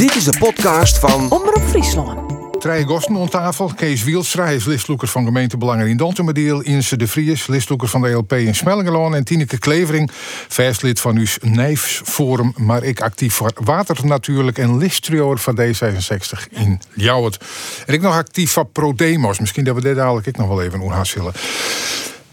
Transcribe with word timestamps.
Dit 0.00 0.14
is 0.14 0.24
de 0.24 0.38
podcast 0.38 0.98
van 0.98 1.30
Omroep 1.30 1.62
Friesland. 1.68 2.60
Trije 2.60 2.84
Gosten 2.84 3.16
aan 3.16 3.28
tafel. 3.28 3.72
Kees 3.76 4.04
Wielstra 4.04 4.46
is 4.46 4.64
listloeker 4.64 5.08
van 5.08 5.24
gemeentebelangen 5.24 5.86
in 5.86 5.96
Dantemerdeel. 5.96 6.60
Inse 6.60 6.96
de 6.96 7.06
Vries, 7.06 7.46
listloeker 7.46 7.88
van 7.88 8.02
de 8.02 8.10
LP 8.10 8.32
in 8.32 8.54
Smellingeloon. 8.54 9.14
En 9.14 9.24
Tineke 9.24 9.58
Klevering, 9.58 10.10
vestlid 10.48 11.00
van 11.00 11.16
uw 11.16 11.26
Nijfsforum. 11.40 12.52
Maar 12.56 12.82
ik 12.82 13.00
actief 13.00 13.34
voor 13.34 13.52
Water 13.54 14.06
natuurlijk. 14.06 14.58
En 14.58 14.78
listtrioer 14.78 15.38
van 15.38 15.58
D66 15.60 16.50
in 16.50 16.80
Ljouwert. 16.94 17.44
En 17.86 17.94
ik 17.94 18.00
nog 18.00 18.14
actief 18.14 18.52
van 18.52 18.72
ProDemos. 18.72 19.38
Misschien 19.38 19.64
dat 19.64 19.74
we 19.74 19.80
dit 19.80 19.96
dadelijk 19.96 20.26
ik 20.26 20.36
nog 20.36 20.48
wel 20.48 20.62
even 20.62 20.78
hoe 20.78 21.04
zullen. 21.04 21.32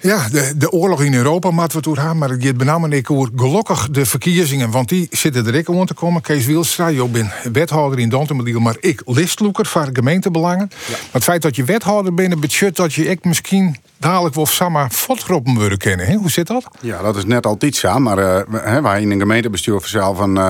Ja, 0.07 0.27
de, 0.31 0.53
de 0.57 0.71
oorlog 0.71 1.01
in 1.03 1.13
Europa 1.13 1.51
moeten 1.51 1.91
we 1.91 1.99
gaan, 1.99 2.17
maar 2.17 2.29
gaat 2.39 2.57
benamelijk 2.57 2.99
ik 2.99 3.11
over 3.11 3.29
gelukkig 3.35 3.89
de 3.89 4.05
verkiezingen, 4.05 4.71
want 4.71 4.89
die 4.89 5.07
zitten 5.11 5.47
er 5.47 5.55
ik 5.55 5.69
om 5.69 5.85
te 5.85 5.93
komen. 5.93 6.21
Kees 6.21 6.45
Wielstra, 6.45 6.87
je 6.87 7.07
bent 7.07 7.31
wethouder 7.53 7.99
in 7.99 8.09
Dantemodiel, 8.09 8.59
maar 8.59 8.75
ik 8.79 9.01
listloeker 9.05 9.65
voor 9.65 9.89
gemeentebelangen. 9.93 10.69
Ja. 10.69 10.91
Maar 10.91 10.99
het 11.11 11.23
feit 11.23 11.41
dat 11.41 11.55
je 11.55 11.63
wethouder 11.63 12.13
bent, 12.13 12.39
betekent 12.39 12.75
dat 12.75 12.93
je 12.93 13.05
ik 13.05 13.25
misschien 13.25 13.75
dadelijk 13.97 14.35
wel 14.35 14.45
samen 14.45 14.91
fotgroepen 14.91 15.57
willen 15.57 15.77
kennen. 15.77 16.13
Hoe 16.13 16.31
zit 16.31 16.47
dat? 16.47 16.67
Ja, 16.81 17.01
dat 17.01 17.15
is 17.15 17.25
net 17.25 17.45
altijd 17.45 17.75
zo, 17.75 17.99
maar 17.99 18.47
uh, 18.47 18.79
wij 18.79 19.01
in 19.01 19.11
een 19.11 19.19
gemeentebestuur 19.19 19.81
zelf 19.85 20.17
van 20.17 20.37
uh, 20.37 20.49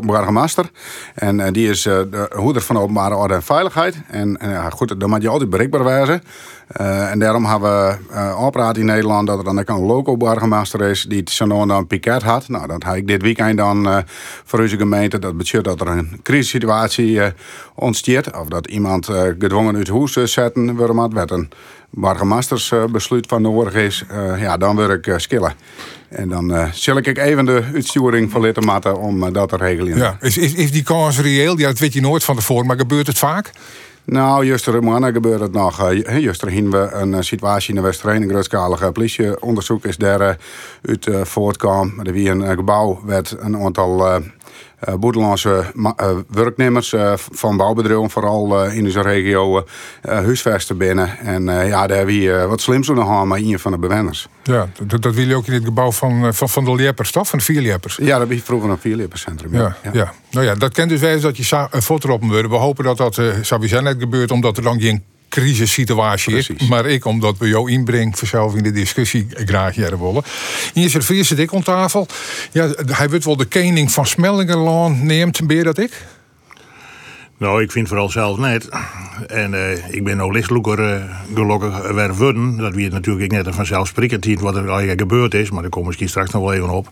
burgemeester. 0.00 0.70
En 1.14 1.38
uh, 1.38 1.46
die 1.52 1.68
is 1.68 1.82
de 1.82 2.30
hoeder 2.36 2.62
van 2.62 2.78
openbare 2.78 3.14
orde 3.14 3.34
en 3.34 3.42
veiligheid. 3.42 3.96
En 4.08 4.38
goed, 4.72 5.00
dan 5.00 5.10
moet 5.10 5.22
je 5.22 5.28
altijd 5.28 5.50
bereikbaar 5.50 5.84
wezen. 5.84 6.22
Uh, 6.80 7.10
en 7.10 7.18
daarom 7.18 7.44
hebben 7.44 7.98
we 8.08 8.52
uh, 8.54 8.70
in 8.72 8.84
Nederland 8.84 9.26
dat 9.26 9.38
er 9.38 9.44
dan 9.44 9.62
een 9.64 9.86
local 9.86 10.16
burgemeester 10.16 10.82
is 10.82 11.02
die 11.08 11.18
het 11.18 11.38
dan 11.68 11.86
piket 11.86 12.22
had. 12.22 12.48
Nou, 12.48 12.66
dat 12.66 12.84
heb 12.84 12.94
ik 12.94 13.06
dit 13.06 13.22
weekend 13.22 13.56
dan 13.56 13.86
uh, 13.86 13.98
voor 14.44 14.60
onze 14.60 14.76
gemeente. 14.76 15.18
Dat 15.18 15.36
betekent 15.36 15.64
dat 15.64 15.80
er 15.80 15.86
een 15.86 16.20
crisissituatie 16.22 17.20
ontstaat. 17.74 18.40
Of 18.40 18.48
dat 18.48 18.66
iemand 18.66 19.06
gedwongen 19.38 19.76
uit 19.76 19.88
huis 19.88 20.32
zetten 20.32 20.76
wordt. 20.76 21.12
Werd 21.12 21.30
een 21.30 21.50
burgemeestersbesluit 21.90 23.26
van 23.26 23.42
nodig 23.42 23.74
is. 23.74 24.04
ja, 24.38 24.56
dan 24.56 24.76
word 24.76 25.06
ik 25.06 25.14
skillen. 25.16 25.52
En 26.08 26.28
dan 26.28 26.68
zal 26.72 26.96
ik 26.96 27.18
even 27.18 27.44
de 27.44 27.64
uitsturing 27.74 28.30
van 28.30 28.40
lidmaten 28.40 28.98
om 28.98 29.32
dat 29.32 29.48
te 29.48 29.56
regelen. 29.56 29.96
Ja, 29.96 30.16
is, 30.20 30.38
is, 30.38 30.54
is 30.54 30.72
die 30.72 30.82
kans 30.82 31.20
reëel? 31.20 31.58
Ja, 31.58 31.66
dat 31.66 31.78
weet 31.78 31.92
je 31.92 32.00
nooit 32.00 32.24
van 32.24 32.36
tevoren, 32.36 32.66
maar 32.66 32.76
gebeurt 32.76 33.06
het 33.06 33.18
vaak? 33.18 33.50
Nou, 34.04 34.46
juster 34.46 34.82
mannen 34.82 35.12
gebeurt 35.12 35.40
het 35.40 35.52
nog. 35.52 35.90
Uh, 35.90 36.18
juster 36.18 36.48
we 36.70 36.90
een 36.92 37.12
uh, 37.12 37.20
situatie 37.20 37.68
in 37.68 37.74
de 37.74 37.86
Westereen, 37.86 38.22
een 38.22 38.28
grootschalig 38.28 38.92
politieonderzoek 38.92 39.84
is 39.84 39.96
daar 39.96 40.20
uh, 40.20 40.28
uit 40.82 41.28
voortkwam. 41.28 42.00
Er 42.02 42.12
wie 42.12 42.30
een 42.30 42.46
gebouw 42.56 43.00
werd 43.04 43.36
een 43.38 43.56
aantal 43.56 44.22
uh, 44.88 44.94
buitenlandse 44.94 45.64
uh, 45.74 46.10
werknemers 46.28 46.92
uh, 46.92 47.12
van 47.16 47.56
bouwbedrijven, 47.56 48.10
vooral 48.10 48.64
in 48.64 48.84
deze 48.84 49.00
regio, 49.00 49.64
huisvesten 50.02 50.76
binnen. 50.76 51.18
En 51.18 51.44
ja, 51.44 51.86
daar 51.86 51.96
hebben 51.96 52.18
we 52.18 52.46
wat 52.48 52.60
slims 52.60 52.86
doen 52.86 52.96
gaan 52.96 53.28
maar 53.28 53.38
een 53.38 53.58
van 53.58 53.72
de 53.72 53.78
bewoners. 53.78 54.28
Ja, 54.42 54.68
dat, 54.86 55.02
dat 55.02 55.14
wil 55.14 55.28
je 55.28 55.34
ook 55.34 55.46
in 55.46 55.52
het 55.52 55.64
gebouw 55.64 55.92
van, 55.92 56.34
van, 56.34 56.48
van 56.48 56.64
de 56.64 56.74
Leppers, 56.74 57.12
toch? 57.12 57.28
Van 57.28 57.38
de 57.38 57.44
Vierleppers? 57.44 57.98
Ja, 58.02 58.18
dat 58.18 58.28
was 58.28 58.40
vroeger 58.40 58.70
een 58.70 58.78
Vierlepperscentrum. 58.78 59.54
Ja, 59.54 59.76
ja. 59.82 59.90
ja. 59.92 60.12
Nou 60.30 60.46
ja, 60.46 60.54
dat 60.54 60.72
kent 60.72 60.88
dus 60.88 61.00
wel 61.00 61.20
dat 61.20 61.36
je 61.36 61.66
een 61.70 61.82
foto 61.82 62.12
op 62.12 62.24
worden. 62.24 62.50
We 62.50 62.56
hopen 62.56 62.84
dat 62.84 62.96
dat 62.96 63.20
sowieso 63.40 63.80
net 63.80 63.96
gebeurt, 63.98 64.30
omdat 64.30 64.56
er 64.56 64.62
dan 64.62 64.80
geen 64.80 65.04
crisissituatie 65.32 66.36
is. 66.36 66.50
Maar 66.68 66.86
ik, 66.86 67.04
omdat 67.04 67.38
we 67.38 67.48
jou 67.48 67.70
inbrengen, 67.70 68.16
vanzelf 68.16 68.54
in 68.54 68.62
de 68.62 68.70
discussie 68.70 69.26
graag 69.30 69.74
jaren 69.74 70.00
willen. 70.00 70.22
Hier 70.72 70.90
zit 70.90 71.26
zit 71.26 71.38
ik 71.38 71.52
om 71.52 71.62
tafel. 71.62 72.06
Ja, 72.52 72.68
hij 72.86 73.08
wordt 73.08 73.24
wel 73.24 73.36
de 73.36 73.44
kening 73.44 73.92
van 73.92 74.06
Smellingenlaan 74.06 75.06
neemt. 75.06 75.40
Je 75.46 75.62
dat 75.62 75.78
ik? 75.78 76.06
Nou, 77.36 77.62
ik 77.62 77.72
vind 77.72 77.88
vooral 77.88 78.10
zelf 78.10 78.38
net. 78.38 78.68
En 79.26 79.52
uh, 79.52 79.94
ik 79.94 80.04
ben 80.04 80.20
ook 80.20 80.32
listloeker 80.32 80.78
uh, 80.78 81.02
gelukkig 81.34 81.92
weer 81.92 82.14
worden. 82.14 82.56
Dat 82.56 82.74
weet 82.74 82.92
natuurlijk 82.92 83.32
net 83.32 83.46
vanzelfsprekend 83.50 84.26
niet 84.26 84.40
wat 84.40 84.56
er 84.56 84.68
eigenlijk 84.68 85.00
gebeurd 85.00 85.34
is. 85.34 85.50
Maar 85.50 85.62
daar 85.62 85.70
kom 85.70 85.86
misschien 85.86 86.08
straks 86.08 86.30
nog 86.30 86.42
wel 86.42 86.52
even 86.52 86.70
op. 86.70 86.88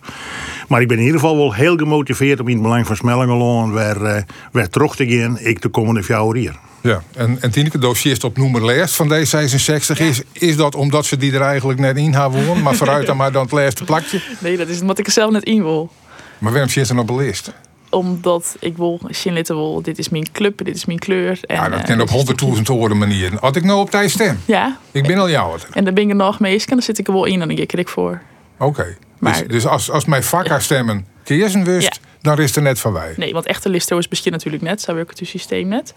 Maar 0.69 0.81
ik 0.81 0.89
ben 0.89 0.99
in 0.99 1.05
ieder 1.05 1.21
geval 1.21 1.37
wel 1.37 1.55
heel 1.55 1.77
gemotiveerd 1.77 2.41
om 2.41 2.49
in 2.49 2.55
het 2.55 2.63
belang 2.63 2.87
van 2.87 2.97
Smellingelaan 2.97 3.73
weer, 3.73 4.03
uh, 4.03 4.17
weer 4.53 4.69
terug 4.69 4.97
te 4.97 5.09
gaan. 5.09 5.39
Ik 5.39 5.63
de 5.63 5.69
komende 5.69 6.03
vier 6.03 6.35
hier. 6.35 6.70
Ja, 6.81 7.03
en, 7.17 7.43
en 7.43 7.51
Tineke, 7.51 7.79
dossier 7.79 8.19
op 8.25 8.37
nummer 8.37 8.65
lijst 8.65 8.95
van 8.95 9.13
D66. 9.13 9.97
Is, 9.97 10.23
is 10.33 10.57
dat 10.57 10.75
omdat 10.75 11.07
ze 11.07 11.17
die 11.17 11.33
er 11.33 11.41
eigenlijk 11.41 11.79
net 11.79 11.97
in 11.97 12.15
hebben 12.15 12.63
maar 12.63 12.75
vooruit 12.75 13.07
dan 13.07 13.17
maar 13.17 13.33
dan 13.33 13.43
het 13.43 13.53
laatste 13.53 13.85
plakje? 13.85 14.21
Nee, 14.39 14.57
dat 14.57 14.69
is 14.69 14.81
omdat 14.81 14.99
ik 14.99 15.07
er 15.07 15.13
zelf 15.13 15.31
net 15.31 15.45
in 15.45 15.63
wil. 15.63 15.91
Maar 16.39 16.53
waarom 16.53 16.71
zit 16.71 16.87
ze 16.87 16.99
op 16.99 17.07
de 17.07 17.15
lijst? 17.15 17.53
Omdat 17.91 18.57
ik 18.61 18.77
wil, 18.77 19.01
Shinlitten 19.13 19.57
wil, 19.57 19.83
dit 19.83 19.99
is 19.99 20.09
mijn 20.09 20.33
club, 20.33 20.65
dit 20.65 20.77
is 20.77 20.85
mijn 20.85 20.99
kleur. 20.99 21.41
En, 21.43 21.55
ja, 21.55 21.69
dat 21.69 21.83
kan 21.83 21.97
uh, 21.97 22.03
op 22.03 22.11
honderdduizend 22.11 22.69
woorden 22.69 22.99
manieren. 22.99 23.39
Had 23.41 23.57
ik 23.57 23.65
nou 23.65 23.81
op 23.81 23.91
tijd 23.91 24.11
stem? 24.11 24.41
Ja. 24.45 24.79
Ik 24.91 25.07
ben 25.07 25.19
al 25.19 25.31
jou. 25.31 25.59
En 25.73 25.85
dan 25.85 25.95
ben 25.95 26.05
ik 26.05 26.11
er 26.11 26.17
nog 26.17 26.41
mee, 26.41 26.63
dan 26.67 26.83
zit 26.83 26.99
ik 26.99 27.07
er 27.07 27.13
wel 27.13 27.25
in 27.25 27.41
en 27.41 27.49
dan 27.49 27.57
kijk 27.57 27.73
ik 27.73 27.89
voor. 27.89 28.21
Oké. 28.59 28.97
Dus, 29.21 29.43
dus, 29.47 29.67
als, 29.67 29.91
als 29.91 30.05
mijn 30.05 30.25
vak 30.25 30.49
haar 30.49 30.63
stemmen 30.63 31.07
kiezen 31.25 31.65
wist, 31.65 32.01
dan 32.21 32.39
is 32.39 32.57
er 32.57 32.63
net 32.63 32.81
van 32.81 32.93
wij. 32.93 33.15
Nee, 33.17 33.33
want 33.33 33.47
echte 33.47 33.69
listers 33.69 34.09
bestaan 34.09 34.33
natuurlijk 34.33 34.63
net, 34.63 34.81
zo 34.81 34.95
werkt 34.95 35.19
het 35.19 35.29
systeem 35.29 35.69
net. 35.69 35.95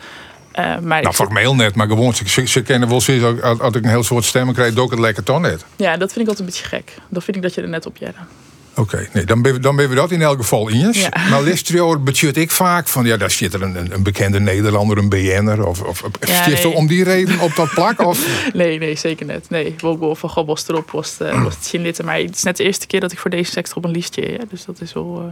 Uh, 0.60 0.80
maar 0.80 1.02
nou, 1.02 1.14
formeel 1.14 1.56
net, 1.56 1.76
maar 1.76 1.88
gewoon, 1.88 2.14
ze, 2.14 2.48
ze 2.48 2.62
kennen 2.62 2.90
wel 2.90 3.02
zoiets, 3.02 3.42
als 3.42 3.76
ik 3.76 3.84
een 3.84 3.90
heel 3.90 4.04
soort 4.04 4.26
stemmen 4.26 4.54
krijg, 4.54 4.74
doe 4.74 4.86
ik 4.86 4.92
het 4.92 5.00
lekker 5.00 5.24
toch 5.24 5.40
net. 5.40 5.66
Ja, 5.76 5.98
dat 5.98 6.14
vind 6.14 6.22
ik 6.22 6.28
altijd 6.28 6.40
een 6.40 6.46
beetje 6.46 6.68
gek. 6.68 6.94
Dan 7.10 7.22
vind 7.22 7.38
ik 7.38 7.44
dat 7.44 7.54
je 7.54 7.62
er 7.62 7.70
net 7.70 7.86
op 7.86 7.98
jaren. 7.98 8.28
Oké, 8.76 9.08
nee, 9.14 9.26
dan 9.26 9.42
ben, 9.42 9.54
we, 9.54 9.60
dan 9.60 9.76
ben 9.76 9.90
we 9.90 9.96
dat 9.96 10.12
in 10.12 10.22
elk 10.22 10.38
geval 10.38 10.68
in. 10.68 10.92
Ja. 10.92 11.10
Maar 11.30 11.42
Listrio 11.42 12.00
budget 12.00 12.38
ik 12.38 12.52
vaak 12.52 12.88
van, 12.88 13.06
ja, 13.06 13.18
daar 13.18 13.32
zit 13.32 13.54
er 13.54 13.62
een, 13.62 13.94
een 13.94 14.04
bekende 14.04 14.40
Nederlander, 14.40 14.98
een 14.98 15.10
BN'er. 15.10 15.66
Of, 15.68 15.82
of 15.82 16.04
ja, 16.20 16.48
nee. 16.48 16.70
om 16.70 16.88
die 16.88 17.04
reden 17.04 17.40
op 17.40 17.56
dat 17.56 17.70
plak? 17.70 18.00
Of? 18.00 18.28
nee, 18.54 18.80
nee, 18.80 18.96
zeker 18.96 19.26
net. 19.26 19.50
Nee, 19.50 19.76
Wogo 19.78 20.14
van 20.14 20.30
Gobos 20.30 20.68
erop 20.68 20.92
was, 20.92 21.18
uh, 21.22 21.44
was 21.44 21.56
het 21.72 22.04
Maar 22.04 22.18
het 22.18 22.36
is 22.36 22.44
net 22.44 22.58
de 22.58 22.64
eerste 22.64 22.88
keer 22.88 23.00
dat 23.00 23.12
ik 23.12 23.20
voor 23.20 23.30
deze 23.30 23.52
sector 23.52 23.78
op 23.78 23.86
een 23.86 23.92
lijstje. 23.92 24.32
Ja, 24.32 24.40
dus 24.50 24.66
dat 24.66 24.82
is 24.82 24.94
wel, 24.94 25.16
uh, 25.18 25.24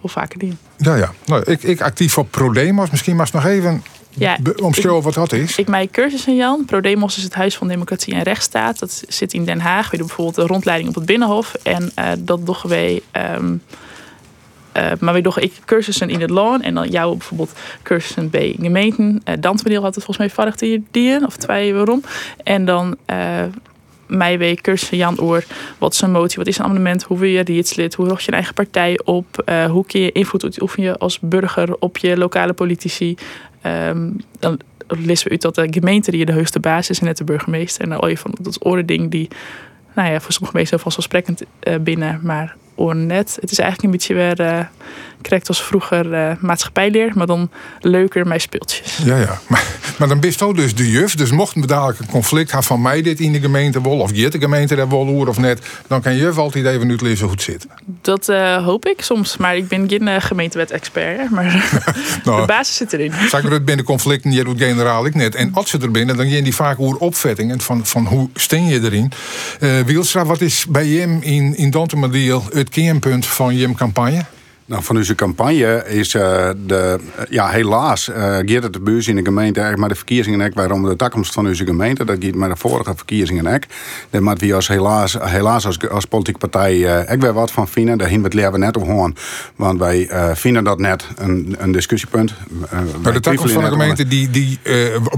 wel 0.00 0.10
vaker 0.10 0.38
die. 0.38 0.56
Ja, 0.76 0.94
ja. 0.94 1.12
Nou, 1.26 1.42
ik, 1.44 1.62
ik 1.62 1.80
actief 1.80 2.18
op 2.18 2.30
ProDemos. 2.30 2.90
Misschien 2.90 3.16
maar 3.16 3.28
nog 3.32 3.46
even 3.46 3.82
ja, 4.16 4.38
Omschrijven 4.62 5.02
wat 5.02 5.14
dat 5.14 5.32
is. 5.32 5.56
Ik 5.56 5.68
mijn 5.68 5.90
cursus 5.90 6.26
in 6.26 6.36
Jan. 6.36 6.64
ProDemos 6.64 7.16
is 7.16 7.22
het 7.22 7.34
Huis 7.34 7.56
van 7.56 7.68
Democratie 7.68 8.14
en 8.14 8.22
Rechtsstaat. 8.22 8.78
Dat 8.78 9.04
zit 9.08 9.32
in 9.32 9.44
Den 9.44 9.60
Haag. 9.60 9.90
We 9.90 9.96
doen 9.96 10.06
bijvoorbeeld 10.06 10.36
de 10.36 10.46
rondleiding 10.46 10.88
op 10.88 10.94
het 10.94 11.06
Binnenhof. 11.06 11.54
En 11.62 11.92
uh, 11.98 12.10
dat 12.18 12.46
doen 12.46 12.62
wij... 12.62 13.00
Um, 13.36 13.62
uh, 14.76 14.92
maar 15.00 15.14
we 15.14 15.20
doen 15.20 15.36
ik 15.38 15.52
cursussen 15.64 16.10
in 16.10 16.20
het 16.20 16.30
loon. 16.30 16.62
En 16.62 16.74
dan 16.74 16.88
jou 16.88 17.16
bijvoorbeeld 17.16 17.52
cursussen 17.82 18.30
bij 18.30 18.56
gemeenten. 18.60 19.22
Uh, 19.28 19.34
had 19.82 19.94
het 19.94 20.04
volgens 20.04 20.18
mij 20.18 20.30
varig 20.30 20.56
die 20.56 20.70
Of 21.26 21.36
twee 21.36 21.74
waarom. 21.74 22.02
En 22.44 22.64
dan... 22.64 22.96
Uh, 23.10 23.16
mij 24.06 24.38
week 24.38 24.60
cursussen 24.60 24.96
Jan 24.96 25.20
Oor. 25.20 25.44
Wat 25.78 25.92
is 25.92 26.00
een 26.00 26.10
motie? 26.10 26.38
Wat 26.38 26.46
is 26.46 26.58
een 26.58 26.64
amendement? 26.64 27.02
Hoe 27.02 27.18
wil 27.18 27.28
je 27.28 27.44
lid? 27.76 27.94
Hoe 27.94 28.08
rocht 28.08 28.22
je 28.22 28.28
een 28.28 28.34
eigen 28.34 28.54
partij 28.54 29.00
op? 29.04 29.42
Uh, 29.46 29.64
hoe 29.64 29.86
kun 29.86 30.00
je 30.00 30.12
invloed 30.12 30.42
uitoefenen 30.42 30.98
als 30.98 31.18
burger 31.20 31.76
op 31.78 31.96
je 31.96 32.16
lokale 32.16 32.52
politici? 32.52 33.16
Um, 33.66 34.16
dan 34.38 34.60
lezen 34.88 35.24
we 35.24 35.30
uit 35.30 35.42
dat 35.42 35.54
de 35.54 35.66
gemeente 35.70 36.10
die 36.10 36.24
de 36.24 36.32
hoogste 36.32 36.60
basis 36.60 36.90
is 36.90 36.98
en 36.98 37.06
net 37.06 37.16
de 37.16 37.24
burgemeester. 37.24 37.82
En 37.82 37.88
dan 37.88 38.00
al 38.00 38.08
je 38.08 38.18
van 38.18 38.34
dat 38.40 38.64
orde 38.64 38.84
ding 38.84 39.10
die, 39.10 39.28
nou 39.94 40.10
ja, 40.10 40.20
voor 40.20 40.32
sommige 40.32 40.56
mensen 40.56 40.80
vanzelfsprekend 40.80 41.42
uh, 41.62 41.74
binnen, 41.80 42.20
maar 42.22 42.56
net. 42.92 43.38
Het 43.40 43.50
is 43.50 43.58
eigenlijk 43.58 43.82
een 43.82 43.90
beetje 43.90 44.14
weer 44.14 44.40
uh, 44.40 44.66
correct 45.24 45.48
als 45.48 45.62
vroeger 45.62 46.12
uh, 46.12 46.32
maatschappijleer, 46.40 47.10
maar 47.14 47.26
dan 47.26 47.50
leuker 47.80 48.26
met 48.26 48.42
speeltjes. 48.42 48.98
Ja, 49.04 49.16
ja. 49.16 49.40
Maar, 49.54 49.64
maar 49.98 50.08
dan 50.08 50.20
bist 50.20 50.42
ook 50.42 50.56
dus 50.56 50.74
de 50.74 50.90
juf. 50.90 51.14
Dus 51.14 51.30
mocht 51.30 51.56
me 51.56 51.66
dadelijk 51.66 51.98
een 51.98 52.06
conflict 52.06 52.50
hebben 52.50 52.68
van 52.68 52.82
mij 52.82 53.02
dit 53.02 53.20
in 53.20 53.32
de 53.32 53.40
gemeente 53.40 53.82
wil, 53.82 53.98
of 53.98 54.10
je 54.14 54.30
de 54.30 54.38
gemeente 54.38 54.74
daar 54.74 54.88
wil 54.88 55.06
of 55.06 55.38
net, 55.38 55.66
dan 55.86 56.02
kan 56.02 56.16
juf 56.16 56.38
altijd 56.38 56.66
even 56.66 56.86
nu 56.86 56.96
lezen 56.96 57.24
hoe 57.24 57.34
het 57.34 57.42
zit. 57.42 57.66
Dat 58.02 58.28
uh, 58.28 58.64
hoop 58.64 58.86
ik 58.86 59.02
soms, 59.02 59.36
maar 59.36 59.56
ik 59.56 59.68
ben 59.68 59.88
geen 59.88 60.22
gemeentewet-expert. 60.22 61.30
Maar 61.30 61.44
nou, 62.24 62.40
de 62.40 62.46
basis 62.46 62.76
zit 62.76 62.92
erin. 62.92 63.12
Maar 63.32 63.52
het 63.52 63.64
binnen 63.64 63.84
conflicten, 63.84 64.32
je 64.32 64.44
doet 64.44 64.58
generaal 64.58 65.06
ik 65.06 65.14
net. 65.14 65.34
En 65.34 65.50
als 65.54 65.70
ze 65.70 65.78
er 65.78 65.90
binnen, 65.90 66.16
dan 66.16 66.30
gaan 66.30 66.42
die 66.42 66.54
vaak 66.54 66.76
hoe 66.76 66.98
opvettingen 66.98 67.60
van, 67.60 67.86
van 67.86 68.06
hoe 68.06 68.28
steen 68.34 68.66
je 68.66 68.80
erin. 68.82 69.12
Uh, 69.60 69.80
Wielstra, 69.80 70.24
wat 70.24 70.40
is 70.40 70.66
bij 70.66 70.86
hem 70.86 71.18
in, 71.22 71.56
in 71.56 71.70
Dantemadiel 71.70 72.44
het 72.52 72.68
kernpunt 72.68 73.26
van 73.26 73.56
je 73.56 73.74
campagne? 73.74 74.24
Nou, 74.66 74.82
van 74.82 74.96
onze 74.96 75.14
campagne 75.14 75.84
is 75.86 76.14
uh, 76.14 76.48
de, 76.66 76.98
ja, 77.30 77.48
helaas 77.48 78.08
uh, 78.08 78.16
gaat 78.16 78.62
het 78.62 78.72
de 78.72 78.80
beurs 78.80 79.08
in 79.08 79.16
de 79.16 79.24
gemeente 79.24 79.60
eigenlijk 79.60 79.78
maar 79.78 79.88
de 79.88 79.94
verkiezingen 79.94 80.40
ek 80.40 80.54
waarom 80.54 80.84
de 80.84 80.96
toekomst 80.96 81.32
van 81.32 81.46
onze 81.46 81.64
gemeente. 81.64 82.04
Dat 82.04 82.16
gaat 82.20 82.34
maar 82.34 82.48
de 82.48 82.56
vorige 82.56 82.92
verkiezingen 82.96 83.46
ek. 83.46 83.66
Daar 84.10 84.22
moeten 84.22 84.46
we 84.46 84.54
als 84.54 84.68
helaas, 84.68 85.16
helaas 85.20 85.66
als, 85.66 85.88
als 85.88 86.04
politieke 86.04 86.38
partij 86.38 86.76
uh, 86.76 87.12
ik 87.12 87.20
weer 87.20 87.32
wat 87.32 87.50
van 87.50 87.68
vinden. 87.68 87.98
Daar 87.98 88.08
we 88.08 88.24
het 88.24 88.34
net 88.56 88.76
op 88.76 88.86
hoorn. 88.86 89.16
Want 89.56 89.78
wij 89.78 90.08
vinden 90.34 90.64
dat 90.64 90.78
net 90.78 91.06
een, 91.16 91.56
een 91.58 91.72
discussiepunt. 91.72 92.34
maar 93.02 93.12
de 93.12 93.20
toekomst 93.20 93.52
van 93.52 93.64
de 93.64 93.70
gemeente 93.70 94.08
die, 94.08 94.30
die 94.30 94.58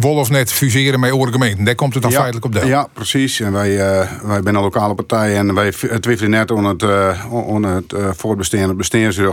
wil 0.00 0.14
of 0.14 0.30
net 0.30 0.52
fuseren 0.52 1.00
met 1.00 1.10
andere 1.10 1.32
gemeenten. 1.32 1.64
Daar 1.64 1.74
komt 1.74 1.94
het 1.94 2.02
dan 2.02 2.12
feitelijk 2.12 2.44
op 2.44 2.52
deel. 2.52 2.66
Ja, 2.66 2.88
precies. 2.92 3.40
En 3.40 3.52
wij, 3.52 3.76
wij 3.76 4.40
zijn 4.42 4.54
een 4.54 4.62
lokale 4.62 4.94
partij 4.94 5.36
en 5.36 5.54
wij 5.54 5.72
twijfelen 6.00 6.30
net 6.30 6.50
om 6.50 6.64
het, 6.64 6.84
on 7.30 7.62
het 7.62 7.94
voortbestaan, 8.16 8.68
het 8.68 8.76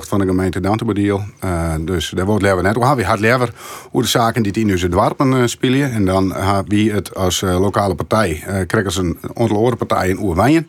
van 0.08 0.20
de 0.20 0.26
gemeente 0.26 0.60
Dantebodiel. 0.60 1.24
Uh, 1.44 1.74
dus 1.80 2.10
daar 2.10 2.26
wordt 2.26 2.44
lever 2.44 2.64
net. 2.64 2.78
We 2.78 2.86
hebben 2.86 3.06
hard 3.06 3.20
lever 3.20 3.54
hoe 3.90 4.02
de 4.02 4.08
zaken 4.08 4.44
die 4.44 4.52
in 4.54 4.72
onze 4.72 4.90
dwarpen 4.90 5.32
uh, 5.32 5.46
spelen. 5.46 5.92
En 5.92 6.06
dan 6.06 6.34
hebben 6.34 6.68
wie 6.68 6.92
het 6.92 7.16
als 7.16 7.42
lokale 7.42 7.96
partij, 7.96 8.44
krijgen 8.68 8.92
ze 8.92 9.02
een 9.02 9.18
andere 9.34 9.76
partij 9.76 10.10
in 10.10 10.20
Oerwijnen. 10.20 10.68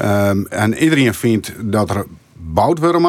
Um, 0.00 0.46
en 0.46 0.74
iedereen 0.74 1.14
vindt 1.14 1.52
dat 1.60 1.90
er 1.90 2.04
bouwd 2.52 2.78
worden 2.78 3.00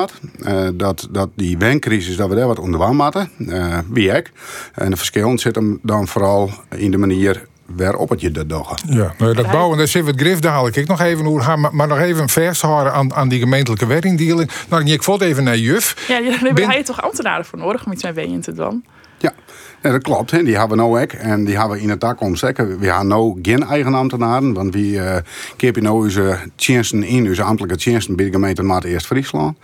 dat, 0.73 1.07
dat 1.11 1.29
die 1.35 1.57
wencrisis, 1.57 2.15
dat 2.15 2.29
we 2.29 2.35
daar 2.35 2.47
wat 2.47 2.59
onder 2.59 2.79
moeten. 2.79 3.29
Uh, 3.37 3.77
wie 3.89 4.11
ik. 4.11 4.31
En 4.73 4.89
de 4.89 4.97
verschil 4.97 5.39
zit 5.39 5.55
hem 5.55 5.79
dan 5.81 6.07
vooral 6.07 6.49
in 6.69 6.91
de 6.91 6.97
manier 6.97 7.45
waarop 7.75 8.09
het 8.09 8.21
je 8.21 8.31
dat 8.31 8.49
doen. 8.49 8.65
Ja, 8.87 9.13
nou, 9.17 9.33
dat 9.33 9.51
bouwen, 9.51 9.77
daar 9.77 9.87
zit 9.87 10.05
wat 10.05 10.19
grif 10.19 10.39
dadelijk. 10.39 10.75
Ik 10.75 10.87
nog 10.87 11.01
even 11.01 11.25
hoe, 11.25 11.55
maar, 11.57 11.75
maar 11.75 11.87
nog 11.87 11.99
even 11.99 12.29
vasthouden 12.29 12.93
aan, 12.93 13.13
aan 13.13 13.29
die 13.29 13.39
gemeentelijke 13.39 13.85
werkdeling. 13.85 14.51
Nou, 14.69 14.91
ik 14.91 15.03
vond 15.03 15.21
even 15.21 15.43
naar 15.43 15.57
juf. 15.57 16.05
Ja, 16.07 16.21
daar 16.21 16.53
ben 16.53 16.77
je 16.77 16.83
toch 16.83 17.01
ambtenaren 17.01 17.45
voor 17.45 17.59
nodig 17.59 17.85
om 17.85 17.91
iets 17.91 18.03
mee 18.03 18.13
ween 18.13 18.41
te 18.41 18.53
doen? 18.53 18.85
Ja. 19.17 19.33
Ja, 19.81 19.91
dat 19.91 20.01
klopt. 20.01 20.31
Hè. 20.31 20.43
Die 20.43 20.57
hebben 20.57 20.77
we 20.77 20.83
nou 20.83 21.01
ook. 21.01 21.11
En 21.11 21.45
die 21.45 21.57
hebben 21.57 21.77
we 21.77 21.83
in 21.83 21.89
het 21.89 21.99
toekomst 21.99 22.43
ook. 22.43 22.57
We 22.57 22.63
hebben 22.63 23.07
nou 23.07 23.39
geen 23.41 23.63
eigen 23.63 23.93
ambtenaren. 23.93 24.53
Want 24.53 24.73
we 24.73 24.79
uh, 24.79 25.15
kepen 25.57 25.83
nou 25.83 26.03
onze 26.03 26.37
diensten 26.55 27.03
in, 27.03 27.27
onze 27.27 27.43
ambtelijke 27.43 27.83
diensten 27.83 28.15
bij 28.15 28.25
de 28.25 28.31
gemeente 28.31 28.63
Maat 28.63 28.83
Eerst 28.83 29.05
Friesland. 29.05 29.57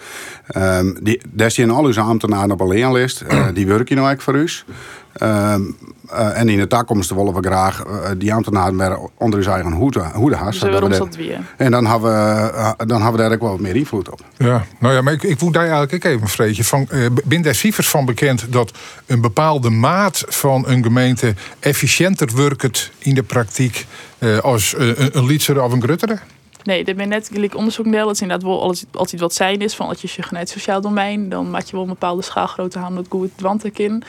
Um, 0.58 0.98
die, 1.02 1.22
daar 1.30 1.52
zijn 1.52 1.70
al 1.70 1.84
onze 1.84 2.02
ambtenaren 2.02 2.52
op 2.52 2.60
een 2.60 2.68
leenlijst. 2.68 3.24
Uh, 3.32 3.48
die 3.54 3.68
werken 3.68 3.96
nou 3.96 4.14
ook 4.14 4.22
voor 4.22 4.36
ons. 4.36 4.66
Um, 5.24 5.78
uh, 6.12 6.40
en 6.40 6.50
in 6.50 6.58
de 6.58 6.68
toekomst 6.68 7.10
willen 7.10 7.34
we 7.34 7.48
graag 7.48 7.86
uh, 7.86 8.10
die 8.18 8.34
ambtenaren 8.34 8.78
weer 8.78 9.00
onder 9.18 9.40
hun 9.40 9.54
eigen 9.54 9.72
hoede, 9.72 10.04
hoede. 10.14 10.38
Dus 10.46 10.60
dat 10.60 11.16
weer. 11.16 11.40
En 11.58 11.72
dan 11.72 11.86
hebben, 11.86 12.12
we, 12.12 12.52
uh, 12.54 12.72
dan 12.78 13.02
hebben 13.02 13.12
we 13.12 13.18
daar 13.18 13.32
ook 13.32 13.42
wel 13.42 13.50
wat 13.50 13.60
meer 13.60 13.76
invloed 13.76 14.12
op. 14.12 14.20
Ja, 14.38 14.66
nou 14.80 14.94
ja, 14.94 15.02
maar 15.02 15.14
ik, 15.14 15.24
ik 15.24 15.42
moet 15.42 15.54
daar 15.54 15.70
eigenlijk 15.70 16.04
even 16.04 16.22
een 16.22 16.28
vreetje 16.28 16.64
van. 16.64 16.88
ben 17.24 17.42
daar 17.42 17.56
cijfers 17.56 17.90
van 17.90 18.06
bekend 18.06 18.52
dat 18.52 18.72
een 19.06 19.22
bepaalde 19.22 19.70
maat 19.70 20.24
van 20.28 20.68
een 20.68 20.84
gemeente 20.84 21.34
efficiënter 21.60 22.36
werkt 22.36 22.92
in 22.98 23.16
de 23.16 23.24
praktijk 23.24 23.86
als 24.42 24.74
een, 24.78 25.18
een 25.18 25.26
Lietser 25.26 25.64
of 25.64 25.72
een 25.72 25.82
Grutteren? 25.82 26.20
Nee, 26.68 26.84
dat 26.84 26.96
ben 26.96 27.10
net 27.10 27.30
gelijk 27.34 27.56
onderzoek 27.56 27.92
deel. 27.92 28.06
Dat 28.06 28.16
is 28.16 28.22
inderdaad 28.22 28.48
wel 28.48 28.62
altijd 28.92 29.22
wat 29.22 29.34
zijn 29.34 29.60
is. 29.60 29.76
Van 29.76 29.88
als 29.88 30.02
je 30.02 30.10
je 30.16 30.38
het 30.38 30.50
sociaal 30.50 30.82
domein, 30.82 31.30
dan 31.30 31.50
maak 31.50 31.64
je 31.64 31.72
wel 31.72 31.82
een 31.82 31.88
bepaalde 31.88 32.22
schaalgrootte 32.22 32.80
aan 32.80 32.96
dat 32.96 33.06
goed 33.10 33.32
dwanten 33.36 33.72
in. 33.74 34.04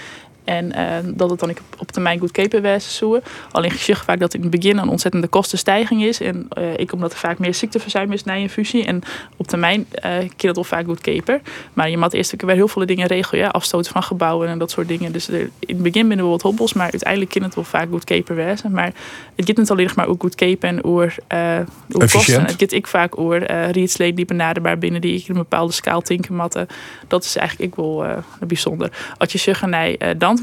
En 0.48 0.72
uh, 0.76 1.12
dat 1.14 1.30
het 1.30 1.40
dan 1.40 1.56
op 1.78 1.92
termijn 1.92 2.18
goed 2.18 2.30
kepenwijze 2.30 2.90
zoeken. 2.90 3.22
Alleen 3.50 3.72
je 3.78 3.96
vaak 3.96 4.18
dat 4.18 4.34
in 4.34 4.40
het 4.40 4.50
begin 4.50 4.78
een 4.78 4.88
ontzettende 4.88 5.26
kostenstijging 5.26 6.04
is. 6.04 6.20
En 6.20 6.48
uh, 6.58 6.78
ik 6.78 6.92
omdat 6.92 7.12
er 7.12 7.18
vaak 7.18 7.38
meer 7.38 7.54
ziekteverzuim 7.54 8.12
is 8.12 8.24
na 8.24 8.36
een 8.36 8.50
fusie. 8.50 8.84
En 8.84 9.02
op 9.36 9.46
termijn 9.46 9.86
uh, 10.04 10.28
dat 10.36 10.56
al 10.56 10.64
vaak 10.64 10.84
goed 10.84 11.00
keper. 11.00 11.40
Maar 11.72 11.90
je 11.90 11.98
moet 11.98 12.12
eerst 12.12 12.42
weer 12.42 12.54
heel 12.54 12.68
veel 12.68 12.86
dingen 12.86 13.06
regelen. 13.06 13.40
Ja? 13.40 13.48
Afstoten 13.48 13.92
van 13.92 14.02
gebouwen 14.02 14.48
en 14.48 14.58
dat 14.58 14.70
soort 14.70 14.88
dingen. 14.88 15.12
Dus 15.12 15.28
er, 15.28 15.40
in 15.40 15.74
het 15.74 15.82
begin 15.82 16.08
binnen 16.08 16.26
we 16.26 16.32
wat 16.32 16.42
hobbels. 16.42 16.72
Maar 16.72 16.90
uiteindelijk 16.90 17.30
kan 17.30 17.42
het 17.42 17.54
wel 17.54 17.64
vaak 17.64 17.88
goed 17.90 18.04
wijzen. 18.26 18.72
Maar 18.72 18.92
het 19.36 19.46
gaat 19.46 19.56
niet 19.56 19.70
alleen 19.70 19.90
maar 19.94 20.06
ook 20.06 20.20
goed 20.20 20.34
kepen 20.34 20.68
en 20.68 20.84
oor, 20.84 21.14
uh, 21.32 21.58
kosten. 21.88 22.44
Het 22.44 22.54
gaat 22.58 22.72
ik 22.72 22.86
vaak 22.86 23.18
oor 23.18 23.50
uh, 23.50 23.70
rietsleen 23.70 24.14
die 24.14 24.24
benaderbaar 24.24 24.78
binnen 24.78 25.00
die 25.00 25.18
ik 25.18 25.28
een 25.28 25.34
bepaalde 25.34 25.72
schaal 25.72 26.00
tinken 26.00 26.34
matten. 26.34 26.66
Dat 27.08 27.24
is 27.24 27.36
eigenlijk 27.36 27.70
ik 27.70 27.76
wel 27.76 28.06
bijzonder. 28.46 28.90
Als 29.18 29.32
je 29.32 29.38
zegt 29.38 29.66
naar 29.66 30.16
dan 30.18 30.37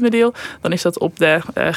dan 0.60 0.72
is 0.72 0.82
dat 0.82 0.98
op 0.98 1.18
de, 1.18 1.40
uh, 1.58 1.72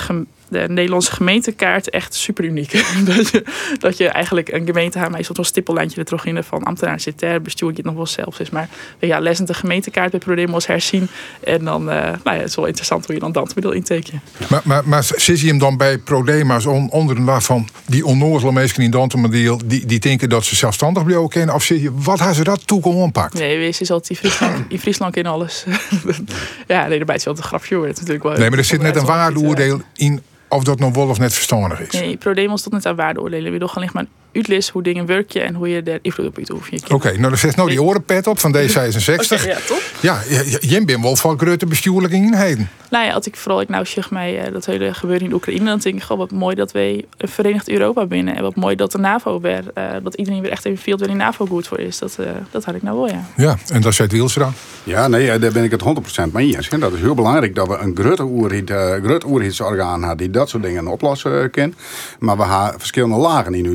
de 0.50 0.66
Nederlandse 0.68 1.12
gemeentekaart 1.12 1.90
echt 1.90 2.14
super 2.14 2.44
uniek. 2.44 2.72
dat, 3.16 3.30
je, 3.30 3.44
dat 3.80 3.98
je 3.98 4.08
eigenlijk 4.08 4.52
een 4.52 4.66
gemeente 4.66 5.00
haar 5.00 5.12
meestal 5.12 5.36
een 5.38 5.46
stippellijntje 5.46 6.00
er 6.00 6.06
terug 6.06 6.26
in 6.26 6.44
van 6.44 6.64
ambtenaar 6.64 7.00
zit 7.00 7.22
er, 7.22 7.42
bestuur 7.42 7.70
je 7.70 7.76
het 7.76 7.86
nog 7.86 7.96
wel 7.96 8.06
zelf 8.06 8.40
is. 8.40 8.50
Maar 8.50 8.70
ja, 9.00 9.20
lesend 9.20 9.48
de 9.48 9.54
gemeentekaart 9.54 10.12
bij 10.12 10.20
Prodemos 10.20 10.68
herzien. 10.68 11.08
En 11.44 11.66
dan, 11.66 11.82
uh, 11.82 11.96
nou 11.96 12.20
ja, 12.24 12.34
het 12.34 12.50
is 12.50 12.56
wel 12.56 12.66
interessant 12.66 13.06
hoe 13.06 13.16
je 13.16 13.22
dan 13.22 13.32
Dantmiddel 13.32 13.72
inteken. 13.72 14.22
Ja. 14.38 14.46
Maar, 14.50 14.62
maar, 14.64 14.88
maar 14.88 15.04
zit 15.16 15.40
je 15.40 15.48
hem 15.48 15.58
dan 15.58 15.78
bij 15.78 15.98
Prodema's 15.98 16.66
on, 16.66 16.92
onder 16.92 17.24
waarvan 17.24 17.68
die 17.86 18.06
onnozele 18.06 18.52
mensen 18.52 18.84
in 18.84 18.92
Dantmiddel 18.92 19.62
die, 19.66 19.86
die 19.86 20.00
denken 20.00 20.30
dat 20.30 20.46
ze 20.46 20.56
zelfstandig 20.56 21.04
blijven 21.04 21.30
kennen? 21.30 21.56
Of 21.56 21.64
zit 21.64 21.82
je, 21.82 21.92
wat 21.94 22.18
hebben 22.18 22.36
ze 22.36 22.44
dat 22.44 22.68
toekomst 22.68 22.98
oppakt? 22.98 23.34
Nee, 23.34 23.58
wees 23.58 23.82
is 23.82 23.92
altijd 23.92 24.10
in 24.10 24.16
Friesland, 24.16 24.66
in 24.68 24.80
Friesland 24.80 25.18
in 25.18 25.26
alles. 25.26 25.66
ja, 26.68 26.88
nee, 26.88 26.98
daarbij 26.98 27.16
is 27.16 27.24
wel 27.24 27.34
de 27.34 27.42
grapje 27.42 27.76
hoor. 27.76 27.88
natuurlijk 27.88 28.24
wel. 28.24 28.38
Nee, 28.38 28.50
maar 28.50 28.58
er 28.58 28.66
zit 28.66 28.82
net 28.82 28.96
een 28.96 29.06
waardeoordeel 29.06 29.82
in 29.96 30.22
of 30.50 30.64
dat 30.64 30.80
nog 30.80 30.96
wel 30.96 31.08
of 31.10 31.20
net 31.20 31.34
verstandig 31.34 31.80
is. 31.80 32.00
Nee, 32.00 32.18
ProDemos 32.18 32.62
tot 32.62 32.74
net 32.74 32.86
aan 32.86 32.96
waardeoordelen. 32.96 33.52
We 33.52 33.60
doen 33.60 33.70
alleen 33.70 33.90
maar 33.94 34.06
uitlis 34.34 34.70
hoe 34.70 34.84
dingen 34.84 35.06
werken 35.06 35.44
en 35.44 35.54
hoe 35.54 35.70
je 35.70 35.82
er 35.82 36.00
invloed 36.02 36.28
op 36.28 36.68
je 36.68 36.94
Oké, 36.94 37.10
nou 37.10 37.22
dan 37.22 37.38
zet 37.38 37.56
nou 37.56 37.70
die 37.70 37.82
orenpet 37.82 38.28
op 38.28 38.40
van 38.40 38.56
D66. 38.56 39.34
okay, 39.34 39.48
ja, 39.48 39.58
top. 39.68 39.82
Ja, 40.00 40.22
jij 40.60 40.86
bent 40.86 41.02
wel 41.02 41.16
van 41.16 41.40
grote 41.40 41.66
bestuurlijke 41.66 42.16
eenheden. 42.16 42.70
Nou 42.90 43.06
ja, 43.06 43.14
als 43.14 43.26
ik 43.26 43.36
vooral 43.36 43.62
ik 43.62 43.70
nou 43.70 43.86
zeg 43.86 44.12
mij 44.12 44.48
uh, 44.48 44.54
dat 44.54 44.66
hele 44.66 44.94
gebeuren 44.94 45.28
in 45.28 45.34
Oekraïne, 45.34 45.66
dan 45.66 45.80
denk 45.80 45.96
ik 45.96 46.02
gewoon 46.02 46.18
wat 46.18 46.32
mooi 46.32 46.56
dat 46.56 46.72
wij 46.72 47.06
een 47.18 47.28
verenigd 47.28 47.70
Europa 47.70 48.06
binnen 48.06 48.36
en 48.36 48.42
wat 48.42 48.56
mooi 48.56 48.76
dat 48.76 48.92
de 48.92 48.98
NAVO 48.98 49.40
weer, 49.40 49.64
uh, 49.78 49.84
dat 50.04 50.14
iedereen 50.14 50.42
weer 50.42 50.52
echt 50.52 50.66
even 50.66 50.84
veel 50.84 50.98
waar 50.98 51.08
die 51.08 51.18
NAVO 51.18 51.46
goed 51.46 51.68
voor 51.68 51.80
is. 51.80 52.00
Dat, 52.00 52.18
uh, 52.20 52.28
dat 52.52 52.66
had 52.66 52.76
ik 52.76 52.84
nou 52.84 52.98
wel, 52.98 53.08
ja. 53.08 53.26
Ja, 53.36 53.58
en 53.68 53.82
dat 53.82 53.94
zei 53.94 54.08
Wielsra. 54.08 54.52
Ja, 54.84 55.08
nee, 55.08 55.40
daar 55.40 55.52
ben 55.52 55.64
ik 55.64 55.72
het 55.72 55.84
100% 56.28 56.32
mee 56.32 56.56
eens. 56.56 56.70
En 56.70 56.80
dat 56.80 56.94
is 56.94 57.00
heel 57.00 57.16
belangrijk 57.16 57.56
dat 57.56 57.68
we 57.68 57.78
een 57.78 57.96
grote 57.96 58.24
oerhit, 58.24 58.72
oerhitsorgaan 59.26 60.00
hebben 60.00 60.18
die 60.18 60.30
dat 60.30 60.50
soort 60.50 60.64
dingen 60.64 60.88
oplossen 60.88 61.52
kan. 61.52 61.74
Maar 62.20 62.38
we 62.38 62.44
hebben 62.44 62.80
verschillende 62.80 63.16
lagen 63.16 63.54
in 63.54 63.66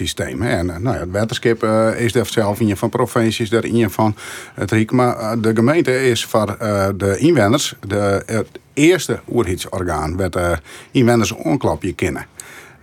oerhitsysteem. 0.00 0.42
En 0.42 0.66
nou 0.66 0.96
ja, 0.96 1.00
het 1.00 1.10
wetenschap 1.10 1.62
uh, 1.62 2.00
is 2.00 2.14
er 2.14 2.26
zelf 2.26 2.60
in 2.60 2.76
van 2.76 2.88
provincies, 2.88 3.50
daar 3.50 3.64
in 3.64 3.90
van 3.90 4.16
het 4.54 4.70
Riek. 4.70 4.90
Maar 4.90 5.16
uh, 5.16 5.32
de 5.38 5.54
gemeente 5.54 6.08
is 6.08 6.24
voor 6.24 6.56
de 6.96 7.16
inwoners 7.18 7.74
de, 7.86 8.22
het 8.26 8.48
eerste 8.72 9.20
oerhitsorgaan 9.28 10.16
waar 10.16 10.30
de 10.30 10.58
inwoners 10.90 11.32
onklapje 11.32 11.92
kennen. 11.92 12.26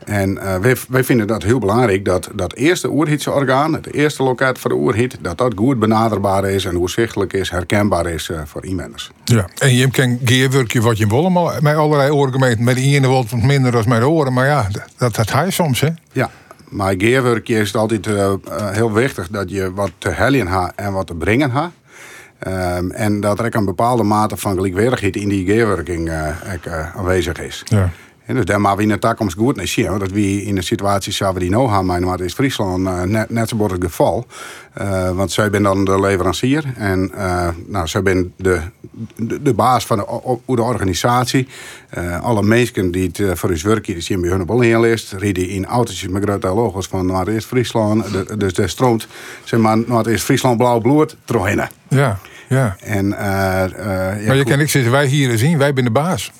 En 0.05 0.29
uh, 0.29 0.55
wij, 0.57 0.75
wij, 0.89 1.03
vinden 1.03 1.27
dat 1.27 1.43
heel 1.43 1.59
belangrijk 1.59 2.05
dat 2.05 2.29
dat 2.35 2.53
eerste 2.53 2.89
oerhitsorgaan, 2.89 3.73
het 3.73 3.93
eerste 3.93 4.23
loket 4.23 4.59
voor 4.59 4.69
de 4.69 4.75
oerhit, 4.75 5.17
dat 5.21 5.37
dat 5.37 5.53
goed 5.55 5.79
benaderbaar 5.79 6.49
is 6.49 6.65
en 6.65 6.73
doorzichtelijk 6.73 7.33
is, 7.33 7.49
herkenbaar 7.49 8.05
is 8.05 8.29
uh, 8.29 8.41
voor 8.45 8.65
inwoners. 8.65 9.11
Ja, 9.23 9.47
en 9.57 9.75
je 9.75 9.91
kan 9.91 10.19
geerwerkje 10.25 10.81
wat 10.81 10.97
je 10.97 11.07
wil, 11.07 11.29
maar 11.29 11.57
met 11.61 11.75
allerlei 11.75 12.11
oorgemeenten, 12.11 12.63
met 12.63 12.75
de 12.75 12.81
ene 12.81 13.07
wat 13.07 13.31
minder 13.31 13.71
dan 13.71 13.83
met 13.87 13.99
de 13.99 14.09
oren, 14.09 14.33
maar 14.33 14.45
ja, 14.45 14.67
dat, 14.97 15.15
dat 15.15 15.31
hij 15.31 15.49
soms, 15.51 15.79
hè? 15.79 15.89
Ja, 16.11 16.29
maar 16.71 16.93
geerwerkje 16.97 17.59
is 17.59 17.75
altijd 17.75 18.07
uh, 18.07 18.33
heel 18.71 18.91
wichtig 18.91 19.27
dat 19.27 19.49
je 19.49 19.73
wat 19.73 19.91
te 19.97 20.09
hellen 20.09 20.47
hebt 20.47 20.75
en 20.75 20.93
wat 20.93 21.07
te 21.07 21.15
brengen 21.15 21.51
hebt. 21.51 21.73
Um, 22.47 22.91
en 22.91 23.19
dat 23.19 23.39
er 23.39 23.55
een 23.55 23.65
bepaalde 23.65 24.03
mate 24.03 24.37
van 24.37 24.55
gelijkwaardigheid 24.55 25.15
in 25.15 25.29
die 25.29 25.45
geerwerking 25.45 26.09
uh, 26.09 26.95
aanwezig 26.95 27.39
is. 27.39 27.63
Ja. 27.65 27.89
En 28.31 28.37
dus 28.37 28.45
daar 28.45 28.61
maar 28.61 28.75
we 28.75 28.81
in 28.81 28.87
de 28.87 28.99
toekomst 28.99 29.37
goed 29.37 29.67
zien. 29.67 29.99
Dat 29.99 30.11
we 30.11 30.43
in 30.43 30.55
de 30.55 30.61
situatie 30.61 31.13
zouden 31.13 31.41
die 31.41 31.49
nou 31.49 31.83
maar 31.83 32.19
is 32.19 32.33
Friesland 32.33 32.87
uh, 32.87 33.01
net, 33.01 33.29
net 33.29 33.49
zo 33.49 33.55
het 33.71 33.83
geval. 33.83 34.25
Uh, 34.81 35.11
want 35.11 35.31
zij 35.31 35.49
ben 35.49 35.63
dan 35.63 35.85
de 35.85 35.99
leverancier 35.99 36.63
en 36.75 37.11
uh, 37.15 37.47
nou, 37.67 37.87
zij 37.87 38.01
ben 38.01 38.33
de, 38.35 38.61
de, 39.15 39.41
de, 39.41 39.53
baas 39.53 39.85
van 39.85 39.97
de, 39.97 40.37
de 40.55 40.61
organisatie. 40.61 41.47
alle 42.21 42.43
mensen 42.43 42.91
die 42.91 43.11
het 43.13 43.39
voor 43.39 43.49
hun 43.49 43.61
werk 43.61 43.85
die 43.85 44.01
zien 44.01 44.21
bij 44.21 44.29
hun 44.29 44.41
op 44.41 44.59
lijst, 44.59 45.11
rijden 45.11 45.49
in 45.49 45.65
autootjes 45.65 46.09
met 46.09 46.23
grote 46.23 46.47
logos 46.47 46.87
van 46.87 47.05
Noord-Eerst 47.05 47.47
Friesland. 47.47 48.11
De, 48.11 48.37
dus 48.37 48.53
er 48.53 48.69
stroomt 48.69 49.07
zeg 49.43 49.59
maar, 49.59 49.77
Noord-Eerst 49.85 50.23
Friesland 50.23 50.57
blauw 50.57 50.79
bloed 50.79 51.15
terug 51.25 51.67
Ja, 51.87 52.19
ja. 52.49 52.75
En, 52.79 53.07
ja, 53.07 54.17
maar 54.27 54.35
je 54.35 54.43
kan 54.43 54.59
ik 54.59 54.69
zeggen, 54.69 54.91
wij 54.91 55.05
hier 55.05 55.37
zien, 55.37 55.57
wij 55.57 55.73
zijn 55.73 55.83
de 55.83 55.91
baas. 55.91 56.31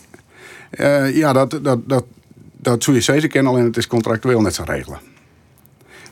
Uh, 0.71 1.15
ja, 1.15 1.33
dat, 1.33 1.59
dat, 1.61 1.89
dat, 1.89 2.05
dat 2.57 2.83
zul 2.83 2.93
je 2.93 3.01
zeker 3.01 3.27
kennen, 3.27 3.51
alleen 3.51 3.65
het 3.65 3.77
is 3.77 3.87
contractueel 3.87 4.41
net 4.41 4.55
zo 4.55 4.63
regelen. 4.65 4.99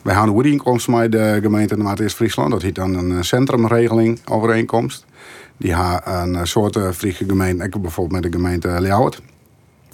Wij 0.01 0.13
houden 0.13 0.38
een 0.38 0.51
inkomst 0.51 0.88
met 0.88 1.12
de 1.12 1.39
gemeente 1.42 1.78
Maat 1.78 2.01
Friesland. 2.01 2.51
Dat 2.51 2.62
heet 2.62 2.75
dan 2.75 2.94
een 2.94 3.12
eh, 3.12 3.22
centrumregeling 3.22 4.20
overeenkomst. 4.25 5.06
Die 5.58 5.75
heeft 5.75 6.01
een 6.06 6.36
eh, 6.36 6.44
soort 6.44 6.80
Friese 6.96 7.25
gemeente, 7.25 7.63
ik 7.63 7.82
bijvoorbeeld 7.82 8.22
met 8.22 8.32
de 8.32 8.38
gemeente 8.38 8.78
Ljouwert. 8.82 9.22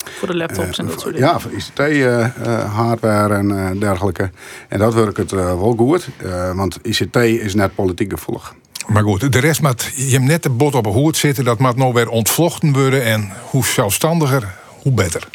Voor 0.06 0.28
de 0.28 0.36
laptops 0.36 0.78
en 0.78 0.86
dat 0.86 1.02
soort 1.02 1.14
dingen. 1.14 1.30
Ja, 1.30 1.40
voor 1.40 1.52
ICT-hardware 1.52 3.34
en 3.34 3.80
dergelijke. 3.80 4.30
En 4.68 4.80
dat 4.80 4.94
werkt 4.94 5.18
het 5.18 5.32
wel 5.32 5.76
goed, 5.78 6.10
want 6.56 6.80
ICT 6.82 7.16
is 7.16 7.56
net 7.56 7.76
politiek 7.76 8.12
gevoelig. 8.12 8.56
Maar 8.88 9.04
goed, 9.04 9.32
de 9.32 9.40
rest 9.40 9.62
moet 9.62 9.92
je 9.96 10.20
net 10.20 10.44
de 10.44 10.50
bot 10.50 10.76
op 10.76 10.86
een 10.86 10.92
hoed 10.92 11.18
zitten. 11.18 11.44
Dat 11.44 11.60
moet 11.60 11.76
nou 11.76 11.94
weer 11.94 12.10
ontvlochten 12.10 12.74
worden. 12.74 13.04
En 13.04 13.32
hoe 13.50 13.66
zelfstandiger, 13.66 14.54
hoe 14.68 14.92
beter. 14.92 15.28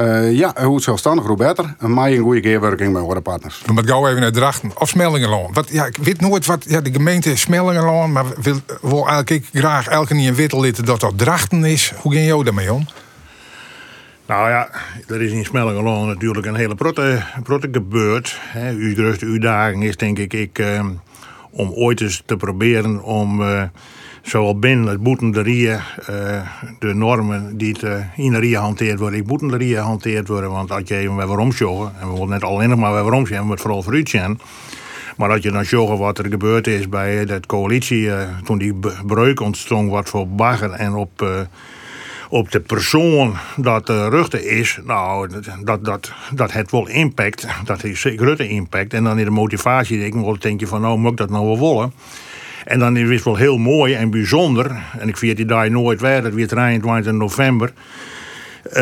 Uh, 0.00 0.32
ja, 0.32 0.54
hoe 0.64 0.80
zelfstandiger, 0.80 1.28
hoe 1.28 1.38
beter. 1.38 1.74
En 1.78 1.94
mij 1.94 2.16
een 2.16 2.22
goede 2.22 2.40
keerwerking 2.40 2.92
met 2.92 3.02
onze 3.02 3.20
partners. 3.20 3.62
Dan 3.64 3.74
moet 3.74 3.86
gauw 3.86 4.08
even 4.08 4.20
naar 4.20 4.32
Drachten 4.32 4.70
of 4.78 4.88
Smellingenloon. 4.88 5.52
Wat, 5.52 5.68
ja, 5.70 5.84
ik 5.86 5.96
weet 5.96 6.20
nooit 6.20 6.46
wat 6.46 6.64
ja, 6.68 6.80
de 6.80 6.92
gemeente 6.92 7.36
Smellingenloon... 7.36 8.12
maar 8.12 8.24
wil, 8.42 8.56
wil 8.80 9.08
eigenlijk 9.08 9.44
graag 9.52 9.88
elke 9.88 10.14
niet 10.14 10.28
een 10.28 10.34
witte 10.34 10.82
dat 10.82 11.00
dat 11.00 11.18
Drachten 11.18 11.64
is. 11.64 11.92
Hoe 11.96 12.12
ging 12.12 12.26
jou 12.26 12.44
daarmee 12.44 12.72
om? 12.72 12.86
Nou 14.26 14.48
ja, 14.48 14.68
er 15.08 15.22
is 15.22 15.32
in 15.32 15.44
Smellingenloon 15.44 16.06
natuurlijk 16.06 16.46
een 16.46 16.54
hele 16.54 16.74
protte, 16.74 17.22
protte 17.42 17.68
gebeurd. 17.72 18.40
Uw 18.54 18.94
grootste 18.94 19.26
uitdaging 19.26 19.84
is 19.84 19.96
denk 19.96 20.18
ik... 20.18 20.32
ik 20.32 20.58
uh, 20.58 20.84
om 21.56 21.70
ooit 21.72 22.00
eens 22.00 22.22
te 22.26 22.36
proberen 22.36 23.02
om 23.02 23.40
uh, 23.40 23.62
zowel 24.22 24.58
binnen 24.58 24.86
het 24.86 25.02
boeten 25.02 25.30
de 25.30 25.40
RIE, 25.40 25.76
de 26.78 26.94
normen 26.94 27.56
die 27.56 27.76
het 27.78 28.06
in 28.16 28.32
de 28.32 28.38
RIE 28.38 28.56
hanteerd 28.56 28.98
worden, 28.98 29.18
ik 29.18 29.26
moeten 29.26 29.48
de 29.48 29.56
RIE 29.56 29.78
hanteerd 29.78 30.28
worden. 30.28 30.50
Want 30.50 30.70
als 30.70 30.82
je 30.84 30.96
even 30.96 31.14
waarom 31.14 31.52
sjoggen, 31.52 31.92
en 32.00 32.06
we 32.06 32.12
willen 32.12 32.28
net 32.28 32.44
alleen 32.44 32.68
nog 32.68 32.78
maar 32.78 32.92
waarom 32.92 33.26
zien, 33.26 33.44
we 33.44 33.50
het 33.50 33.60
vooral 33.60 33.82
voor 33.82 33.96
u 33.96 34.00
zien. 34.04 34.40
Maar 35.16 35.28
dat 35.28 35.42
je 35.42 35.50
dan 35.50 35.64
zorgen 35.64 35.98
wat 35.98 36.18
er 36.18 36.26
gebeurd 36.26 36.66
is 36.66 36.88
bij 36.88 37.24
de 37.24 37.40
coalitie, 37.46 38.10
toen 38.44 38.58
die 38.58 38.74
breuk 39.06 39.40
ontstond, 39.40 39.90
wat 39.90 40.08
voor 40.08 40.28
bagger 40.28 40.70
en 40.70 40.94
op 40.94 41.46
op 42.28 42.50
de 42.50 42.60
persoon 42.60 43.36
dat 43.56 43.86
de 43.86 44.08
Rutte 44.08 44.46
is, 44.46 44.78
nou, 44.84 45.28
dat, 45.64 45.84
dat, 45.84 46.12
dat 46.32 46.52
het 46.52 46.70
wel 46.70 46.88
impact. 46.88 47.46
Dat 47.64 47.82
heeft 47.82 48.00
zeker 48.00 48.26
Rutte 48.26 48.48
impact. 48.48 48.94
En 48.94 49.04
dan 49.04 49.18
in 49.18 49.24
de 49.24 49.30
motivatie 49.30 49.98
denk 49.98 50.14
ik 50.14 50.20
wel, 50.20 50.38
denk 50.38 50.60
je 50.60 50.66
van, 50.66 50.80
nou, 50.80 50.98
moet 50.98 51.10
ik 51.10 51.16
dat 51.16 51.30
nou 51.30 51.46
wel 51.46 51.58
willen? 51.58 51.92
En 52.64 52.78
dan 52.78 52.96
is 52.96 53.08
het 53.08 53.24
wel 53.24 53.36
heel 53.36 53.58
mooi 53.58 53.94
en 53.94 54.10
bijzonder. 54.10 54.82
En 54.98 55.08
ik 55.08 55.16
vier 55.16 55.34
die 55.34 55.44
daar 55.44 55.70
nooit 55.70 56.00
weer, 56.00 56.22
dat 56.22 56.32
weer 56.32 56.48
23 56.48 57.12
november. 57.12 57.72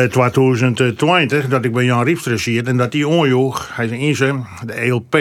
2020 0.09 1.43
eh, 1.43 1.49
dat 1.49 1.65
ik 1.65 1.73
bij 1.73 1.83
Jan 1.83 2.03
Riepstra 2.03 2.37
zie 2.37 2.63
en 2.63 2.77
dat 2.77 2.91
die 2.91 3.07
onjoeg, 3.07 3.75
hij 3.75 3.87
is 3.87 4.19
in 4.19 4.45
de 4.65 4.73
ELP, 4.73 5.17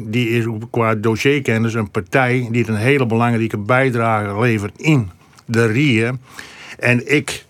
die 0.00 0.28
is 0.28 0.44
qua 0.70 0.94
dossierkennis 0.94 1.74
een 1.74 1.90
partij 1.90 2.48
die 2.50 2.68
een 2.68 2.76
hele 2.76 3.06
belangrijke 3.06 3.58
bijdrage 3.58 4.40
levert 4.40 4.72
in 4.76 5.10
de 5.44 5.66
RIE. 5.66 6.10
En 6.78 7.12
ik 7.14 7.44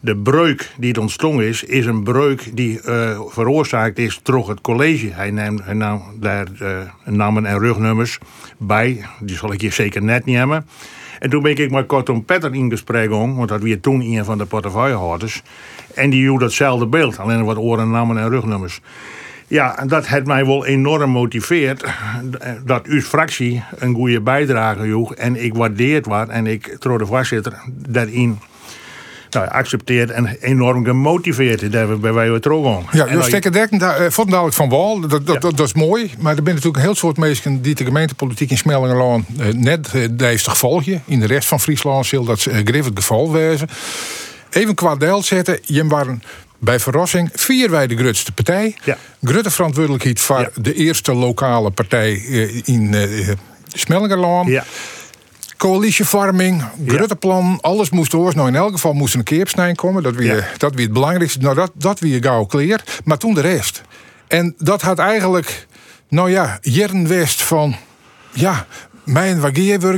de 0.00 0.16
breuk 0.16 0.72
die 0.78 0.94
het 0.98 1.22
is, 1.22 1.64
is 1.64 1.86
een 1.86 2.02
breuk 2.02 2.56
die 2.56 2.80
uh, 2.84 3.20
veroorzaakt 3.26 3.98
is 3.98 4.20
door 4.22 4.48
het 4.48 4.60
college. 4.60 5.08
Hij 5.12 5.30
neemt, 5.30 5.72
nam 5.72 6.02
daar 6.20 6.46
uh, 6.62 6.78
namen 7.04 7.46
en 7.46 7.58
rugnummers 7.58 8.18
bij. 8.58 9.04
Die 9.20 9.36
zal 9.36 9.52
ik 9.52 9.60
hier 9.60 9.72
zeker 9.72 10.02
net 10.02 10.24
niet 10.24 10.36
hebben. 10.36 10.66
En 11.18 11.30
toen 11.30 11.42
ben 11.42 11.56
ik 11.56 11.70
maar 11.70 11.84
kort 11.84 12.08
om 12.08 12.24
Petter 12.24 12.54
in 12.54 12.70
gesprek 12.70 13.12
om, 13.12 13.36
want 13.36 13.48
dat 13.48 13.60
weer 13.60 13.80
toen 13.80 14.00
een 14.00 14.24
van 14.24 14.38
de 14.38 14.44
portefeuillehouders. 14.44 15.42
En 15.94 16.10
die 16.10 16.20
hield 16.20 16.40
datzelfde 16.40 16.86
beeld, 16.86 17.18
alleen 17.18 17.44
wat 17.44 17.56
oren, 17.56 17.90
namen 17.90 18.18
en 18.18 18.28
rugnummers. 18.28 18.80
Ja, 19.46 19.84
dat 19.86 20.06
heeft 20.06 20.26
mij 20.26 20.46
wel 20.46 20.66
enorm 20.66 21.10
motiveerd 21.10 21.84
dat 22.64 22.86
uw 22.86 23.00
fractie 23.00 23.62
een 23.78 23.94
goede 23.94 24.20
bijdrage 24.20 24.86
joeg. 24.86 25.14
En 25.14 25.44
ik 25.44 25.54
waardeer 25.54 26.02
wat 26.08 26.28
en 26.28 26.46
ik, 26.46 26.76
trouw 26.78 26.96
de 26.96 27.06
voorzitter, 27.06 27.52
daarin 27.88 28.38
nou, 29.32 29.48
accepteert 29.48 30.10
en 30.10 30.36
enorm 30.40 30.84
gemotiveerd. 30.84 31.72
Daar 31.72 31.98
bij 31.98 32.12
wij 32.12 32.28
het 32.28 32.46
ook 32.48 32.92
Ja, 32.92 33.06
je 33.06 33.22
stekken 33.22 33.52
dekken, 33.52 33.78
daar 33.78 34.04
uh, 34.04 34.10
vond 34.10 34.30
dadelijk 34.30 34.56
van 34.56 34.68
wal. 34.68 35.00
Dat, 35.00 35.26
dat, 35.26 35.40
dat, 35.40 35.60
is 35.60 35.72
mooi. 35.72 36.10
Maar 36.18 36.36
er 36.36 36.40
zijn 36.42 36.54
natuurlijk 36.54 36.76
een 36.76 36.82
heel 36.82 36.94
soort 36.94 37.16
mensen 37.16 37.62
die 37.62 37.74
de 37.74 37.84
gemeentepolitiek 37.84 38.50
in 38.50 38.58
Smellingerland 38.58 39.26
uh, 39.40 39.46
net 39.46 39.88
uh, 39.94 40.08
deze 40.10 40.50
volgen. 40.56 41.02
In 41.06 41.20
de 41.20 41.26
rest 41.26 41.48
van 41.48 41.60
Friesland 41.60 42.06
zal 42.06 42.24
dat 42.24 42.44
uh, 42.44 42.54
het 42.54 42.90
geval 42.94 43.32
wezen. 43.32 43.68
Even 44.50 44.74
qua 44.74 44.96
deel 44.96 45.22
zetten. 45.22 45.58
Je 45.62 45.86
waren 45.86 46.22
bij 46.58 46.80
verrassing 46.80 47.30
vier 47.32 47.70
wij 47.70 47.86
de 47.86 47.96
grootste 47.96 48.32
partij. 48.32 48.76
Ja. 48.84 48.96
Grote 49.22 49.50
verantwoordelijkheid 49.50 50.20
voor 50.20 50.50
de 50.54 50.74
eerste 50.74 51.14
lokale 51.14 51.70
partij 51.70 52.12
in 52.64 52.92
uh, 52.92 53.28
Smellingerland. 53.72 54.48
Ja 54.48 54.64
coalitievorming, 55.60 56.62
Grutteplan, 56.86 57.58
alles 57.60 57.90
moest 57.90 58.10
door. 58.10 58.34
Nou, 58.34 58.48
in 58.48 58.54
elk 58.54 58.72
geval 58.72 58.92
moest 58.92 59.14
een 59.14 59.22
keer 59.22 59.48
komen. 59.74 60.02
Dat 60.02 60.14
weer, 60.14 60.52
dat 60.56 60.74
weer 60.74 60.84
het 60.84 60.92
belangrijkste. 60.92 61.38
Nou, 61.38 61.54
dat, 61.54 61.70
dat 61.74 62.00
weer 62.00 62.22
gauw 62.22 62.46
clear. 62.46 62.80
Maar 63.04 63.18
toen 63.18 63.34
de 63.34 63.40
rest. 63.40 63.82
En 64.28 64.54
dat 64.58 64.82
had 64.82 64.98
eigenlijk, 64.98 65.66
nou 66.08 66.30
ja, 66.30 66.58
Jern 66.60 67.08
West 67.08 67.42
van, 67.42 67.76
ja, 68.32 68.66
mijn 69.04 69.40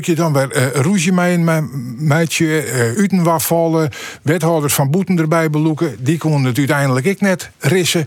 je 0.05 0.15
dan 0.15 0.33
bij 0.33 0.49
uh, 0.57 0.71
Roesje, 0.75 1.13
mijn 1.45 1.71
meidje, 1.99 2.67
uh, 2.67 2.99
Utenwafvallen, 2.99 3.91
wethouders 4.23 4.75
van 4.75 4.91
Boeten 4.91 5.19
erbij 5.19 5.51
beloeken. 5.51 5.97
Die 5.99 6.19
konden 6.19 6.45
het 6.45 6.59
uiteindelijk 6.59 7.07
ik 7.07 7.21
net 7.21 7.51
rissen 7.59 8.07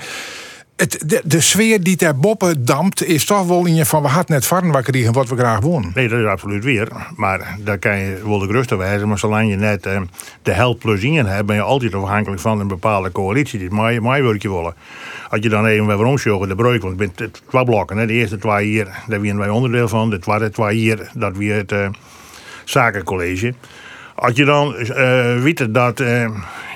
het, 0.76 1.22
de, 1.26 1.42
sfeer 1.42 1.84
die 1.84 1.96
ter 1.96 2.20
boppen 2.20 2.66
dampt, 2.66 3.04
is 3.04 3.26
toch 3.26 3.48
wel 3.48 3.66
in 3.66 3.76
je 3.76 3.86
van 3.86 4.02
we 4.02 4.08
hadden 4.08 4.36
net 4.36 4.46
varren 4.46 4.84
kregen 4.84 5.14
wat 5.14 5.30
we 5.30 5.38
graag 5.38 5.60
wonen. 5.60 5.92
Nee, 5.96 6.08
dat 6.08 6.20
is 6.20 6.26
absoluut 6.26 6.64
weer. 6.64 6.88
Maar 7.16 7.58
daar 7.60 7.78
kan 7.78 7.98
je 7.98 8.22
wel 8.26 8.40
de 8.40 8.46
rustig 8.46 8.78
wijzen. 8.78 9.08
Maar 9.08 9.20
zolang 9.20 9.50
je 9.50 9.56
net 9.56 9.86
eh, 9.86 10.02
de 10.42 10.52
helft 10.52 10.80
plus 10.80 11.02
in 11.02 11.26
hebt, 11.26 11.46
ben 11.46 11.56
je 11.56 11.62
altijd 11.62 11.94
afhankelijk 11.94 12.42
van 12.42 12.60
een 12.60 12.68
bepaalde 12.68 13.12
coalitie 13.12 13.60
die 13.60 13.68
het 13.68 14.02
mij 14.02 14.24
werkje 14.24 14.50
willen. 14.50 14.76
Als 15.30 15.40
je 15.42 15.50
dan 15.50 15.66
even 15.66 15.88
weer 15.88 15.96
rondzogen, 15.96 16.48
de 16.48 16.56
breuk, 16.56 16.82
want 16.82 17.00
het 17.00 17.16
bent 17.16 17.32
twee 17.48 17.64
blokken. 17.64 17.98
Hè. 17.98 18.06
De 18.06 18.14
eerste 18.14 18.38
twee 18.38 18.66
hier, 18.66 18.86
daar 19.08 19.20
zijn 19.22 19.38
wij 19.38 19.50
onderdeel 19.50 19.88
van. 19.88 20.10
De 20.10 20.20
tweede 20.20 20.50
twee 20.50 20.78
hier, 20.78 21.10
dat 21.14 21.38
weer 21.38 21.56
het 21.56 21.72
uh, 21.72 21.88
zakencollege. 22.64 23.54
Als 24.16 24.36
je 24.36 24.46
dan 24.46 24.76
uh, 24.80 25.56
dat 25.70 26.00
uh, 26.00 26.30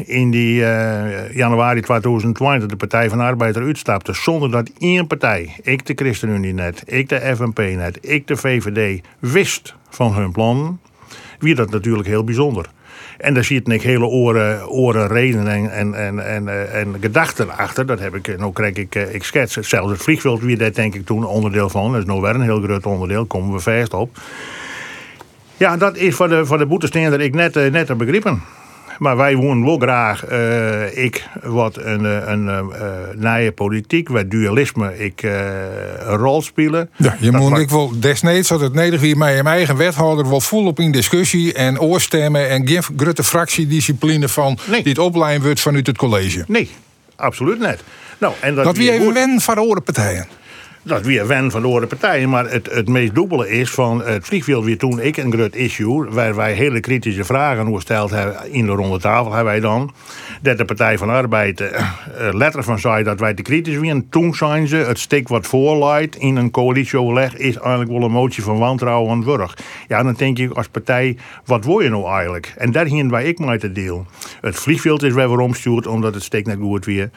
in 0.06 0.32
die 0.32 0.62
uh, 0.62 1.34
januari 1.34 1.82
2020 1.82 2.70
de 2.70 2.76
Partij 2.76 3.10
van 3.10 3.18
de 3.18 3.24
Arbeid 3.24 3.56
eruit 3.56 3.78
stapte 3.78 4.14
zonder 4.14 4.52
dat 4.52 4.70
één 4.78 5.08
partij, 5.08 5.56
ik 5.62 5.86
de 5.86 5.94
ChristenUnie 5.96 6.54
net, 6.54 6.84
ik 6.86 7.10
de 7.10 7.36
FNP 7.36 7.58
net, 7.58 7.98
ik 8.02 8.28
de 8.28 8.36
VVD, 8.36 9.02
wist 9.20 9.76
van 9.90 10.14
hun 10.14 10.32
plannen, 10.32 10.80
wie 11.40 11.56
dat 11.56 11.70
natuurlijk 11.70 12.08
heel 12.08 12.24
bijzonder. 12.24 12.70
En 13.18 13.34
daar 13.34 13.44
zit 13.44 13.70
een 13.70 13.80
hele 13.80 14.06
oren, 14.06 14.70
oren 14.70 15.08
redenen 15.08 15.48
en, 15.48 15.72
en, 15.72 15.94
en, 15.94 16.20
en, 16.20 16.72
en 16.74 16.96
gedachten 17.02 17.58
achter. 17.58 17.86
Dat 17.86 18.00
heb 18.00 18.16
ik, 18.16 18.38
nou 18.38 18.54
krijg 18.54 18.76
ik, 18.76 18.96
ik 18.96 19.24
schets. 19.24 19.58
Zelfs 19.58 19.92
het 19.92 20.02
vliegveld, 20.02 20.42
wie 20.42 20.58
daar 20.58 20.74
denk 20.74 20.96
ik 20.96 21.06
toen 21.06 21.26
onderdeel 21.26 21.70
van. 21.70 21.92
Dat 21.92 22.02
is 22.02 22.08
nou 22.08 22.22
weer 22.22 22.36
een 22.36 22.42
heel 22.42 22.62
groot 22.62 22.86
onderdeel, 22.86 23.26
komen 23.26 23.54
we 23.54 23.60
vast 23.60 23.94
op. 23.94 24.18
Ja, 25.60 25.78
dat 25.78 25.98
is 25.98 26.16
voor 26.16 26.30
de, 26.30 26.46
voor 26.46 26.58
de 26.58 26.66
boetesteen 26.66 27.10
dat 27.10 27.20
ik 27.20 27.34
net, 27.34 27.56
uh, 27.56 27.72
net 27.72 27.88
heb 27.88 27.98
begrepen. 27.98 28.42
Maar 29.00 29.18
wij 29.18 29.36
wonen 29.36 29.66
wel 29.66 29.78
graag, 29.78 30.32
uh, 30.32 30.98
ik, 31.04 31.28
wat 31.44 31.78
een, 31.78 32.06
eh, 32.06 32.22
een 32.26 32.46
uh, 32.46 32.60
nieuwe 33.14 33.52
politiek, 33.52 34.10
waar 34.10 34.28
dualisme 34.28 35.00
ik 35.00 35.24
een 35.24 36.16
rol 36.16 36.42
spelen. 36.42 36.90
Ja, 36.96 37.16
je 37.20 37.32
moet 37.32 37.58
ik 37.58 37.70
wel 37.70 38.00
desnoods 38.00 38.48
dat 38.48 38.62
het 38.62 38.74
nederig 38.74 39.02
wie 39.02 39.16
mij 39.16 39.34
mijn 39.34 39.56
eigen 39.56 39.78
wethouder 39.78 40.30
wel 40.30 40.42
vol 40.42 40.74
in 40.76 40.92
discussie 40.92 41.54
en 41.54 41.80
oorstemmen 41.80 42.50
en 42.50 42.68
geen 42.68 42.84
grote 42.98 43.24
fractiediscipline 43.24 44.28
van 44.28 44.58
die 44.66 44.82
het 44.84 45.00
opleiden 45.00 45.44
wordt 45.44 45.60
vanuit 45.60 45.88
het 45.88 45.98
college. 45.98 46.44
Nee, 46.48 46.70
absoluut 47.16 47.60
net. 47.60 47.84
Nou, 48.18 48.34
en 48.40 48.56
dat, 48.56 48.64
dat 48.64 48.78
wie 48.78 48.92
even 48.92 49.14
wennen 49.14 49.42
van 49.42 49.56
de 49.56 49.82
partijen 49.86 50.28
dat 50.90 51.06
weer 51.06 51.28
wen 51.28 51.52
van 51.52 51.62
de 51.62 51.68
andere 51.68 51.88
partijen. 51.88 52.30
Maar 52.30 52.52
het, 52.52 52.70
het 52.72 52.88
meest 52.88 53.16
dubbele 53.16 53.50
is 53.50 53.72
van 53.72 54.04
het 54.04 54.26
vliegveld 54.26 54.66
weer 54.66 54.78
toen 54.78 55.00
ik 55.00 55.18
een 55.18 55.32
groot 55.32 55.56
issue... 55.56 56.10
waar 56.10 56.36
wij 56.36 56.54
hele 56.54 56.80
kritische 56.80 57.24
vragen 57.24 57.74
gesteld 57.74 58.10
hebben 58.10 58.52
in 58.52 58.66
de 58.66 58.72
ronde 58.72 59.00
tafel... 59.00 59.34
hebben 59.34 59.52
wij 59.52 59.60
dan 59.60 59.94
dat 60.42 60.58
de 60.58 60.66
Partij 60.66 60.98
van 60.98 61.10
Arbeid 61.10 61.62
uh, 61.62 61.70
letter 62.32 62.64
van 62.64 62.80
zei 62.80 63.04
dat 63.04 63.20
wij 63.20 63.34
te 63.34 63.42
kritisch 63.42 63.78
waren. 63.78 64.10
Toen 64.10 64.34
zijn 64.34 64.68
ze 64.68 64.76
het 64.76 65.00
stik 65.00 65.28
wat 65.28 65.48
voorleidt 65.48 66.16
in 66.16 66.36
een 66.36 66.52
coalitieoverleg... 66.52 67.38
is 67.38 67.58
eigenlijk 67.58 67.92
wel 67.92 68.04
een 68.04 68.12
motie 68.12 68.44
van 68.44 68.58
wantrouwen 68.58 69.12
aan 69.12 69.24
burg. 69.24 69.58
Ja, 69.88 70.04
dan 70.04 70.14
denk 70.14 70.38
ik 70.40 70.52
als 70.52 70.68
partij, 70.68 71.18
wat 71.46 71.66
wil 71.66 71.80
je 71.80 71.90
nou 71.90 72.10
eigenlijk? 72.12 72.54
En 72.58 72.72
daar 72.72 72.86
hingen 72.86 73.26
ik 73.26 73.40
maar 73.40 73.60
te 73.60 73.72
deel. 73.72 74.06
Het 74.42 74.56
vliegveld 74.56 75.04
is 75.04 75.14
weer 75.14 75.40
omstuurd 75.40 75.88
omdat 75.88 76.14
het 76.14 76.24
stik 76.24 76.46
net 76.46 76.58
goed 76.62 76.86
weer... 76.86 77.10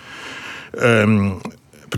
Um, 0.83 1.41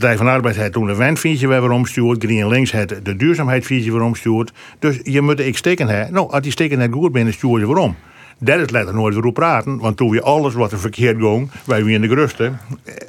Partij 0.00 0.16
van 0.16 0.26
de 0.26 0.32
Arbeid 0.32 0.56
heeft 0.56 0.72
toen 0.72 0.86
de 0.86 0.94
wendvisie 0.94 1.48
weer 1.48 1.70
omstuurd. 1.70 2.24
Green 2.24 2.48
Links 2.48 2.72
heeft 2.72 3.04
de 3.04 3.16
duurzaamheidsvisie 3.16 3.92
weer 3.92 4.02
omstuurd. 4.02 4.52
Dus 4.78 4.98
je 5.02 5.20
moet 5.20 5.40
ik 5.40 5.56
steken 5.56 5.88
hebben. 5.88 6.12
Nou, 6.12 6.30
als 6.30 6.42
die 6.42 6.52
steken 6.52 6.78
net 6.78 6.92
goed 6.92 7.12
binnen, 7.12 7.32
stuur 7.32 7.58
je 7.58 7.66
waarom. 7.66 7.96
Dat 8.38 8.58
is 8.58 8.70
letter 8.70 8.94
nooit 8.94 9.14
weer 9.14 9.24
op 9.24 9.34
praten. 9.34 9.78
Want 9.78 9.96
toen 9.96 10.10
we 10.10 10.22
alles 10.22 10.54
wat 10.54 10.72
er 10.72 10.78
verkeerd 10.78 11.16
ging, 11.18 11.50
wij 11.64 11.84
weer 11.84 11.94
in 11.94 12.00
de 12.00 12.08
grusten. 12.08 12.60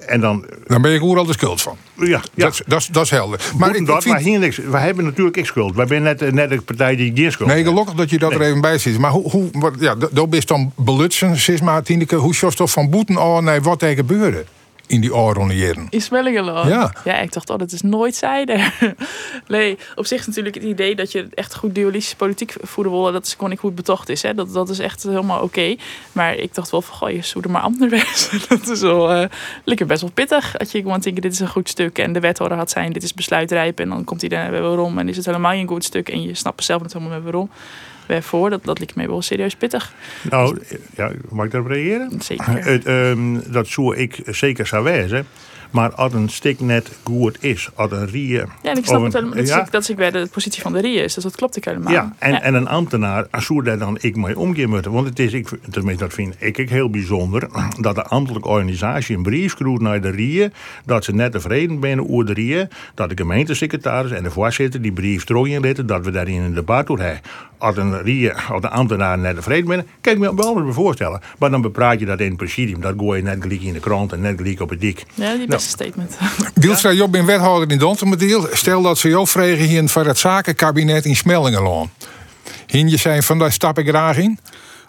En 0.07 0.21
dan... 0.21 0.45
Dan 0.67 0.81
ben 0.81 0.91
je 0.91 0.99
goed 0.99 1.17
al 1.17 1.25
de 1.25 1.33
schuld 1.33 1.61
van. 1.61 1.77
Ja, 1.93 2.21
ja. 2.33 2.51
Dat, 2.67 2.89
dat, 2.91 3.03
is 3.03 3.09
helder. 3.09 3.39
Maar 3.57 3.75
ik, 3.75 3.85
dat, 3.85 4.03
vind... 4.03 4.19
hier 4.19 4.39
niks. 4.39 4.57
Wij 4.57 4.81
hebben 4.81 5.03
natuurlijk 5.03 5.37
ik 5.37 5.45
schuld. 5.45 5.75
Wij 5.75 5.87
zijn 5.87 6.03
net, 6.03 6.31
net 6.33 6.49
de 6.49 6.61
partij 6.61 6.95
die 6.95 7.11
geen 7.15 7.31
schuld 7.31 7.49
Nee, 7.49 7.63
gelukkig 7.63 7.93
dat 7.93 8.09
je 8.09 8.19
dat 8.19 8.31
er 8.31 8.41
even 8.41 8.61
bij 8.61 8.77
zit. 8.77 8.97
Maar 8.97 9.11
hoe, 9.11 9.29
hoe 9.29 9.49
wat, 9.51 9.73
ja, 9.79 9.95
dat 10.11 10.33
is 10.33 10.45
dan 10.45 10.71
belutsen, 10.75 11.37
Sisma, 11.37 11.81
Tineke. 11.81 12.15
Hoe 12.15 12.33
je 12.39 12.51
toch 12.55 12.71
van 12.71 12.89
boeten 12.89 13.17
al 13.17 13.41
naar 13.41 13.61
wat 13.61 13.81
er 13.81 13.95
gebeurde? 13.95 14.45
In 14.87 15.01
die 15.01 15.15
oren 15.15 15.55
jaren. 15.55 15.87
In 15.89 16.01
Smellingenland? 16.01 16.69
Ja. 16.69 16.93
Ja, 17.03 17.19
ik 17.19 17.33
dacht, 17.33 17.49
oh, 17.49 17.57
dat 17.57 17.71
is 17.71 17.81
nooit 17.81 18.15
zijde. 18.15 18.71
nee, 19.47 19.77
op 19.95 20.05
zich 20.05 20.27
natuurlijk 20.27 20.55
het 20.55 20.63
idee 20.63 20.95
dat 20.95 21.11
je 21.11 21.27
echt 21.33 21.55
goed 21.55 21.75
dualistische 21.75 22.15
politiek 22.15 22.55
voeren 22.61 22.91
wil, 22.91 23.11
dat 23.11 23.25
is 23.25 23.33
gewoon 23.33 23.49
niet 23.49 23.59
goed 23.59 23.75
betocht 23.75 24.09
is. 24.09 24.21
Hè. 24.21 24.33
Dat, 24.33 24.53
dat 24.53 24.69
is 24.69 24.79
echt 24.79 25.03
helemaal 25.03 25.41
oké. 25.41 25.75
Maar 26.11 26.35
ik 26.35 26.53
dacht 26.53 26.71
wel 26.71 26.81
van, 26.81 26.95
goh, 26.95 27.09
je 27.09 27.21
zoeder 27.21 27.51
maar 27.51 27.61
anders. 27.61 28.29
dat 28.49 28.67
is 28.67 28.81
wel 28.81 29.21
uh, 29.21 29.27
lekker 29.63 29.85
best 29.85 30.01
wel 30.01 30.11
pittig. 30.13 30.57
Als 30.57 30.71
je 30.71 30.81
gewoon 30.81 30.99
denkt, 30.99 31.21
dit 31.21 31.31
is 31.31 31.39
een 31.39 31.47
goed 31.47 31.69
stuk 31.69 31.97
en 31.97 32.13
de 32.13 32.19
wethouder 32.19 32.57
had 32.57 32.69
zijn, 32.69 32.93
dit 32.93 33.03
is 33.03 33.13
besluitrijp 33.13 33.79
en 33.79 33.89
dan 33.89 34.03
komt 34.03 34.21
hij 34.21 34.29
daar 34.29 34.51
weer 34.51 34.61
waarom 34.61 34.97
en 34.97 35.09
is 35.09 35.17
het 35.17 35.25
helemaal 35.25 35.51
geen 35.51 35.67
goed 35.67 35.83
stuk 35.83 36.09
en 36.09 36.21
je 36.21 36.33
snapt 36.33 36.63
zelf 36.63 36.81
niet 36.81 36.93
helemaal 36.93 37.21
waarom 37.21 37.49
voor. 38.07 38.50
Dat, 38.50 38.63
dat 38.63 38.77
lijkt 38.77 38.95
mij 38.95 39.07
wel 39.07 39.21
serieus 39.21 39.55
pittig. 39.55 39.93
Nou, 40.29 40.62
ja, 40.95 41.12
mag 41.29 41.45
ik 41.45 41.51
daarop 41.51 41.71
reageren? 41.71 42.21
Zeker. 42.21 42.65
Het, 42.65 42.88
um, 42.88 43.51
dat 43.51 43.67
zou 43.67 43.95
ik 43.95 44.21
zeker 44.25 44.67
zou 44.67 44.83
wijzen. 44.83 45.25
Maar 45.75 45.93
als 45.93 46.13
een 46.13 46.29
stik 46.29 46.59
net 46.59 46.91
goed 47.03 47.43
is, 47.43 47.69
als 47.75 47.91
een 47.91 48.07
rie. 48.07 48.27
Ja, 48.27 48.45
en 48.62 48.77
ik 48.77 48.85
snap 48.85 49.03
het 49.03 49.13
helemaal. 49.13 49.43
Ja, 49.43 49.67
dat 49.69 49.81
is 49.81 49.89
ik 49.89 49.95
bij 49.95 50.12
de 50.12 50.27
positie 50.31 50.62
van 50.62 50.74
de 50.74 50.79
RIE 50.79 51.03
is. 51.03 51.13
Dus 51.13 51.24
dat 51.24 51.35
klopt 51.35 51.57
ik 51.57 51.65
helemaal. 51.65 51.91
ja, 51.91 52.15
en, 52.19 52.41
en 52.41 52.53
een 52.53 52.67
ambtenaar, 52.67 53.27
als 53.31 53.45
zou 53.45 53.63
daar 53.63 53.77
dan 53.77 53.97
ik 54.01 54.15
mee 54.15 54.39
omgaan 54.39 54.69
moeten. 54.69 54.91
Want 54.91 55.07
het 55.07 55.19
is, 55.19 55.33
ik, 55.33 55.50
tenminste 55.69 56.03
dat 56.03 56.13
vind 56.13 56.35
ik, 56.39 56.57
ik 56.57 56.69
heel 56.69 56.89
bijzonder, 56.89 57.50
dat 57.79 57.95
de 57.95 58.03
ambtelijke 58.03 58.47
organisatie 58.47 59.15
een 59.15 59.24
brief 59.24 59.51
schreeuwt 59.51 59.81
naar 59.81 60.01
de 60.01 60.09
RIE, 60.09 60.51
dat 60.85 61.03
ze 61.03 61.13
net 61.13 61.31
tevreden 61.31 61.77
zijn 61.81 62.09
over 62.09 62.25
de 62.25 62.33
RIE, 62.33 62.67
dat 62.93 63.09
de 63.09 63.17
gemeentesecretaris 63.17 64.12
en 64.12 64.24
de 64.24 64.31
voorzitter 64.31 64.81
die 64.81 64.91
brief 64.91 65.24
terug 65.24 65.47
inletten, 65.47 65.88
dat 65.88 66.05
we 66.05 66.12
daarin 66.12 66.41
een 66.41 66.53
debat 66.53 66.88
door 66.88 67.00
hebben. 67.00 67.21
Als 67.57 67.77
een 67.77 68.01
RIE, 68.01 68.33
als 68.33 68.62
de 68.62 68.69
ambtenaar 68.69 69.17
net 69.17 69.35
tevreden 69.35 69.67
zijn, 69.67 69.88
kan 70.01 70.13
ik 70.13 70.19
me 70.19 70.35
wel 70.35 70.65
eens 70.65 70.75
voorstellen. 70.75 71.21
Maar 71.39 71.50
dan 71.50 71.62
bepraat 71.62 72.00
je 72.00 72.05
dat 72.05 72.19
in 72.19 72.27
het 72.27 72.38
presidium, 72.38 72.81
dat 72.81 72.93
gooi 72.97 73.17
je 73.17 73.24
net 73.24 73.41
gelijk 73.41 73.62
in 73.62 73.74
de 73.74 73.79
krant 73.79 74.12
en 74.13 74.21
net 74.21 74.38
gelijk 74.38 74.62
op 74.62 74.69
het 74.69 74.81
dik. 74.81 75.03
Ja, 75.13 75.27
die 75.29 75.38
Nou. 75.38 75.47
beste 75.47 75.69
statement. 75.69 76.17
Wielstra 76.53 76.91
Job 76.91 77.12
ben 77.12 77.25
wethouder 77.25 77.71
in 77.71 77.77
Dantemediel. 77.79 78.47
Stel 78.51 78.81
dat 78.81 78.97
ze 78.97 79.09
jou 79.09 79.27
vregen 79.27 79.65
hier 79.65 79.89
voor 79.89 80.05
het 80.05 80.17
zakenkabinet 80.17 81.05
in 81.05 81.15
Smellingenloon. 81.15 81.89
Hien 82.67 82.89
je 82.89 82.97
zijn 82.97 83.24
van 83.24 83.39
daar 83.39 83.51
stap 83.51 83.77
ik 83.79 83.88
graag 83.88 84.17
in. 84.17 84.39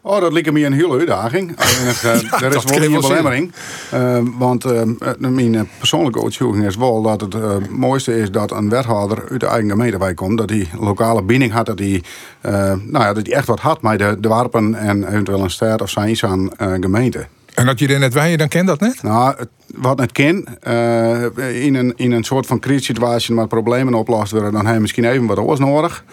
Oh, 0.06 0.20
dat 0.20 0.32
lijkt 0.32 0.52
me 0.52 0.64
een 0.64 0.72
hele 0.72 0.98
uitdaging. 0.98 1.54
Alleen, 1.56 2.30
eh, 2.30 2.42
er 2.42 2.56
is 2.56 2.64
wel 2.64 2.82
een 2.82 3.00
belemmering. 3.00 3.52
Eh, 3.90 4.18
want 4.38 4.64
eh, 4.64 4.82
mijn 5.18 5.68
persoonlijke 5.78 6.18
overtuiging 6.18 6.66
is 6.66 6.76
wel 6.76 7.02
dat 7.02 7.20
het 7.20 7.70
mooiste 7.70 8.18
is 8.18 8.30
dat 8.30 8.50
een 8.50 8.68
wethouder 8.68 9.28
uit 9.30 9.40
de 9.40 9.46
eigen 9.46 9.70
gemeente 9.70 10.14
komt. 10.14 10.38
Dat 10.38 10.50
hij 10.50 10.68
lokale 10.80 11.22
binding 11.22 11.52
had, 11.52 11.66
dat 11.66 11.78
hij, 11.78 12.02
nou 12.40 13.04
ja, 13.04 13.12
dat 13.12 13.26
hij 13.26 13.34
echt 13.34 13.46
wat 13.46 13.60
had 13.60 13.82
met 13.82 13.98
de, 13.98 14.16
de 14.20 14.28
warpen 14.28 14.74
en 14.74 15.08
eventueel 15.08 15.42
een 15.42 15.50
stad 15.50 15.82
of 15.82 15.90
zijn 15.90 16.16
aan 16.20 16.50
gemeente. 16.80 17.26
En 17.56 17.66
dat 17.66 17.78
je 17.78 17.88
er 17.88 17.98
net 17.98 18.14
wij, 18.14 18.36
dan 18.36 18.48
kent 18.48 18.66
dat 18.66 18.80
net. 18.80 19.02
Nou, 19.02 19.34
wat 19.74 19.98
het 19.98 20.12
kan, 20.12 20.46
eh, 20.60 21.64
in, 21.64 21.74
een, 21.74 21.92
in 21.96 22.12
een 22.12 22.24
soort 22.24 22.46
van 22.46 22.60
crisissituatie 22.60 23.34
waar 23.34 23.46
problemen 23.46 23.94
oplost 23.94 24.32
worden, 24.32 24.52
dan 24.52 24.66
heb 24.66 24.74
je 24.74 24.80
misschien 24.80 25.04
even 25.04 25.26
wat 25.26 25.38
oors 25.38 25.58
nodig. 25.58 26.04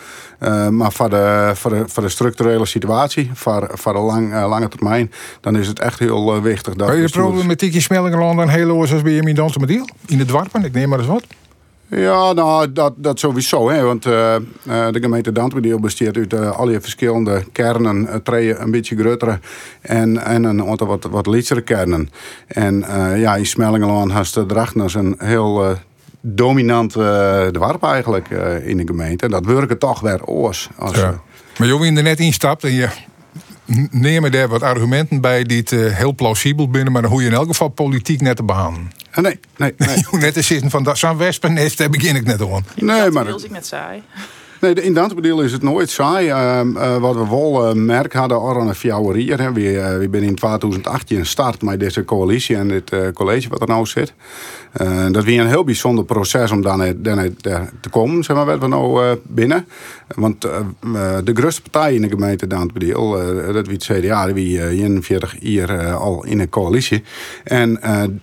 Eh, 0.44 0.68
maar 0.68 0.92
voor 0.92 1.10
de, 1.10 1.52
voor, 1.54 1.72
de, 1.72 1.84
voor 1.88 2.04
de 2.04 2.10
structurele 2.10 2.66
situatie, 2.66 3.30
voor, 3.34 3.70
voor 3.74 3.94
de 3.94 4.00
lang, 4.00 4.34
eh, 4.34 4.48
lange 4.48 4.68
termijn, 4.68 5.12
dan 5.42 5.58
is 5.58 5.68
het 5.68 5.80
echt 5.80 6.00
heel 6.00 6.36
eh, 6.36 6.42
wichtig 6.42 6.74
dat 6.74 6.88
Kan 6.88 6.96
je 6.96 6.96
de 6.96 7.02
bestuurders- 7.02 7.34
problematiek 7.34 7.74
in 7.74 7.82
Smellingenloon 7.82 8.36
dan 8.36 8.50
heel 8.50 8.72
oors 8.72 8.94
als 8.94 9.02
bij 9.02 9.14
in 9.14 9.36
Dantemediel? 9.36 9.88
In 10.06 10.20
het 10.20 10.28
Dwarpen, 10.28 10.64
ik 10.64 10.74
neem 10.74 10.90
maar 10.90 11.00
eens 11.00 11.08
wat. 11.08 11.24
Ja, 11.88 12.34
nou, 12.34 12.72
dat, 12.72 12.94
dat 12.96 13.20
sowieso. 13.20 13.70
Hè, 13.70 13.82
want 13.82 14.04
de 14.04 15.00
gemeente 15.02 15.32
Dantwedeel 15.32 15.80
bestaat 15.80 16.18
uit 16.18 16.34
al 16.34 16.66
die 16.66 16.80
verschillende 16.80 17.44
kernen. 17.52 18.02
Uh, 18.02 18.16
twee 18.16 18.58
een 18.58 18.72
beetje 18.72 18.96
grotere 18.98 19.40
en, 19.82 20.18
en 20.26 20.44
een 20.44 20.68
aantal 20.68 20.88
wat, 20.88 21.04
wat 21.04 21.28
lichtere 21.28 21.62
kernen. 21.62 22.10
En 22.48 22.84
ja, 23.16 23.36
in 23.36 23.46
Smellingelaan 23.46 24.10
has 24.10 24.32
de 24.32 24.46
Drachtners 24.46 24.94
een 24.94 25.16
heel 25.18 25.78
dominant 26.26 26.96
eh 26.96 27.46
dorp 27.52 27.84
eigenlijk 27.84 28.30
eh, 28.30 28.68
in 28.68 28.78
de 28.78 28.84
gemeente. 28.86 29.26
En 29.26 29.32
dat 29.32 29.46
werken 29.46 29.78
toch 29.78 30.00
weer 30.00 30.26
oors. 30.26 30.70
Als, 30.78 30.98
Ja. 30.98 31.22
Maar 31.58 31.68
joh, 31.68 31.80
wie 31.82 31.96
er 31.96 32.04
net 32.04 32.20
instapt 32.20 32.64
en 32.64 32.72
je 32.72 32.88
n- 33.72 33.88
neem 33.92 34.24
er 34.24 34.32
daar 34.32 34.48
wat 34.48 34.62
argumenten 34.62 35.22
bij 35.22 35.44
die 35.44 35.58
het 35.60 35.72
eh, 35.72 35.80
heel 35.96 36.16
plausibel 36.16 36.70
binnen, 36.70 36.92
maar 36.94 37.02
dan 37.02 37.12
hoe 37.12 37.22
je 37.22 37.28
in 37.28 37.34
elk 37.34 37.48
geval 37.48 37.68
politiek 37.68 38.22
net 38.22 38.36
te 38.36 38.44
behandelen. 38.44 38.92
eh, 39.12 39.24
nee, 39.24 39.40
nee. 39.58 39.74
Je 40.12 40.18
net 40.18 40.34
te 40.34 40.42
zitten 40.42 40.70
van 40.70 40.84
dat 40.84 40.98
zo'n 40.98 41.18
wespennest, 41.18 41.78
daar 41.78 41.90
begin 41.90 42.16
ik 42.16 42.26
net 42.26 42.42
aan. 42.42 42.66
nee 42.76 43.02
dat 43.04 43.12
maar 43.14 43.26
wil 43.26 43.44
ik 43.44 43.52
net 43.52 43.66
saai. 43.66 44.04
Nee, 44.64 44.74
in 44.74 44.94
Dantebedeel 44.94 45.42
is 45.42 45.52
het 45.52 45.62
nooit 45.62 45.90
saai. 45.90 46.28
Ehm, 46.30 46.78
eh, 46.78 46.98
wat 46.98 47.16
we 47.16 47.28
wel 47.30 47.68
uh, 47.70 47.74
merk 47.74 48.14
hadden 48.14 48.42
aan 48.42 48.68
een 48.68 48.76
fjouwerier. 48.76 49.42
hè. 49.42 49.52
We, 49.54 49.80
eh, 49.80 49.98
we 49.98 50.08
zijn 50.12 50.24
in 50.24 50.36
2018 50.36 51.18
gestart 51.20 51.62
met 51.62 51.80
deze 51.80 52.06
coalitie 52.06 52.56
en 52.56 52.68
dit 52.68 52.92
college 53.14 53.50
wat 53.50 53.62
er 53.62 53.68
nou 53.68 53.86
zit. 53.86 54.14
Dat 55.12 55.16
was 55.16 55.26
een 55.26 55.48
heel 55.48 55.64
bijzonder 55.64 56.06
proces 56.06 56.52
om 56.52 56.62
daar 56.62 56.78
net- 56.78 57.04
daar 57.04 57.16
net, 57.16 57.46
eh, 57.48 57.62
te 57.82 57.90
komen, 57.90 58.24
zeg 58.24 58.36
maar, 58.36 58.46
wat 58.46 58.60
we 58.60 58.68
nou 58.68 59.18
binnen. 59.24 59.66
Want 60.16 60.42
de 60.42 61.32
grootste 61.34 61.62
partij 61.62 61.94
in 61.96 62.02
de 62.02 62.10
gemeente 62.10 62.48
Dantebedeel, 62.48 63.22
eh 63.22 63.54
dat 63.54 63.68
wie 63.68 63.76
het 63.76 63.84
CDA, 63.84 64.26
die 64.26 64.34
wie 64.34 64.62
eh, 64.62 64.80
41 64.80 65.36
jaar 65.40 65.70
eh, 65.70 65.96
al 66.02 66.26
in 66.26 66.40
een 66.40 66.50
coalitie. 66.50 67.04
En 67.44 67.80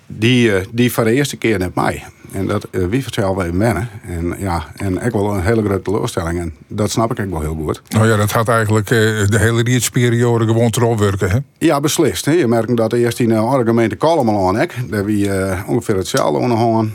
die, 0.06 0.50
die 0.73 0.92
voor 0.92 1.04
de 1.04 1.12
eerste 1.12 1.37
keer 1.37 1.59
net 1.59 1.75
mij. 1.75 2.04
En 2.32 2.47
dat 2.47 2.66
uh, 2.71 2.86
wie 2.86 3.02
vanzelf 3.02 3.43
even 3.43 3.58
wennen. 3.58 3.88
En 4.06 4.34
ja, 4.38 4.66
en 4.76 5.04
ik 5.04 5.12
wel 5.12 5.34
een 5.34 5.43
hele 5.43 5.62
grote 5.62 5.82
teleurstelling. 5.82 6.38
En 6.38 6.54
dat 6.66 6.90
snap 6.90 7.10
ik 7.10 7.21
ook 7.21 7.30
wel 7.30 7.40
heel 7.40 7.58
goed. 7.64 7.82
Nou 7.88 8.08
ja, 8.08 8.16
dat 8.16 8.32
gaat 8.32 8.49
eigenlijk 8.49 8.90
eh, 8.90 8.99
de 9.26 9.38
hele 9.38 9.62
rietsperiode 9.62 10.47
gewoon 10.47 10.73
erop 10.76 10.99
werken, 10.99 11.30
hè? 11.30 11.38
Ja, 11.58 11.80
beslist. 11.80 12.25
Hè. 12.25 12.32
Je 12.32 12.47
merkt 12.47 12.76
dat 12.76 12.93
eerst 12.93 13.21
in 13.21 13.30
uh, 13.30 13.58
de 13.58 13.64
gemeente 13.64 13.97
Kalmel 13.97 14.49
aan 14.49 14.60
ik. 14.60 14.75
Daar 14.90 15.04
wie 15.04 15.26
uh, 15.26 15.60
ongeveer 15.66 15.97
hetzelfde 15.97 16.38
onderhouden. 16.38 16.95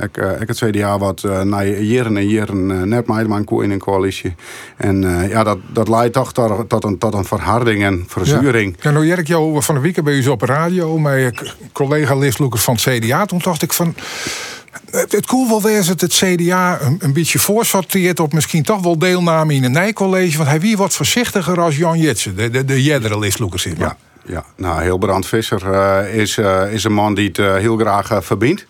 Ik, 0.00 0.16
uh, 0.16 0.40
ik 0.40 0.48
het 0.48 0.56
CDA 0.56 0.98
wat 0.98 1.22
uh, 1.26 1.42
na 1.42 1.64
jaren 1.64 2.16
en 2.16 2.28
jaren 2.28 2.88
net 2.88 3.06
meidman 3.06 3.46
in 3.62 3.70
een 3.70 3.78
coalitie. 3.78 4.34
En 4.76 5.00
ja, 5.28 5.44
dat, 5.44 5.58
dat 5.72 5.88
leidt 5.88 6.14
toch 6.14 6.32
tot, 6.32 6.84
een, 6.84 6.98
tot 6.98 7.14
een 7.14 7.24
verharding 7.24 7.84
en 7.84 8.04
verzuring. 8.06 8.76
Ja, 8.80 8.90
nou 8.90 9.06
Jerk, 9.06 9.26
jou 9.26 9.62
van 9.62 9.74
de 9.74 9.80
week 9.80 10.02
bij 10.02 10.14
u 10.14 10.26
op 10.26 10.40
de 10.40 10.46
radio, 10.46 10.98
mijn 10.98 11.34
collega 11.72 12.14
Lisloeker 12.14 12.60
van 12.60 12.74
het 12.74 12.82
CDA. 12.82 13.24
Toen 13.24 13.40
dacht 13.42 13.62
ik 13.62 13.72
van. 13.72 13.94
Het, 14.90 15.26
cool 15.26 15.48
wel 15.48 15.60
dat 15.60 16.00
het 16.00 16.14
CDA 16.14 16.80
een, 16.80 16.96
een 16.98 17.12
beetje 17.12 17.38
voorsorteert 17.38 18.20
op 18.20 18.32
misschien 18.32 18.62
toch 18.62 18.82
wel 18.82 18.98
deelname 18.98 19.54
in 19.54 19.64
een 19.64 19.72
Nijcollege. 19.72 20.36
Want 20.36 20.48
hij 20.48 20.60
wie 20.60 20.76
wat 20.76 20.94
voorzichtiger 20.94 21.60
als 21.60 21.76
Jan 21.76 21.98
Jetsen, 21.98 22.36
de, 22.36 22.50
de, 22.50 22.64
de 22.64 22.82
jeddere 22.82 23.30
zeg 23.54 23.76
maar. 23.76 23.96
Ja, 24.24 24.32
ja. 24.32 24.44
nou, 24.56 24.82
Hilbrand 24.82 25.26
Visser 25.26 25.62
uh, 25.64 26.14
is, 26.14 26.36
uh, 26.36 26.72
is 26.72 26.84
een 26.84 26.92
man 26.92 27.14
die 27.14 27.28
het 27.28 27.38
uh, 27.38 27.54
heel 27.54 27.76
graag 27.76 28.24
verbindt. 28.24 28.66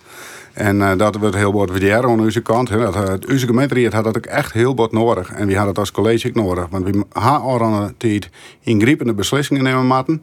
En 0.58 0.76
uh, 0.76 0.96
dat 0.96 1.16
wordt 1.16 1.36
heel 1.36 1.52
wat 1.52 1.68
waarderen 1.68 2.10
aan 2.10 2.20
onze 2.20 2.40
kant. 2.40 2.68
Dat, 2.68 2.96
uh, 2.96 3.30
onze 3.30 3.46
gemeente 3.46 3.88
had 3.92 4.04
dat 4.04 4.16
ook 4.16 4.26
echt 4.26 4.52
heel 4.52 4.74
wat 4.74 4.92
nodig. 4.92 5.32
En 5.32 5.46
we 5.46 5.52
hadden 5.52 5.68
het 5.68 5.78
als 5.78 5.92
college 5.92 6.30
nodig. 6.34 6.66
Want 6.70 6.84
we 6.84 6.90
hebben 6.90 7.06
al 7.12 7.58
de 7.58 7.94
tijd 7.96 8.30
ingrijpende 8.60 9.14
beslissingen 9.14 9.62
nemen. 9.62 10.22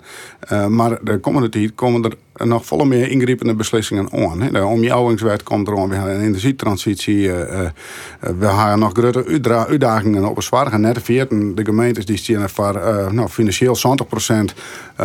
Uh, 0.51 0.67
maar 0.67 0.97
de 1.01 1.17
komende 1.17 1.49
tijd 1.49 1.75
komen 1.75 2.03
er 2.03 2.15
nog 2.43 2.65
volle 2.65 2.85
meer 2.85 3.09
ingrijpende 3.09 3.55
beslissingen 3.55 4.11
aan. 4.11 4.41
Hè. 4.41 4.51
De 4.51 4.65
omjouwingswet 4.65 5.43
komt 5.43 5.67
eraan. 5.67 5.89
We 5.89 5.95
hebben 5.95 6.15
een 6.15 6.21
energietransitie. 6.21 7.31
we 7.31 7.71
hebben 8.19 8.79
nog 8.79 8.91
grote 8.93 9.65
uitdagingen 9.67 10.29
op 10.29 10.37
een 10.37 10.43
zware 10.43 10.77
net 10.77 11.01
14 11.01 11.55
de 11.55 11.65
gemeentes 11.65 12.05
die 12.05 12.17
staan 12.17 12.49
voor 12.49 12.73
nou, 13.11 13.27
financieel 13.29 13.77
70% 13.77 13.81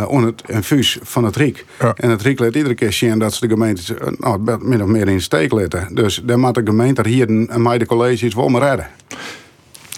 onder 0.07 0.31
het 0.31 0.43
infuus 0.47 0.99
van 1.03 1.25
het 1.25 1.37
RIek. 1.37 1.65
Ja. 1.81 1.95
En 1.97 2.11
het 2.11 2.23
RIek 2.23 2.39
laat 2.39 2.55
iedere 2.55 2.75
keer 2.75 2.93
zien 2.93 3.19
dat 3.19 3.35
ze 3.35 3.47
de 3.47 3.53
gemeentes 3.55 3.93
nou, 4.19 4.59
min 4.61 4.83
of 4.83 4.89
meer 4.89 5.09
in 5.09 5.17
de 5.17 5.23
steek 5.23 5.53
laten. 5.53 5.95
Dus 5.95 6.23
daar 6.25 6.39
moet 6.39 6.55
de 6.55 6.63
gemeente 6.65 7.09
hier 7.09 7.49
en 7.49 7.63
mij 7.63 7.79
de 7.79 7.87
colleges 7.87 8.35
wel 8.35 8.49
maar 8.49 8.63
redden. 8.63 8.87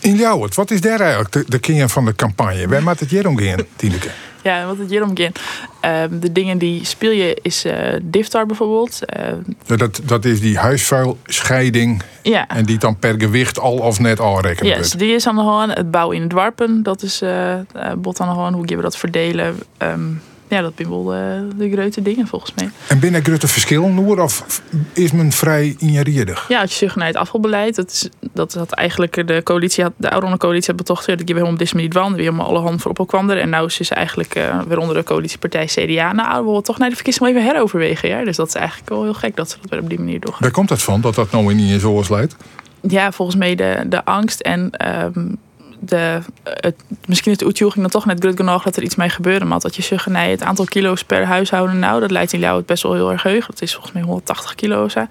In 0.02 0.16
Ljouwert, 0.16 0.54
wat 0.54 0.70
is 0.70 0.80
daar 0.80 1.00
eigenlijk 1.00 1.32
de, 1.32 1.44
de 1.48 1.58
kern 1.58 1.88
van 1.88 2.04
de 2.04 2.14
campagne? 2.14 2.68
Waar 2.68 2.82
maakt 2.82 3.00
het 3.00 3.10
hier 3.10 3.28
om 3.28 3.38
gaan, 3.38 3.58
Tineke? 3.76 4.10
Ja, 4.42 4.66
wat 4.66 4.78
het 4.78 4.90
hier 4.90 5.02
om 5.02 5.10
gaat. 5.14 5.40
Uh, 5.84 6.20
de 6.20 6.32
dingen 6.32 6.58
die 6.58 6.84
speel 6.84 7.10
je 7.10 7.38
is 7.42 7.64
uh, 7.64 7.72
Diftar 8.02 8.46
bijvoorbeeld. 8.46 8.98
Uh, 9.16 9.26
ja, 9.66 9.76
dat, 9.76 10.00
dat 10.04 10.24
is 10.24 10.40
die 10.40 10.58
huisvuilscheiding. 10.58 12.02
Ja. 12.22 12.48
En 12.48 12.64
die 12.64 12.78
dan 12.78 12.98
per 12.98 13.14
gewicht 13.18 13.58
al 13.58 13.76
of 13.76 14.00
net 14.00 14.20
aanrekenen 14.20 14.72
Ja, 14.72 14.78
yes, 14.78 14.90
die 14.90 15.14
is 15.14 15.26
aan 15.26 15.34
de 15.34 15.42
hand. 15.42 15.74
Het 15.74 15.90
bouwen 15.90 16.16
in 16.16 16.22
het 16.22 16.32
warpen, 16.32 16.82
dat 16.82 17.02
is 17.02 17.22
uh, 17.22 17.54
bot 17.96 18.20
aan 18.20 18.28
de 18.28 18.34
hand. 18.34 18.54
Hoe 18.54 18.68
gaan 18.68 18.76
we 18.76 18.82
dat 18.82 18.96
verdelen? 18.96 19.58
Um, 19.78 20.22
ja, 20.52 20.62
dat 20.62 20.72
wel 20.76 21.04
de, 21.04 21.48
de 21.56 21.70
grote 21.70 22.02
dingen 22.02 22.26
volgens 22.26 22.52
mij. 22.54 22.70
En 22.88 22.98
binnen 22.98 23.24
grote 23.24 23.48
verschillen 23.48 23.94
Noor 23.94 24.20
of 24.20 24.62
is 24.92 25.12
men 25.12 25.32
vrij 25.32 25.74
injariedig? 25.78 26.44
Ja, 26.48 26.60
als 26.60 26.70
je 26.70 26.76
zucht 26.76 26.96
naar 26.96 27.06
het 27.06 27.16
afvalbeleid, 27.16 27.74
dat 27.74 27.90
is 27.90 28.08
dat 28.32 28.54
had 28.54 28.72
eigenlijk 28.72 29.26
de 29.26 29.40
coalitie, 29.42 29.82
had, 29.84 29.92
de 29.96 30.10
oude 30.10 30.36
coalitie 30.36 30.66
had 30.66 30.76
betocht, 30.76 31.06
dat 31.06 31.18
je 31.18 31.24
helemaal 31.26 31.52
op 31.52 31.58
dit 31.58 31.74
manier 31.74 31.92
wand, 31.92 32.14
weer 32.14 32.24
helemaal 32.24 32.46
alle 32.46 32.58
handen 32.58 32.80
voorop 32.80 33.08
kwam 33.08 33.30
er. 33.30 33.38
En 33.38 33.50
nu 33.50 33.64
is 33.64 33.76
ze 33.76 33.94
eigenlijk 33.94 34.36
uh, 34.36 34.60
weer 34.68 34.78
onder 34.78 34.96
de 34.96 35.02
coalitiepartij 35.02 35.66
CDA. 35.66 36.12
Nou, 36.12 36.38
we 36.40 36.46
willen 36.46 36.62
toch 36.62 36.78
naar 36.78 36.88
de 36.88 36.94
verkiezingen 36.94 37.30
even 37.30 37.44
heroverwegen. 37.44 38.08
Ja? 38.08 38.24
Dus 38.24 38.36
dat 38.36 38.48
is 38.48 38.54
eigenlijk 38.54 38.88
wel 38.88 39.02
heel 39.02 39.14
gek 39.14 39.36
dat 39.36 39.50
ze 39.50 39.56
dat 39.60 39.70
weer 39.70 39.80
op 39.80 39.88
die 39.88 39.98
manier 39.98 40.20
doen. 40.20 40.34
Waar 40.38 40.50
komt 40.50 40.68
dat 40.68 40.82
van, 40.82 41.00
dat 41.00 41.14
dat 41.14 41.30
nou 41.30 41.54
niet 41.54 41.70
in 41.70 41.80
zoals 41.80 42.08
leidt? 42.08 42.36
Ja, 42.80 43.12
volgens 43.12 43.36
mij 43.36 43.54
de, 43.54 43.84
de 43.86 44.04
angst 44.04 44.40
en 44.40 44.70
um, 45.14 45.38
de, 45.84 46.20
het, 46.44 46.74
misschien 47.06 47.32
is 47.32 47.38
de 47.38 47.44
uitjoeging 47.44 47.82
dan 47.82 47.90
toch 47.90 48.06
net 48.06 48.24
goed 48.24 48.36
genoeg 48.36 48.62
dat 48.62 48.76
er 48.76 48.82
iets 48.82 48.94
mee 48.94 49.08
gebeurde. 49.08 49.44
Maar 49.44 49.60
dat 49.60 49.76
je 49.76 49.82
zegt, 49.82 50.06
nee, 50.06 50.30
het 50.30 50.42
aantal 50.42 50.64
kilo's 50.64 51.04
per 51.04 51.24
huishouden, 51.24 51.78
nou, 51.78 52.00
dat 52.00 52.10
leidt 52.10 52.32
in 52.32 52.40
Ljouwert 52.40 52.66
best 52.66 52.82
wel 52.82 52.94
heel 52.94 53.12
erg 53.12 53.22
heug. 53.22 53.46
Dat 53.46 53.62
is 53.62 53.72
volgens 53.72 53.92
mij 53.92 54.02
180 54.02 54.54
kilo's. 54.54 54.94
Hè. 54.94 55.02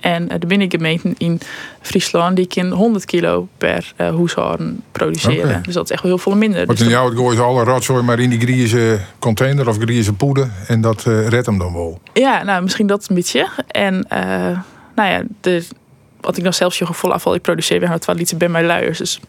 En 0.00 0.28
de 0.38 0.46
binnengemeenten 0.46 1.14
in 1.18 1.40
Friesland, 1.80 2.36
die 2.36 2.46
kunnen 2.46 2.72
100 2.72 3.04
kilo 3.04 3.48
per 3.58 3.92
uh, 3.96 4.16
huishouden 4.16 4.82
produceren. 4.92 5.48
Okay. 5.48 5.60
Dus 5.62 5.74
dat 5.74 5.84
is 5.84 5.90
echt 5.90 6.02
wel 6.02 6.10
heel 6.10 6.20
veel 6.20 6.36
minder. 6.36 6.66
Want 6.66 6.78
dus 6.78 6.86
in 6.86 6.92
jou 6.92 7.16
gooi 7.16 7.36
je 7.36 7.42
alle 7.42 7.64
rotzooi 7.64 8.02
maar 8.02 8.18
in 8.18 8.30
die 8.30 8.40
Grieze 8.40 9.00
container 9.18 9.68
of 9.68 9.78
Grieze 9.78 10.12
poeder. 10.12 10.50
En 10.66 10.80
dat 10.80 11.04
uh, 11.08 11.28
redt 11.28 11.46
hem 11.46 11.58
dan 11.58 11.72
wel. 11.72 12.00
Ja, 12.12 12.42
nou, 12.42 12.62
misschien 12.62 12.86
dat 12.86 13.08
een 13.08 13.14
beetje. 13.14 13.48
En 13.66 14.06
uh, 14.12 14.18
nou 14.94 15.10
ja, 15.10 15.22
de, 15.40 15.66
wat 16.20 16.36
ik 16.36 16.44
nog 16.44 16.54
zelfs 16.54 16.78
je 16.78 16.86
gevoel 16.86 17.12
afval, 17.12 17.34
ik 17.34 17.42
produceer 17.42 17.80
weer 17.80 17.98
12 17.98 18.18
liter 18.18 18.36
bij 18.36 18.48
mijn 18.48 18.66
luiers. 18.66 18.98
Dus 18.98 19.20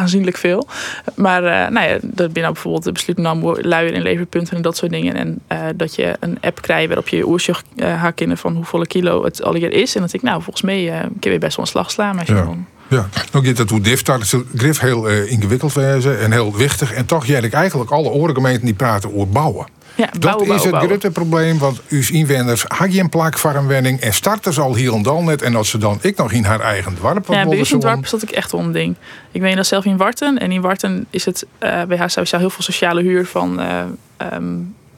aanzienlijk 0.00 0.36
veel. 0.36 0.68
Maar 1.14 1.42
uh, 1.42 1.68
nou 1.68 1.88
ja, 1.88 1.98
dat 2.02 2.32
binnen 2.32 2.52
bijvoorbeeld 2.52 2.84
de 2.84 2.92
besluit 2.92 3.18
nam 3.18 3.56
luier 3.60 3.92
in 3.92 4.02
leverpunten 4.02 4.56
en 4.56 4.62
dat 4.62 4.76
soort 4.76 4.92
dingen. 4.92 5.14
En 5.14 5.40
uh, 5.52 5.58
dat 5.76 5.94
je 5.94 6.16
een 6.20 6.38
app 6.40 6.62
krijgt 6.62 6.86
waarop 6.86 7.08
je 7.08 7.16
je 7.16 7.26
oersje 7.26 7.54
uh, 7.76 8.00
hakken 8.02 8.38
van 8.38 8.54
hoeveel 8.54 8.86
kilo 8.86 9.24
het 9.24 9.42
alweer 9.42 9.72
is. 9.72 9.94
En 9.94 10.00
dat 10.00 10.12
ik, 10.12 10.22
nou, 10.22 10.42
volgens 10.42 10.64
mij 10.64 10.84
uh, 10.84 10.98
kun 11.20 11.32
je 11.32 11.38
best 11.38 11.56
wel 11.56 11.64
een 11.64 11.70
slag 11.70 11.90
slaan. 11.90 12.18
Als 12.18 12.28
je 12.28 12.34
Ja. 12.34 12.40
gewoon... 12.40 12.66
Ja, 12.90 13.08
nou 13.32 13.46
gaat 13.46 13.58
het 13.58 13.70
hoe 13.70 13.80
dift 13.80 14.06
dat 14.06 14.20
is 14.20 14.34
grif 14.56 14.78
heel 14.78 15.08
eh, 15.08 15.30
ingewikkeld 15.30 15.72
wezen 15.72 16.20
en 16.20 16.32
heel 16.32 16.56
wichtig. 16.56 16.92
En 16.92 17.06
toch 17.06 17.26
jij 17.26 17.40
ik 17.40 17.52
eigenlijk 17.52 17.90
alle 17.90 18.08
orengemeenten 18.08 18.64
die 18.64 18.74
praten 18.74 19.14
over 19.14 19.28
bouwen. 19.28 19.66
Ja, 19.94 20.08
Dat 20.18 20.40
is 20.46 20.64
het 20.64 20.76
grote 20.76 21.10
probleem, 21.10 21.58
want 21.58 21.80
uw 21.88 22.02
inwoners 22.10 22.64
hadden 22.68 22.98
een 22.98 23.08
plak 23.08 23.38
voor 23.38 23.54
een 23.54 23.66
wenning 23.66 24.00
en 24.00 24.14
starten 24.14 24.52
ze 24.52 24.60
al 24.60 24.74
hier 24.74 24.94
en 24.94 25.02
dan 25.02 25.24
net. 25.24 25.42
En 25.42 25.56
als 25.56 25.70
ze 25.70 25.78
dan 25.78 25.98
ik 26.00 26.16
nog 26.16 26.32
in 26.32 26.44
haar 26.44 26.60
eigen 26.60 26.96
dorp 27.00 27.26
Ja, 27.28 27.44
bij 27.44 27.58
ons 27.58 27.72
in 27.72 27.78
dorp 27.78 28.02
is 28.02 28.10
dat 28.10 28.22
ik 28.22 28.30
echt 28.30 28.50
ding. 28.72 28.96
Ik 29.30 29.40
weet 29.40 29.56
dat 29.56 29.66
zelf 29.66 29.84
in 29.84 29.96
Warten. 29.96 30.38
En 30.38 30.52
in 30.52 30.60
Warten 30.60 31.06
is 31.10 31.24
het 31.24 31.46
eh, 31.58 31.82
bij 31.82 31.96
haar 31.96 32.10
sowieso 32.10 32.38
heel 32.38 32.50
veel 32.50 32.62
sociale 32.62 33.02
huur 33.02 33.26
van, 33.26 33.60
ehm 33.60 34.44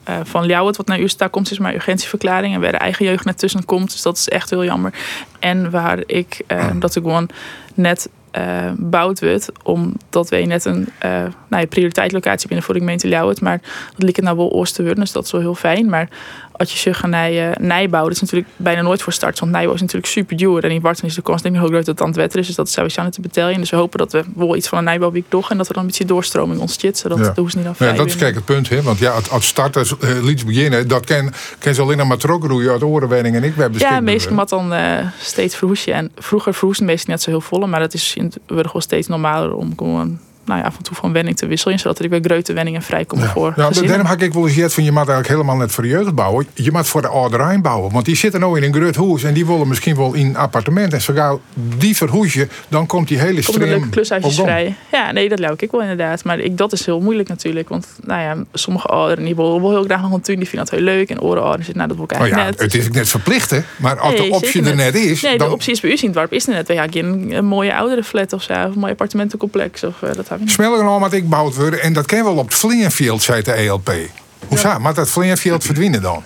eh, 0.03 0.19
van 0.23 0.45
Ljouwert. 0.45 0.77
Wat 0.77 0.87
naar 0.87 0.99
u 0.99 1.09
daar 1.17 1.29
komt 1.29 1.51
is 1.51 1.59
maar 1.59 1.73
urgentieverklaring. 1.73 2.53
En 2.53 2.61
waar 2.61 2.71
de 2.71 2.77
eigen 2.77 3.05
jeugd 3.05 3.25
net 3.25 3.37
tussen 3.37 3.65
komt. 3.65 3.91
Dus 3.91 4.01
dat 4.01 4.17
is 4.17 4.29
echt 4.29 4.49
heel 4.49 4.63
jammer. 4.63 4.93
En 5.39 5.69
waar 5.69 6.03
ik, 6.05 6.41
eh, 6.47 6.69
dat 6.75 6.95
ik 6.95 7.03
gewoon 7.03 7.29
net 7.73 8.09
eh 8.33 8.71
bouwd 8.77 9.19
werd. 9.19 9.49
Omdat 9.63 10.29
wij 10.29 10.45
net 10.45 10.65
een 10.65 10.87
eh 10.99 11.11
nou 11.47 11.61
ja, 11.61 11.65
prioriteitslocatie 11.65 12.47
binnen 12.47 12.65
voor 12.65 12.73
de 12.73 12.79
gemeente 12.79 13.07
Ljouwert. 13.07 13.41
Maar 13.41 13.61
dat 13.97 14.15
het 14.15 14.25
nou 14.25 14.37
wel 14.37 14.51
oosten 14.51 14.83
worden. 14.83 15.03
Dus 15.03 15.13
dat 15.13 15.25
is 15.25 15.31
wel 15.31 15.41
heel 15.41 15.55
fijn. 15.55 15.89
Maar 15.89 16.09
als 16.63 16.73
je 16.73 16.79
zegt 16.79 17.05
naar 17.07 17.31
uh, 17.33 17.49
Nijbouw, 17.59 18.03
dat 18.03 18.11
is 18.11 18.21
natuurlijk 18.21 18.49
bijna 18.55 18.81
nooit 18.81 19.01
voor 19.01 19.13
start. 19.13 19.39
Want 19.39 19.51
Nijbouw 19.51 19.73
is 19.73 19.81
natuurlijk 19.81 20.11
super 20.11 20.37
duur. 20.37 20.63
En 20.63 20.71
in 20.71 20.81
Warten 20.81 21.05
is 21.05 21.15
de 21.15 21.21
kans 21.21 21.41
denk 21.41 21.55
ik 21.55 21.61
heel 21.61 21.69
groot 21.69 21.85
dat 21.85 21.95
het 21.95 22.01
aan 22.01 22.07
het 22.07 22.17
wetter 22.17 22.39
is. 22.39 22.47
Dus 22.47 22.55
dat 22.55 22.67
is 22.67 22.73
sowieso 22.73 23.03
niet 23.03 23.13
te 23.13 23.21
betalen. 23.21 23.59
Dus 23.59 23.69
we 23.69 23.75
hopen 23.75 23.97
dat 23.99 24.11
we 24.11 24.23
wel 24.35 24.55
iets 24.55 24.67
van 24.67 24.77
een 24.77 24.83
Nijbouwweek 24.83 25.25
toch. 25.29 25.51
En 25.51 25.57
dat 25.57 25.67
er 25.67 25.73
dan 25.73 25.81
een 25.81 25.89
beetje 25.89 26.05
doorstroming 26.05 26.59
ontstaat. 26.59 26.97
Zodat 26.97 27.17
Ja. 27.17 27.29
de 27.29 27.41
hoes 27.41 27.53
niet 27.55 27.65
aan 27.65 27.75
Ja, 27.77 27.91
dat 27.93 28.05
is 28.05 28.15
kijk 28.15 28.35
het 28.35 28.45
punt, 28.45 28.69
hè? 28.69 28.81
want 28.81 28.99
ja, 28.99 29.13
als 29.31 29.47
starters 29.47 29.93
uh, 30.03 30.23
liet 30.23 30.45
beginnen, 30.45 30.87
dat 30.87 31.05
kan, 31.05 31.33
kan 31.59 31.73
ze 31.73 31.81
alleen 31.81 31.97
nog 31.97 32.07
maar 32.07 32.17
teruggroeien 32.17 32.71
uit 32.71 32.83
orenwenning 32.83 33.35
en 33.35 33.43
ik 33.43 33.55
ben 33.55 33.73
Ja, 33.77 33.99
meestal 33.99 34.45
dan 34.45 34.73
eh, 34.73 35.07
steeds 35.19 35.55
verhoesje. 35.55 35.91
En 35.91 36.11
vroeger 36.17 36.53
verhoesde 36.53 36.83
meestal 36.85 37.13
net 37.13 37.21
zo 37.21 37.29
heel 37.29 37.41
volle. 37.41 37.67
Maar 37.67 37.79
dat 37.79 37.93
is 37.93 38.15
in 38.15 38.23
het 38.23 38.39
gewoon 38.47 38.81
steeds 38.81 39.07
normaler 39.07 39.53
om 39.55 39.73
gewoon 39.77 40.19
nou 40.45 40.59
ja, 40.59 40.65
af 40.65 40.77
en 40.77 40.83
toe 40.83 40.95
van 40.95 41.13
wenning 41.13 41.37
te 41.37 41.45
wisselen. 41.45 41.79
Zodat 41.79 41.99
er 41.99 42.09
weer 42.09 42.19
grote 42.23 42.53
wenningen 42.53 42.81
vrijkomen 42.81 43.27
voor 43.29 43.53
Ja, 43.55 43.65
gezinnen. 43.65 43.89
daarom 43.89 44.07
had 44.07 44.21
ik 44.21 44.33
wel 44.33 44.47
eens 44.47 44.73
van 44.73 44.83
je 44.83 44.89
moet 44.89 44.97
eigenlijk 44.99 45.27
helemaal 45.27 45.55
net 45.55 45.71
voor 45.71 45.83
de 45.83 45.89
jeugd 45.89 46.15
bouwen. 46.15 46.47
Je 46.53 46.71
moet 46.71 46.87
voor 46.87 47.01
de 47.01 47.07
ouderijn 47.07 47.61
bouwen. 47.61 47.91
Want 47.91 48.05
die 48.05 48.15
zitten 48.15 48.39
nou 48.39 48.57
in 48.57 48.63
een 48.63 48.73
groot 48.73 48.95
huis 48.95 49.23
en 49.23 49.33
die 49.33 49.45
willen 49.45 49.67
misschien 49.67 49.95
wel 49.95 50.13
in 50.13 50.25
een 50.25 50.35
appartement. 50.37 50.93
En 50.93 51.01
zo 51.01 51.13
gauw 51.13 51.41
die 51.77 51.95
verhoesje, 51.95 52.47
dan 52.67 52.85
komt 52.85 53.07
die 53.07 53.17
hele 53.19 53.31
Komt 53.33 53.47
er 53.47 53.53
stream 53.53 53.69
leuke 53.69 53.89
klushuisjes 53.89 54.35
vrij. 54.35 54.75
Ja, 54.91 55.11
nee, 55.11 55.29
dat 55.29 55.39
lijkt 55.39 55.61
ik 55.61 55.71
wel 55.71 55.81
inderdaad. 55.81 56.23
Maar 56.23 56.39
ik, 56.39 56.57
dat 56.57 56.71
is 56.71 56.85
heel 56.85 56.99
moeilijk 56.99 57.29
natuurlijk. 57.29 57.69
Want 57.69 57.87
nou 58.03 58.21
ja, 58.21 58.43
sommige 58.53 58.87
ouderen 58.87 59.25
die 59.25 59.35
willen 59.35 59.61
heel 59.61 59.83
graag 59.83 60.01
nog 60.01 60.11
een 60.11 60.21
tuin. 60.21 60.37
Die 60.39 60.47
vinden 60.47 60.67
dat 60.69 60.79
heel 60.79 60.85
leuk. 60.85 61.09
En 61.09 61.21
oren 61.21 61.41
ouderen 61.41 61.65
zitten, 61.65 61.75
nou 61.75 61.87
dat 61.87 61.95
wil 61.97 62.05
ik 62.05 62.11
Oh 62.11 62.17
eigenlijk 62.17 62.49
ja, 62.49 62.63
net. 62.63 62.73
het 62.73 62.81
is 62.81 62.89
net 62.89 63.09
verplicht, 63.09 63.49
hè? 63.49 63.59
Maar 63.77 63.99
als 63.99 64.13
Nee, 64.19 64.29
de 64.29 64.35
optie 64.35 64.63
er 64.65 64.75
net 64.75 64.95
is, 64.95 65.21
Nee, 65.21 65.37
dan 65.37 65.47
de 65.47 65.53
optie 65.53 65.73
is 65.73 65.79
bij 65.79 65.89
u 65.89 65.93
in 65.93 66.05
het 66.05 66.13
dorp 66.13 66.33
is 66.33 66.47
er 66.47 66.53
net. 66.53 66.67
Hebben 66.67 66.91
geen 66.93 67.31
een 67.33 67.45
mooie 67.45 67.75
oudere 67.75 68.03
flat 68.03 68.33
of 68.33 68.43
zo. 68.43 68.53
Of 68.53 68.59
een 68.73 68.79
mooi 68.79 68.91
appartementencomplex. 68.91 69.83
Of, 69.83 70.01
eh, 70.01 70.13
dat. 70.15 70.31
Smeller 70.45 70.83
nog 70.83 70.99
wat 70.99 71.13
ik 71.13 71.29
bouwd 71.29 71.55
worden. 71.55 71.81
En 71.81 71.93
dat 71.93 72.05
kan 72.05 72.23
wel 72.23 72.37
op 72.37 72.47
het 72.47 72.57
Vleenfield, 72.57 73.21
zei 73.21 73.41
de 73.41 73.51
ELP. 73.51 73.91
Hoe 74.47 74.57
zou 74.57 74.79
maar 74.79 74.93
dat 74.93 75.09
Vleenfield 75.09 75.63
verdwijnen 75.63 76.01
dan? 76.01 76.23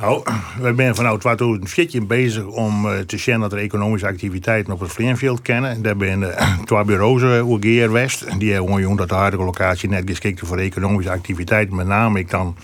Nou, 0.00 0.22
we 0.60 0.72
zijn 0.76 0.94
vanuit 0.94 1.20
2014 1.20 2.06
bezig 2.06 2.44
om 2.44 2.86
eh, 2.86 2.98
te 2.98 3.18
zien 3.18 3.40
dat 3.40 3.52
er 3.52 3.58
economische 3.58 4.06
activiteiten 4.06 4.72
op 4.72 4.80
het 4.80 4.92
Vleenveld 4.92 5.42
kennen. 5.42 5.82
Daar 5.82 5.96
uh, 5.96 6.58
twee 6.64 6.84
bureaus 6.84 7.22
uh, 7.22 7.50
UGR 7.50 7.92
West. 7.92 8.38
Die 8.38 8.52
hebben 8.52 8.74
gewoon 8.74 8.96
dat 8.96 9.08
de 9.08 9.14
huidige 9.14 9.42
locatie 9.42 9.88
net 9.88 10.02
geschikt 10.06 10.42
is 10.42 10.48
voor 10.48 10.58
economische 10.58 11.10
activiteiten. 11.10 11.76
Met 11.76 11.86
name 11.86 12.18
ik 12.18 12.30
dan 12.30 12.56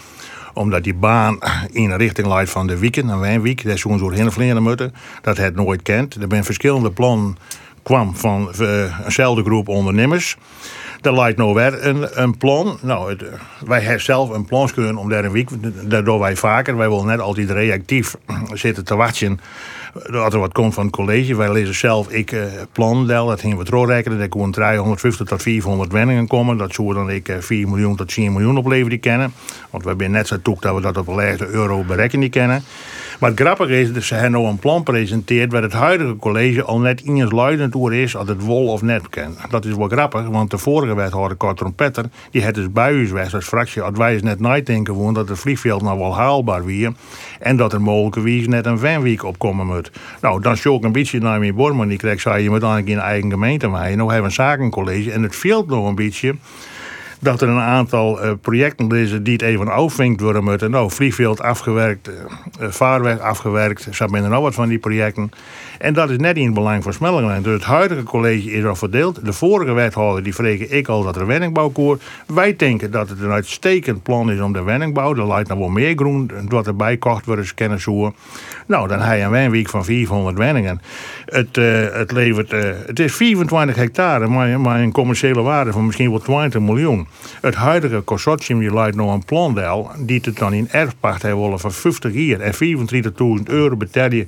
omdat 0.54 0.84
die 0.84 0.94
baan 0.94 1.38
in 1.72 1.90
een 1.90 1.96
richting 1.96 2.26
leidt 2.26 2.50
van 2.50 2.66
de 2.66 2.78
weekend, 2.78 3.10
een 3.10 3.18
wijnweek. 3.18 3.64
Dat 3.64 3.74
is 3.74 3.80
zo'n 3.80 3.98
soort 3.98 4.14
hindervliegen 4.14 4.62
moeten. 4.62 4.94
Dat 5.22 5.36
het 5.36 5.54
nooit 5.54 5.82
kent. 5.82 6.14
Er 6.14 6.26
zijn 6.28 6.44
verschillende 6.44 6.90
plannen 6.90 7.36
kwam 7.86 8.16
van 8.16 8.52
uh, 8.60 9.00
eenzelfde 9.04 9.42
groep 9.42 9.68
ondernemers. 9.68 10.36
Er 11.02 11.14
lijkt 11.14 11.38
nou 11.38 11.54
weer 11.54 11.86
een, 11.86 12.22
een 12.22 12.36
plan. 12.36 12.78
Nou, 12.82 13.10
het, 13.10 13.22
wij 13.66 13.80
hebben 13.80 14.02
zelf 14.02 14.30
een 14.30 14.44
plan 14.44 14.70
kunnen 14.70 14.96
om 14.96 15.08
daar 15.08 15.24
een 15.24 15.32
week. 15.32 15.48
Dat 15.90 16.04
doen 16.04 16.18
wij 16.18 16.36
vaker. 16.36 16.76
Wij 16.76 16.88
willen 16.88 17.06
net 17.06 17.20
altijd 17.20 17.50
reactief 17.50 18.16
zitten 18.52 18.84
te 18.84 18.96
wachten. 18.96 19.40
Dat 20.10 20.32
er 20.32 20.38
wat 20.38 20.52
komt 20.52 20.74
van 20.74 20.84
het 20.84 20.94
college. 20.94 21.36
Wij 21.36 21.52
lezen 21.52 21.74
zelf 21.74 22.08
ik 22.10 22.32
uh, 22.32 22.44
plan. 22.72 23.06
Dat 23.06 23.40
gingen 23.40 23.58
we 23.58 23.64
doorrekenen. 23.64 24.18
Dat 24.18 24.32
gewoon 24.32 24.50
350 24.50 25.26
tot 25.26 25.42
400 25.42 25.92
wenningen 25.92 26.26
komen. 26.26 26.56
Dat 26.56 26.74
zou 26.74 26.94
dan 26.94 27.10
ik 27.10 27.28
uh, 27.28 27.36
4 27.40 27.68
miljoen 27.68 27.96
tot 27.96 28.08
10 28.08 28.32
miljoen 28.32 28.56
opleveren 28.56 28.90
die 28.90 28.98
kennen. 28.98 29.32
Want 29.70 29.84
we 29.84 29.94
zijn 29.98 30.10
net 30.10 30.26
zo 30.26 30.36
toek 30.42 30.62
dat 30.62 30.74
we 30.74 30.80
dat 30.80 30.96
op 30.96 31.08
een 31.08 31.46
euro 31.50 31.82
bereiken 31.82 32.20
die 32.20 32.30
kennen. 32.30 32.64
Maar 33.18 33.30
het 33.30 33.40
grappige 33.40 33.80
is 33.80 33.92
dat 33.92 34.02
ze 34.02 34.14
hebben 34.14 34.32
nou 34.32 34.46
een 34.46 34.58
plan 34.58 34.82
presenteert 34.82 35.52
waar 35.52 35.62
het 35.62 35.72
huidige 35.72 36.16
college 36.16 36.62
al 36.62 36.80
net 36.80 37.02
luidend 37.32 37.72
door 37.72 37.94
is 37.94 38.16
als 38.16 38.28
het 38.28 38.42
wol 38.42 38.66
of 38.66 38.82
net 38.82 39.08
kent. 39.08 39.38
Dat 39.50 39.64
is 39.64 39.74
wel 39.74 39.88
grappig, 39.88 40.26
want 40.28 40.50
de 40.50 40.58
vorige 40.58 40.94
wethouder, 40.94 41.36
Kort 41.36 41.56
Trompetter, 41.56 42.04
die 42.30 42.44
had 42.44 42.54
dus 42.54 42.72
bij 42.72 42.92
u 42.92 43.08
als 43.32 43.44
fractie, 43.44 43.82
als 43.82 43.98
wij 43.98 44.12
eens 44.12 44.22
net 44.22 44.40
nadenken 44.40 44.94
dat 45.14 45.28
het 45.28 45.38
vliegveld 45.38 45.82
nou 45.82 45.98
wel 45.98 46.16
haalbaar 46.16 46.64
weer 46.64 46.92
en 47.40 47.56
dat 47.56 47.72
er 47.72 47.82
mogelijkerwijs 47.82 48.46
net 48.46 48.66
een 48.66 48.78
vanweek 48.78 49.24
opkomen 49.24 49.66
moet. 49.66 49.90
Nou, 50.20 50.40
dan 50.40 50.56
show 50.56 50.74
ik 50.74 50.84
een 50.84 50.92
beetje 50.92 51.20
naar 51.20 51.38
mijn 51.38 51.54
Borman, 51.54 51.88
die 51.88 51.98
krijgt, 51.98 52.20
zei 52.20 52.42
je 52.42 52.50
moet 52.50 52.62
eigenlijk 52.62 52.92
in 52.92 52.98
eigen 52.98 53.30
gemeente 53.30 53.68
maar 53.68 53.96
Nou 53.96 53.98
hebben 53.98 54.16
we 54.16 54.24
een 54.24 54.32
zakencollege 54.32 55.12
en 55.12 55.22
het 55.22 55.36
veelt 55.36 55.66
nog 55.66 55.88
een 55.88 55.94
beetje 55.94 56.34
dat 57.20 57.40
er 57.40 57.48
een 57.48 57.60
aantal 57.60 58.24
uh, 58.24 58.32
projecten 58.40 58.92
is 58.92 59.22
die 59.22 59.32
het 59.32 59.42
even 59.42 59.68
afvinkt 59.68 60.20
worden 60.20 60.44
moeten. 60.44 60.70
Nou, 60.70 60.90
vliegveld 60.90 61.42
afgewerkt, 61.42 62.08
uh, 62.08 62.66
vaarweg 62.68 63.18
afgewerkt. 63.18 63.82
Zo 63.82 63.92
zijn 63.92 64.14
er 64.14 64.30
nog 64.30 64.40
wat 64.40 64.54
van 64.54 64.68
die 64.68 64.78
projecten. 64.78 65.30
En 65.78 65.94
dat 65.94 66.10
is 66.10 66.16
net 66.16 66.36
in 66.36 66.44
het 66.44 66.54
belang 66.54 66.82
van. 66.82 67.42
Dus 67.42 67.52
het 67.52 67.64
huidige 67.64 68.02
college 68.02 68.50
is 68.50 68.64
al 68.64 68.76
verdeeld. 68.76 69.24
De 69.24 69.32
vorige 69.32 69.72
wethouder, 69.72 70.22
die 70.22 70.34
vreken 70.34 70.76
ik 70.76 70.88
al 70.88 71.02
dat 71.02 71.16
er 71.16 71.26
wenningbouw 71.26 71.68
koor. 71.68 71.98
Wij 72.26 72.56
denken 72.56 72.90
dat 72.90 73.08
het 73.08 73.20
een 73.20 73.30
uitstekend 73.30 74.02
plan 74.02 74.30
is 74.30 74.40
om 74.40 74.52
de 74.52 74.62
wenningbouw. 74.62 75.16
Er 75.16 75.26
lijkt 75.26 75.48
nog 75.48 75.58
wel 75.58 75.68
meer 75.68 75.94
groen 75.96 76.30
wat 76.48 76.66
erbij 76.66 76.96
kocht 76.96 77.26
worden, 77.26 77.80
zoeken. 77.80 78.14
Nou, 78.66 78.88
dan 78.88 79.00
heb 79.00 79.18
je 79.18 79.24
een 79.24 79.30
wenweek 79.30 79.68
van 79.68 79.84
400 79.84 80.38
wenningen. 80.38 80.80
Het, 81.26 81.56
uh, 81.56 81.86
het 81.92 82.12
levert, 82.12 82.50
het 82.86 82.98
is 82.98 83.14
24 83.14 83.76
hectare, 83.76 84.26
maar, 84.26 84.60
maar 84.60 84.80
een 84.80 84.92
commerciële 84.92 85.42
waarde 85.42 85.72
van 85.72 85.86
misschien 85.86 86.10
wel 86.10 86.20
20 86.20 86.60
miljoen. 86.60 87.06
Het 87.40 87.54
huidige 87.54 88.04
consortium 88.04 88.58
die 88.58 88.74
leidt 88.74 88.96
nog 88.96 89.12
een 89.12 89.24
plandel 89.24 89.90
die 89.98 90.20
het 90.24 90.36
dan 90.36 90.52
in 90.52 90.68
erfpacht 90.70 91.22
hebben 91.22 91.42
willen 91.42 91.60
van 91.60 91.72
50 91.72 92.12
jaar 92.14 92.40
en 92.40 92.54
24.000 92.54 93.42
euro 93.44 93.76
betaal 93.76 94.12
je 94.12 94.26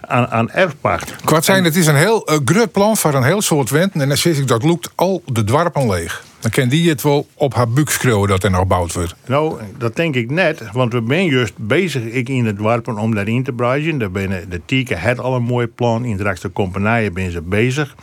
aan, 0.00 0.26
aan 0.28 0.50
erfpacht. 0.50 1.16
Kwart 1.24 1.44
zijn, 1.44 1.64
het 1.64 1.76
is 1.76 1.86
een 1.86 1.96
heel 1.96 2.30
uh, 2.30 2.38
grut 2.44 2.72
plan 2.72 2.96
voor 2.96 3.14
een 3.14 3.22
heel 3.22 3.42
soort 3.42 3.70
wenten 3.70 4.00
en 4.00 4.08
dan 4.08 4.16
zeg 4.16 4.38
ik 4.38 4.48
dat 4.48 4.62
loopt 4.62 4.92
al 4.94 5.22
de 5.26 5.44
dwarpen 5.44 5.90
leeg. 5.90 6.24
Dan 6.44 6.52
kan 6.52 6.68
die 6.68 6.88
het 6.88 7.02
wel 7.02 7.26
op 7.34 7.54
haar 7.54 7.68
buik 7.68 7.90
schreeuwen 7.90 8.28
dat 8.28 8.44
er 8.44 8.50
nog 8.50 8.60
gebouwd 8.60 8.92
wordt. 8.92 9.14
Nou, 9.26 9.60
dat 9.78 9.96
denk 9.96 10.14
ik 10.14 10.30
net, 10.30 10.62
want 10.72 10.92
we 10.92 11.02
zijn 11.06 11.26
juist 11.26 11.54
bezig 11.56 12.02
ik 12.02 12.28
in 12.28 12.46
het 12.46 12.56
dwarpen 12.56 12.98
om 12.98 13.14
daarin 13.14 13.42
te 13.42 13.52
breien. 13.52 13.98
Daar 13.98 14.10
de 14.48 14.60
Tieke 14.64 14.94
het 14.94 15.20
al 15.20 15.34
een 15.34 15.42
mooi 15.42 15.66
plan, 15.66 16.04
in 16.04 16.16
de 16.16 16.52
compagnieën 16.52 17.12
ben 17.12 17.30
ze 17.30 17.42
bezig 17.42 17.94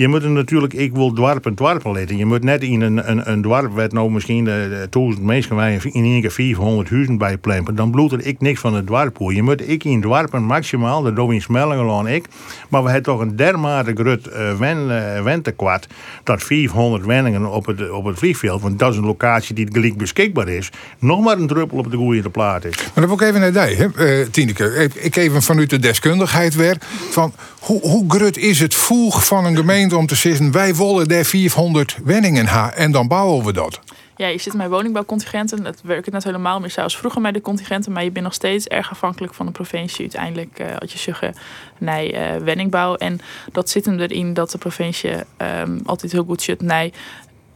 je 0.00 0.08
moet 0.08 0.22
er 0.22 0.30
natuurlijk, 0.30 0.72
ik 0.72 0.92
wil 0.92 1.12
dwarpen 1.12 1.54
dwarpen 1.54 1.92
letten. 1.92 2.16
Je 2.16 2.24
moet 2.24 2.44
net 2.44 2.62
in 2.62 2.80
een, 2.80 3.10
een, 3.10 3.30
een 3.30 3.42
dwarp, 3.42 3.92
nou 3.92 4.10
misschien 4.10 4.44
de, 4.44 4.86
duizend 4.90 5.24
mensen 5.24 5.56
wij 5.56 5.80
in 5.82 6.04
één 6.04 6.20
keer 6.20 6.30
400 6.30 6.90
huizen 6.90 7.18
bij 7.18 7.36
plempen. 7.36 7.74
Dan 7.74 7.90
bloed 7.90 8.12
er 8.12 8.26
ik 8.26 8.40
niks 8.40 8.60
van 8.60 8.74
het 8.74 8.86
dwarpoer. 8.86 9.32
Je 9.32 9.42
moet 9.42 9.68
ik 9.68 9.84
in 9.84 10.00
dwarpen 10.00 10.42
maximaal, 10.42 11.02
dat 11.02 11.16
doen 11.16 11.32
in 11.32 11.42
Smellingelaan 11.42 12.08
ik. 12.08 12.24
Maar 12.68 12.82
we 12.82 12.90
hebben 12.90 13.12
toch 13.12 13.20
een 13.20 13.36
dermate 13.36 13.92
grut 13.94 14.26
uh, 14.26 14.58
wen, 14.58 14.88
uh, 14.88 15.22
wentekwart. 15.22 15.86
Dat 16.24 16.42
400 16.42 17.06
wenningen 17.06 17.50
op 17.50 17.66
het, 17.66 17.90
op 17.90 18.04
het 18.04 18.18
vliegveld, 18.18 18.62
want 18.62 18.78
dat 18.78 18.92
is 18.92 18.98
een 18.98 19.04
locatie 19.04 19.54
die 19.54 19.68
gelijk 19.72 19.96
beschikbaar 19.96 20.48
is. 20.48 20.70
Nog 20.98 21.20
maar 21.20 21.38
een 21.38 21.46
druppel 21.46 21.78
op 21.78 21.90
de 21.90 21.96
goede 21.96 22.30
plaat 22.30 22.64
is. 22.64 22.76
Maar 22.76 22.90
dan 22.94 23.06
wil 23.06 23.14
ik 23.14 23.20
even 23.20 23.40
naar 23.40 23.66
die, 23.66 23.76
hè, 23.76 24.20
uh, 24.20 24.26
Tineke. 24.26 24.88
Ik 24.94 25.16
even 25.16 25.42
vanuit 25.42 25.70
de 25.70 25.78
deskundigheid 25.78 26.54
weer. 26.54 26.76
Van, 27.10 27.32
hoe, 27.60 27.80
hoe 27.80 28.04
grut 28.08 28.36
is 28.36 28.60
het 28.60 28.74
voeg 28.74 29.26
van 29.26 29.44
een 29.44 29.56
gemeente 29.56 29.96
om 29.96 30.06
te 30.06 30.14
zeggen... 30.14 30.52
wij 30.52 30.74
willen 30.74 31.08
daar 31.08 31.24
400 31.24 31.98
wenningen 32.04 32.46
ha 32.46 32.72
en 32.72 32.92
dan 32.92 33.08
bouwen 33.08 33.44
we 33.44 33.52
dat. 33.52 33.80
Ja, 34.20 34.26
je 34.26 34.38
zit 34.38 34.54
met 34.54 34.68
woningbouwcontingenten. 34.68 35.64
Het 35.64 35.80
werkt 35.82 36.10
net 36.10 36.24
helemaal 36.24 36.60
meer 36.60 36.70
zoals 36.70 36.96
vroeger 36.96 37.20
met 37.20 37.34
de 37.34 37.40
contingenten. 37.40 37.92
Maar 37.92 38.04
je 38.04 38.10
bent 38.10 38.24
nog 38.24 38.34
steeds 38.34 38.66
erg 38.66 38.90
afhankelijk 38.90 39.34
van 39.34 39.46
de 39.46 39.52
provincie. 39.52 40.00
Uiteindelijk, 40.00 40.58
uh, 40.60 40.66
als 40.78 40.92
je 40.92 40.98
zeggen, 40.98 41.34
nee, 41.78 42.12
uh, 42.12 42.36
wenningbouw. 42.36 42.94
En 42.94 43.20
dat 43.52 43.70
zit 43.70 43.84
hem 43.84 44.00
erin 44.00 44.34
dat 44.34 44.50
de 44.50 44.58
provincie 44.58 45.10
um, 45.10 45.80
altijd 45.84 46.12
heel 46.12 46.24
goed 46.24 46.42
zit. 46.42 46.62
Nee, 46.62 46.92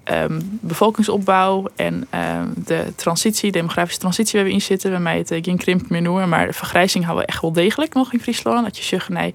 um, 0.04 0.58
bevolkingsopbouw 0.60 1.66
en 1.76 1.94
um, 1.94 2.52
de 2.56 2.92
transitie, 2.96 3.52
demografische 3.52 4.00
transitie 4.00 4.38
waar 4.38 4.48
we 4.48 4.54
in 4.54 4.62
zitten. 4.62 5.02
Mij 5.02 5.18
het 5.18 5.30
uh, 5.30 5.42
geen 5.42 5.58
krimp 5.58 5.90
meer 5.90 6.02
noemen. 6.02 6.28
Maar 6.28 6.46
de 6.46 6.52
vergrijzing 6.52 7.04
houden 7.04 7.26
we 7.26 7.32
echt 7.32 7.42
wel 7.42 7.52
degelijk 7.52 7.94
nog 7.94 8.12
in 8.12 8.20
Friesland. 8.20 8.64
Dat 8.64 8.76
je 8.76 8.84
zegt, 8.84 9.08
nee, 9.08 9.34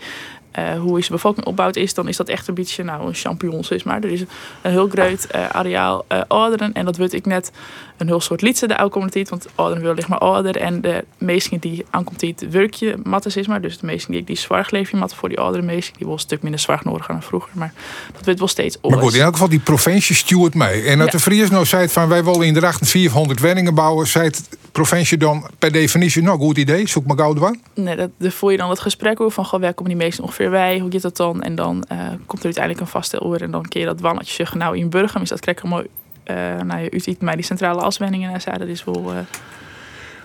eh, 0.51 0.79
hoe 0.79 0.97
is 0.97 1.05
de 1.05 1.11
bevolking 1.11 1.45
opgebouwd 1.45 1.75
is, 1.75 1.93
dan 1.93 2.07
is 2.07 2.17
dat 2.17 2.29
echt 2.29 2.47
een 2.47 2.53
beetje 2.53 2.83
nou, 2.83 3.07
een 3.07 3.13
champignon, 3.13 3.63
zeg 3.63 3.83
maar. 3.83 4.03
Er 4.03 4.11
is 4.11 4.21
een 4.61 4.71
heel 4.71 4.89
groot 4.89 5.27
uh, 5.35 5.49
areaal 5.49 6.05
uh, 6.11 6.51
en 6.73 6.85
dat 6.85 6.97
weet 6.97 7.13
ik 7.13 7.25
net 7.25 7.51
een 7.99 8.07
heel 8.07 8.19
soort 8.21 8.41
liedse 8.41 8.67
de 8.67 8.77
oude 8.77 8.91
communiteit, 8.91 9.29
want 9.29 9.47
ouderen 9.55 9.83
wil 9.83 9.93
ligt 9.93 10.07
maar 10.07 10.19
ouder 10.19 10.57
en 10.57 10.81
de 10.81 11.05
meesten 11.17 11.59
die 11.59 11.85
aankomt 11.89 12.19
die 12.19 12.35
het 12.37 12.51
werkje 12.51 12.97
matten 13.03 13.35
is 13.35 13.47
maar, 13.47 13.61
dus 13.61 13.77
de 13.77 13.85
meesten 13.85 14.11
die 14.11 14.23
die 14.23 14.37
zwaar 14.37 14.67
leefje 14.71 14.97
matten 14.97 15.17
voor 15.17 15.29
die 15.29 15.39
oudere 15.39 15.63
meesten, 15.63 15.93
die 15.97 16.05
wel 16.05 16.15
een 16.15 16.21
stuk 16.21 16.41
minder 16.41 16.59
zwaar 16.59 16.81
nodig 16.83 17.05
dan 17.05 17.23
vroeger, 17.23 17.49
maar 17.53 17.73
dat 18.13 18.25
weet 18.25 18.39
wel 18.39 18.47
steeds 18.47 18.77
Maar 18.81 18.97
goed, 18.97 19.13
in 19.13 19.21
elk 19.21 19.33
geval 19.33 19.49
die 19.49 19.59
provincie 19.59 20.15
stuurt 20.15 20.55
mee. 20.55 20.83
En 20.83 20.97
dat 20.97 21.05
ja. 21.05 21.11
de 21.11 21.19
Vries 21.19 21.49
nou 21.49 21.65
zei 21.65 21.89
van 21.89 22.07
wij 22.07 22.23
willen 22.23 22.47
in 22.47 22.53
de 22.53 22.73
400 22.79 23.39
woningen 23.39 23.73
bouwen, 23.73 24.07
zei 24.07 24.25
het 24.25 24.57
provincie 24.71 25.17
dan 25.17 25.49
per 25.59 25.71
definitie 25.71 26.21
nou 26.21 26.39
goed 26.39 26.57
idee, 26.57 26.87
zoek 26.87 27.05
maar 27.05 27.17
gauw 27.17 27.45
aan? 27.45 27.61
Nee, 27.73 27.95
dat, 27.95 28.09
dan 28.17 28.31
voer 28.31 28.51
je 28.51 28.57
dan 28.57 28.69
het 28.69 28.79
gesprek 28.79 29.19
over 29.19 29.33
van 29.33 29.45
goh, 29.45 29.61
waar 29.61 29.73
komen 29.73 29.91
die 29.91 30.03
meesten 30.03 30.23
ongeveer 30.23 30.51
wij, 30.51 30.79
hoe 30.79 30.91
gaat 30.91 31.01
dat 31.01 31.17
dan? 31.17 31.41
En 31.41 31.55
dan 31.55 31.85
uh, 31.91 31.97
komt 32.25 32.39
er 32.39 32.45
uiteindelijk 32.45 32.85
een 32.85 32.91
vaste 32.91 33.21
oor 33.21 33.37
en 33.37 33.51
dan 33.51 33.67
keer 33.67 33.81
je 33.81 33.87
dat 33.87 33.99
wannetje 33.99 34.47
nou 34.53 34.77
in 34.77 34.89
Burgum 34.89 35.21
is 35.21 35.29
dat 35.29 35.39
krijg 35.39 35.63
mooi. 35.63 35.87
Uh, 36.29 36.61
nou, 36.61 36.87
u 36.91 36.99
ziet 36.99 37.21
mij 37.21 37.35
die 37.35 37.45
centrale 37.45 37.81
aswenningen 37.81 38.33
en 38.33 38.41
zo, 38.41 38.51
dat 38.51 38.67
is 38.67 38.83
wel. 38.83 39.13
Uh, 39.13 39.19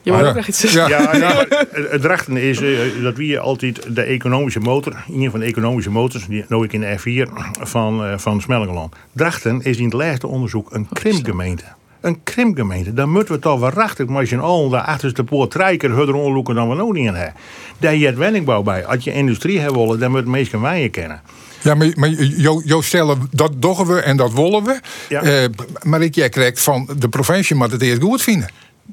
je 0.04 0.12
maar, 0.12 0.28
ook 0.28 0.34
nog 0.34 0.46
iets 0.46 0.72
ja, 0.72 0.88
ja, 0.94 1.16
ja, 1.16 1.46
het 1.90 2.28
is 2.28 2.60
uh, 2.60 3.02
dat 3.02 3.16
we 3.16 3.38
altijd 3.38 3.94
de 3.94 4.02
economische 4.02 4.60
motor, 4.60 5.04
een 5.08 5.30
van 5.30 5.40
de 5.40 5.46
economische 5.46 5.90
motors, 5.90 6.26
die 6.26 6.44
nou 6.48 6.64
ik 6.64 6.72
in 6.72 6.80
de 6.80 6.98
F4 6.98 7.30
van, 7.60 8.04
uh, 8.04 8.18
van 8.18 8.40
Smellingeland. 8.40 8.94
Drachten 9.12 9.62
is 9.62 9.76
in 9.76 9.84
het 9.84 9.92
laatste 9.92 10.26
onderzoek 10.26 10.72
een 10.72 10.88
krimpgemeente. 10.92 11.64
Een 12.00 12.22
krimpgemeente. 12.22 12.94
Dan 12.94 13.10
moeten 13.10 13.34
we 13.34 13.40
toch 13.40 13.60
waarachtig 13.60 14.06
maar 14.06 14.28
je 14.28 14.38
al 14.38 14.68
de 14.68 14.82
achterste 14.82 15.24
poort 15.24 15.50
trijker 15.50 15.90
hudder 15.90 16.14
onderzoeken 16.14 16.54
dan 16.54 16.68
we 16.68 16.74
nog 16.74 16.92
niet 16.92 17.10
hebben. 17.10 17.34
Daar 17.78 17.94
je 17.94 18.06
het 18.06 18.16
wenningbouw 18.16 18.62
bij. 18.62 18.86
Als 18.86 19.04
je 19.04 19.12
industrie 19.12 19.60
hebben 19.60 19.80
willen, 19.80 19.98
dan 19.98 20.10
moet 20.10 20.26
meestal 20.26 20.60
wij 20.60 20.88
kennen. 20.88 21.20
Ja, 21.64 21.74
maar, 21.74 21.92
maar 21.94 22.10
jou, 22.10 22.82
stellen, 22.82 23.28
dat 23.30 23.52
doggen 23.62 23.86
we 23.86 24.00
en 24.00 24.16
dat 24.16 24.32
wollen 24.32 24.64
we. 24.64 24.80
Ja. 25.08 25.42
Uh, 25.42 25.48
maar 25.82 26.02
ik, 26.02 26.14
jij 26.14 26.28
krijgt 26.28 26.60
van 26.60 26.88
de 26.98 27.08
provincie 27.08 27.56
maar 27.56 27.70
het 27.70 27.82
eerst 27.82 28.02
goed 28.02 28.22
vinden. 28.22 28.48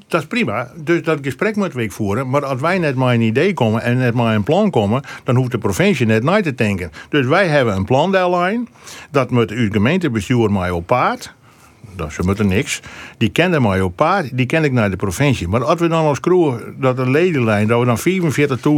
Dat 0.08 0.20
is 0.20 0.26
prima. 0.26 0.70
Dus 0.76 1.02
dat 1.02 1.18
gesprek 1.22 1.56
moeten 1.56 1.78
we 1.78 1.90
voeren. 1.90 2.30
Maar 2.30 2.44
als 2.44 2.60
wij 2.60 2.78
net 2.78 2.94
maar 2.94 3.14
een 3.14 3.20
idee 3.20 3.54
komen 3.54 3.82
en 3.82 3.96
net 3.96 4.14
maar 4.14 4.34
een 4.34 4.42
plan 4.42 4.70
komen, 4.70 5.02
dan 5.24 5.36
hoeft 5.36 5.50
de 5.50 5.58
provincie 5.58 6.06
net 6.06 6.22
nooit 6.22 6.44
te 6.44 6.54
denken. 6.54 6.92
Dus 7.08 7.26
wij 7.26 7.48
hebben 7.48 7.76
een 7.76 7.84
plan 7.84 8.12
deadline. 8.12 8.64
Dat 9.10 9.30
moet 9.30 9.50
uw 9.50 9.70
gemeentebestuur 9.70 10.50
mij 10.52 10.70
op 10.70 10.86
paard 10.86 11.34
dat 11.96 12.12
ze 12.12 12.22
moeten 12.24 12.46
niks. 12.46 12.80
Die 13.18 13.28
kende 13.28 13.60
mij 13.60 13.80
op 13.80 13.96
paard, 13.96 14.36
die 14.36 14.46
ken 14.46 14.64
ik 14.64 14.72
naar 14.72 14.90
de 14.90 14.96
provincie. 14.96 15.48
Maar 15.48 15.64
als 15.64 15.80
we 15.80 15.88
dan 15.88 16.04
als 16.04 16.20
crew 16.20 16.54
dat 16.76 16.98
een 16.98 17.10
ledenlijn, 17.10 17.66
dat 17.66 17.80
we 17.80 17.86
dan 17.86 17.98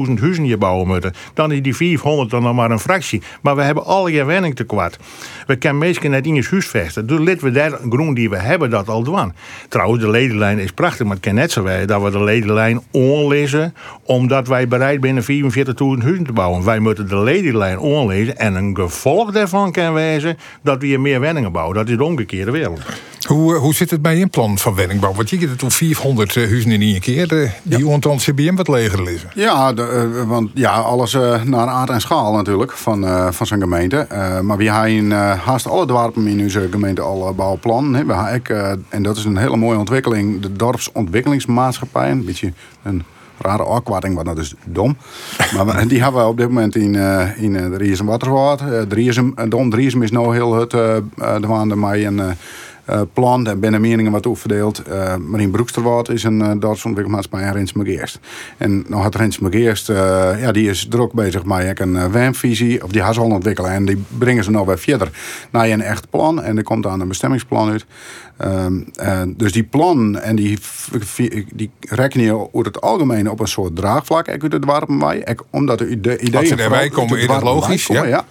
44.000 0.08 0.20
huizen 0.20 0.44
hier 0.44 0.58
bouwen 0.58 0.86
moeten, 0.86 1.12
dan 1.34 1.52
is 1.52 1.62
die 1.62 1.76
400 1.76 2.30
dan 2.30 2.42
nog 2.42 2.54
maar 2.54 2.70
een 2.70 2.78
fractie. 2.78 3.22
Maar 3.42 3.56
we 3.56 3.62
hebben 3.62 3.84
alle 3.84 4.12
je 4.12 4.24
wenning 4.24 4.56
te 4.56 4.64
kwart. 4.64 4.98
We 5.46 5.56
kunnen 5.56 5.78
meestal 5.78 6.10
net 6.10 6.26
in 6.26 6.34
je 6.34 6.46
huis 6.50 6.66
vesten. 6.66 7.06
Dus 7.06 7.18
laten 7.18 7.44
we 7.44 7.50
daar 7.50 7.78
groen 7.88 8.14
die 8.14 8.30
we 8.30 8.36
hebben 8.36 8.70
dat 8.70 8.88
al 8.88 9.02
doen. 9.02 9.32
Trouwens, 9.68 10.02
de 10.02 10.10
ledenlijn 10.10 10.58
is 10.58 10.72
prachtig, 10.72 11.06
maar 11.06 11.16
het 11.16 11.24
kan 11.24 11.34
net 11.34 11.52
zo 11.52 11.62
zijn 11.66 11.86
dat 11.86 12.02
we 12.02 12.10
de 12.10 12.22
ledenlijn 12.22 12.80
onlezen, 12.90 13.74
omdat 14.02 14.48
wij 14.48 14.68
bereid 14.68 14.98
zijn 15.00 15.22
44.000 15.22 16.02
huizen 16.02 16.24
te 16.24 16.32
bouwen. 16.32 16.64
Wij 16.64 16.78
moeten 16.78 17.08
de 17.08 17.18
ledenlijn 17.18 17.78
onlezen 17.78 18.36
en 18.36 18.54
een 18.54 18.76
gevolg 18.76 19.30
daarvan 19.30 19.72
kan 19.72 19.92
wezen 19.92 20.36
dat 20.62 20.80
we 20.80 20.86
hier 20.86 21.00
meer 21.00 21.20
wenningen 21.20 21.52
bouwen. 21.52 21.76
Dat 21.76 21.88
is 21.88 21.96
de 21.96 22.04
omgekeerde 22.04 22.50
wereld. 22.50 22.93
Hoe, 23.26 23.54
hoe 23.54 23.74
zit 23.74 23.90
het 23.90 24.02
bij 24.02 24.22
een 24.22 24.30
plan 24.30 24.58
van 24.58 24.74
wenningbouw? 24.74 25.14
Want 25.14 25.30
je 25.30 25.48
het 25.48 25.58
toen 25.58 25.70
400 25.70 26.34
huizen 26.34 26.70
in 26.70 26.80
één 26.80 27.00
keer. 27.00 27.28
De, 27.28 27.50
die 27.62 27.78
ja. 27.78 27.87
ontan 27.87 28.16
CBM 28.16 28.54
wat 28.54 28.68
leger 28.68 29.02
lezen. 29.02 29.30
Ja, 29.34 29.72
de, 29.72 30.24
want 30.26 30.50
ja, 30.54 30.72
alles 30.72 31.14
uh, 31.14 31.42
naar 31.42 31.66
aard 31.66 31.90
en 31.90 32.00
schaal 32.00 32.32
natuurlijk 32.32 32.72
van, 32.72 33.04
uh, 33.04 33.30
van 33.30 33.46
zijn 33.46 33.60
gemeente. 33.60 34.06
Uh, 34.12 34.40
maar 34.40 34.56
we 34.56 34.70
hebben 34.70 35.10
haast 35.38 35.66
alle 35.66 35.87
dorpen 35.87 36.26
in 36.26 36.40
onze 36.40 36.68
gemeente 36.70 37.00
al 37.00 37.34
bouwplan. 37.34 38.06
We 38.06 38.14
hebben, 38.14 38.84
en 38.88 39.02
dat 39.02 39.16
is 39.16 39.24
een 39.24 39.37
hele 39.37 39.56
mooie 39.56 39.78
ontwikkeling. 39.78 40.40
De 40.40 40.52
dorpsontwikkelingsmaatschappij. 40.52 42.10
Een 42.10 42.24
beetje 42.24 42.52
een 42.82 43.02
rare 43.38 43.62
afkorting, 43.62 44.14
maar 44.14 44.24
dat 44.24 44.38
is 44.38 44.54
dom. 44.64 44.96
maar 45.56 45.88
die 45.88 46.02
hebben 46.02 46.20
we 46.20 46.28
op 46.28 46.37
dit 46.37 46.48
moment 46.48 46.76
in, 46.76 46.94
uh, 46.94 47.42
in 47.42 47.52
de 47.52 47.76
Riersum 47.76 48.06
Waterwaard. 48.06 48.60
Uh, 48.60 48.80
Driersum, 48.80 49.34
Dom 49.48 49.70
Driersum 49.70 50.02
is 50.02 50.10
nou 50.10 50.34
heel 50.34 50.54
het 50.54 50.72
uh, 50.72 50.96
de 51.16 51.46
maanden 51.46 51.78
mij 51.78 52.06
een 52.06 52.37
uh, 52.90 53.01
plan. 53.12 53.44
Daar 53.44 53.59
binnen 53.59 53.81
meningen 53.81 54.12
wat 54.12 54.27
opverdeeld. 54.27 54.83
Uh, 54.88 55.16
Marien 55.16 55.51
Broeksterwaard 55.51 56.09
is 56.09 56.25
een 56.25 56.40
uh, 56.40 56.51
Duitse 56.59 56.87
ontwikkelmaatschappij 56.87 57.49
en 57.49 57.53
Rens 57.53 57.73
Megeerst. 57.73 58.18
En 58.57 58.85
nog 58.88 59.03
had 59.03 59.14
Rens 59.14 59.38
Megeerst, 59.38 59.87
ja, 59.87 60.53
die 60.53 60.70
is 60.70 60.87
druk 60.88 61.12
bezig 61.12 61.44
met 61.44 61.81
een 61.81 62.12
WAM-visie. 62.12 62.85
Of 62.85 62.90
die 62.90 63.03
has 63.03 63.18
al 63.18 63.31
ontwikkelen. 63.31 63.70
En 63.70 63.85
die 63.85 64.05
brengen 64.18 64.44
ze 64.44 64.51
nou 64.51 64.66
weer 64.66 64.79
verder 64.79 65.11
naar 65.51 65.68
een 65.68 65.83
echt 65.83 66.11
plan. 66.11 66.42
En 66.42 66.57
er 66.57 66.62
komt 66.62 66.83
dan 66.83 67.01
een 67.01 67.09
bestemmingsplan 67.09 67.70
uit. 67.70 67.87
Uh, 68.44 69.23
dus 69.27 69.53
die 69.53 69.62
plan 69.62 70.18
en 70.18 70.37
die, 70.37 70.59
die 71.55 71.70
rekenen 71.81 72.27
je 72.27 72.53
over 72.53 72.66
het 72.66 72.81
algemeen 72.81 73.31
op 73.31 73.40
een 73.40 73.49
soort 73.49 73.77
draagvlak. 73.77 74.29
Ik 74.29 74.42
het 74.53 74.64
wij. 74.99 75.37
Omdat 75.51 75.79
de 75.79 75.88
ideeën. 75.88 76.37
Als 76.37 76.49
ze 76.49 76.55
erbij 76.55 76.88
komen, 76.88 77.18
is 77.18 77.27
dat 77.27 77.42
logisch. 77.42 77.87
Komen, 77.87 78.09
ja. 78.09 78.25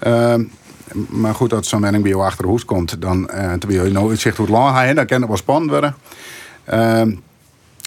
ja 0.00 0.46
maar 0.92 1.34
goed, 1.34 1.52
als 1.52 1.68
zo'n 1.68 1.80
mening 1.80 2.02
bij 2.02 2.12
jou 2.12 2.24
achter 2.24 2.44
de 2.44 2.50
hoes 2.50 2.64
komt, 2.64 3.00
dan 3.00 3.30
uh, 3.34 3.52
je 3.68 3.90
nou 3.90 4.16
zegt 4.16 4.36
hoe 4.36 4.48
lang 4.48 4.76
gaat, 4.76 4.96
dan 4.96 5.06
kan 5.06 5.20
het 5.20 5.28
wel 5.28 5.36
spannend 5.36 5.70
worden. 5.70 5.94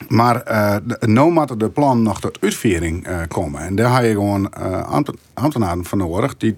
Maar 0.08 0.44
uh, 0.48 0.76
no 1.00 1.46
de 1.58 1.70
plan 1.70 2.02
nog 2.02 2.20
tot 2.20 2.38
uitvoering 2.42 3.08
uh, 3.08 3.18
komen. 3.28 3.62
En 3.62 3.76
daar 3.76 3.96
heb 3.96 4.04
je 4.04 4.12
gewoon 4.12 4.54
uh, 4.60 4.98
ambtenaren 5.34 5.86
van 5.86 5.98
nodig 5.98 6.38
die, 6.38 6.54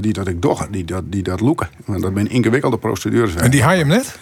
die 0.00 0.12
dat 0.12 0.28
ik 0.28 0.42
doch, 0.42 0.66
die 0.70 0.84
dat, 0.84 1.02
die 1.06 1.22
dat 1.22 1.40
loeken. 1.40 1.68
Want 1.84 2.02
dat 2.02 2.12
zijn 2.14 2.30
ingewikkelde 2.30 2.78
procedures. 2.78 3.34
En 3.34 3.50
die 3.50 3.62
haal 3.62 3.72
je 3.72 3.78
hem 3.78 3.88
net? 3.88 4.18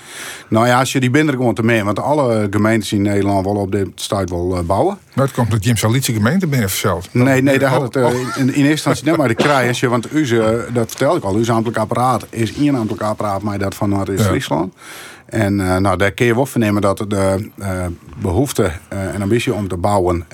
Nou 0.49 0.67
ja, 0.67 0.79
als 0.79 0.93
je 0.93 1.01
die 1.01 1.11
binder 1.11 1.35
gewoon 1.35 1.55
te 1.55 1.63
mee. 1.63 1.85
Want 1.85 2.01
alle 2.01 2.47
gemeentes 2.51 2.93
in 2.93 3.03
Nederland 3.03 3.47
willen 3.47 3.61
op 3.61 3.73
dit 3.73 3.89
stuit 3.95 4.31
wel 4.31 4.63
bouwen. 4.67 4.99
Maar 5.15 5.25
het 5.25 5.35
komt 5.35 5.51
dat 5.51 5.65
Jim 5.65 5.77
Salice 5.77 6.13
gemeente 6.13 6.47
binnen 6.47 6.71
zelf. 6.71 7.15
Nee, 7.15 7.43
nee, 7.43 7.59
daar 7.59 7.71
had 7.71 7.83
het 7.83 7.97
oh. 7.97 8.13
in, 8.13 8.29
in, 8.37 8.49
eerste 8.49 8.69
instantie 8.69 9.05
net 9.05 9.17
maar 9.17 9.29
de 9.29 9.35
krijgen. 9.35 9.91
Want 9.91 10.13
u, 10.13 10.27
dat 10.73 10.89
vertelde 10.89 11.19
ik 11.19 11.25
al, 11.25 11.35
uw 11.35 11.53
ambtelijk 11.53 11.79
apparaat 11.79 12.27
is 12.31 12.55
één 12.55 12.75
ambtelijk 12.75 13.03
apparaat, 13.03 13.43
maar 13.43 13.59
dat 13.59 13.75
van 13.75 13.89
Noord-Friesland. 13.89 14.73
Ja. 14.75 14.81
En 15.27 15.59
uh, 15.59 15.77
nou, 15.77 15.97
daar 15.97 16.13
kun 16.13 16.27
je 16.27 16.35
wel 16.35 16.47
vernemen 16.47 16.83
dat 16.83 17.05
de 17.09 17.51
uh, 17.59 17.87
behoefte 18.17 18.63
uh, 18.93 19.15
en 19.15 19.23
ambitie 19.23 19.55
om 19.55 19.69
te 19.69 19.77
bouwen, 19.77 20.25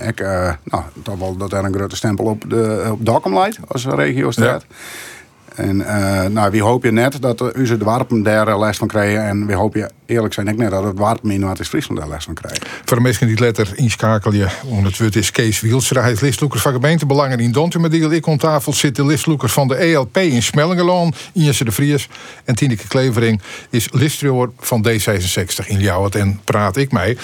nou, 0.64 0.83
dat, 0.94 1.18
wel, 1.18 1.37
dat 1.37 1.52
er 1.52 1.64
een 1.64 1.74
grote 1.74 1.96
stempel 1.96 2.24
op, 2.24 2.44
de, 2.50 2.88
op 2.92 3.07
Dokkum 3.07 3.37
als 3.68 3.87
regio 3.87 4.31
staat. 4.31 4.66
En 5.54 5.76
uh, 5.76 6.24
nou, 6.24 6.50
wie 6.50 6.62
hoop 6.62 6.84
je 6.84 6.92
net 6.92 7.22
dat 7.22 7.56
u 7.56 7.66
ze 7.66 7.76
de 7.76 7.84
warpen 7.84 8.22
daar 8.22 8.58
les 8.58 8.76
van 8.76 8.88
krijgen. 8.88 9.24
En 9.24 9.46
wie 9.46 9.56
hoop 9.56 9.74
je 9.74 9.90
eerlijk 10.06 10.34
zijn 10.34 10.48
ik 10.48 10.56
net 10.56 10.70
dat 10.70 10.84
het 10.84 10.98
warpen 10.98 11.30
in 11.30 11.40
Noord-Friesland 11.40 12.00
daar 12.00 12.08
les 12.08 12.24
van 12.24 12.34
krijgen. 12.34 12.62
Voor 12.84 12.96
de 12.96 13.02
mensen 13.02 13.26
die 13.26 13.38
letter 13.38 13.72
inschakel 13.74 14.32
je, 14.32 14.46
het 14.96 15.16
is 15.16 15.30
Kees 15.30 15.60
Wielstra. 15.60 16.00
Hij 16.02 16.12
is 16.12 16.20
listloekers 16.20 16.62
van 16.62 16.72
gemeentebelangen 16.72 17.38
in 17.38 17.52
Dontumediel. 17.52 18.10
Ik 18.10 18.26
om 18.26 18.38
tafel 18.38 18.72
zit 18.72 18.96
de 18.96 19.06
listloekers 19.06 19.52
van 19.52 19.68
de 19.68 19.74
ELP 19.74 20.16
in 20.16 20.42
Smellingeloon. 20.42 21.14
Injesse 21.32 21.64
de 21.64 21.72
Vries. 21.72 22.08
En 22.44 22.54
Tineke 22.54 22.88
Klevering 22.88 23.40
is 23.70 23.88
listreor 23.92 24.52
van 24.58 24.86
D66 24.88 25.66
in 25.66 25.78
Ljouwert. 25.78 26.14
En 26.14 26.40
praat 26.44 26.76
ik 26.76 26.92
mee. 26.92 27.18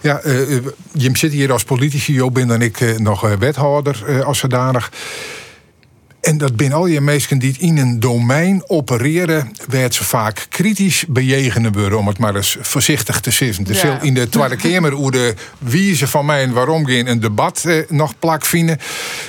Ja, 0.00 0.24
uh, 0.24 0.58
Jim 0.92 1.16
zit 1.16 1.32
hier 1.32 1.52
als 1.52 1.64
politici. 1.64 2.12
Jo 2.12 2.30
ben 2.30 2.48
dan 2.48 2.62
ik 2.62 2.98
nog 2.98 3.36
wethouder 3.38 4.22
als 4.24 4.38
zodanig. 4.38 4.90
En 6.24 6.38
dat 6.38 6.56
binnen 6.56 6.78
al 6.78 6.86
je 6.86 7.00
mensen 7.00 7.38
die 7.38 7.56
in 7.58 7.78
een 7.78 8.00
domein 8.00 8.62
opereren, 8.66 9.52
werd 9.68 9.94
ze 9.94 10.04
vaak 10.04 10.46
kritisch 10.48 11.04
bejegenen 11.08 11.72
worden, 11.72 11.98
om 11.98 12.06
het 12.06 12.18
maar 12.18 12.36
eens 12.36 12.56
voorzichtig 12.60 13.20
te 13.20 13.30
zeggen. 13.30 13.64
Dus 13.64 13.80
ja. 13.80 14.00
in 14.00 14.14
de 14.14 14.28
Tweede 14.28 14.56
Kamer 14.56 14.92
hoe 14.92 15.10
de 15.10 15.34
wie 15.58 15.96
ze 15.96 16.06
van 16.06 16.26
mij 16.26 16.42
en 16.42 16.52
waarom 16.52 16.86
geen 16.86 17.06
een 17.06 17.20
debat 17.20 17.64
eh, 17.64 17.76
nog 17.88 18.18
plak 18.18 18.44
vinden. 18.44 18.78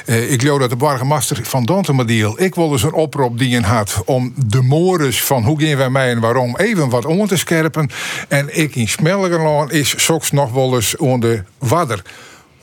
Eh, 0.06 0.32
ik 0.32 0.42
geloof 0.42 0.60
dat 0.60 0.70
de 0.70 0.76
burgemeester 0.76 1.40
van 1.44 1.66
Dontemadiel, 1.66 2.42
ik 2.42 2.56
wil 2.56 2.72
eens 2.72 2.84
een 2.84 2.94
oproep 2.94 3.40
die 3.40 3.60
had 3.60 4.02
om 4.06 4.34
de 4.36 4.62
mores 4.62 5.24
van 5.24 5.44
hoe 5.44 5.62
gaan 5.62 5.78
wij 5.78 5.90
mij 5.90 6.12
en 6.12 6.20
waarom 6.20 6.58
even 6.58 6.90
wat 6.90 7.06
om 7.06 7.28
te 7.28 7.38
scherpen. 7.38 7.90
En 8.28 8.60
ik 8.60 8.76
in 8.76 8.88
Smelgerland 8.88 9.72
is 9.72 9.94
soms 9.98 10.32
nog 10.32 10.52
wel 10.52 10.76
eens 10.76 10.98
onder 10.98 11.46
wadder. 11.58 12.02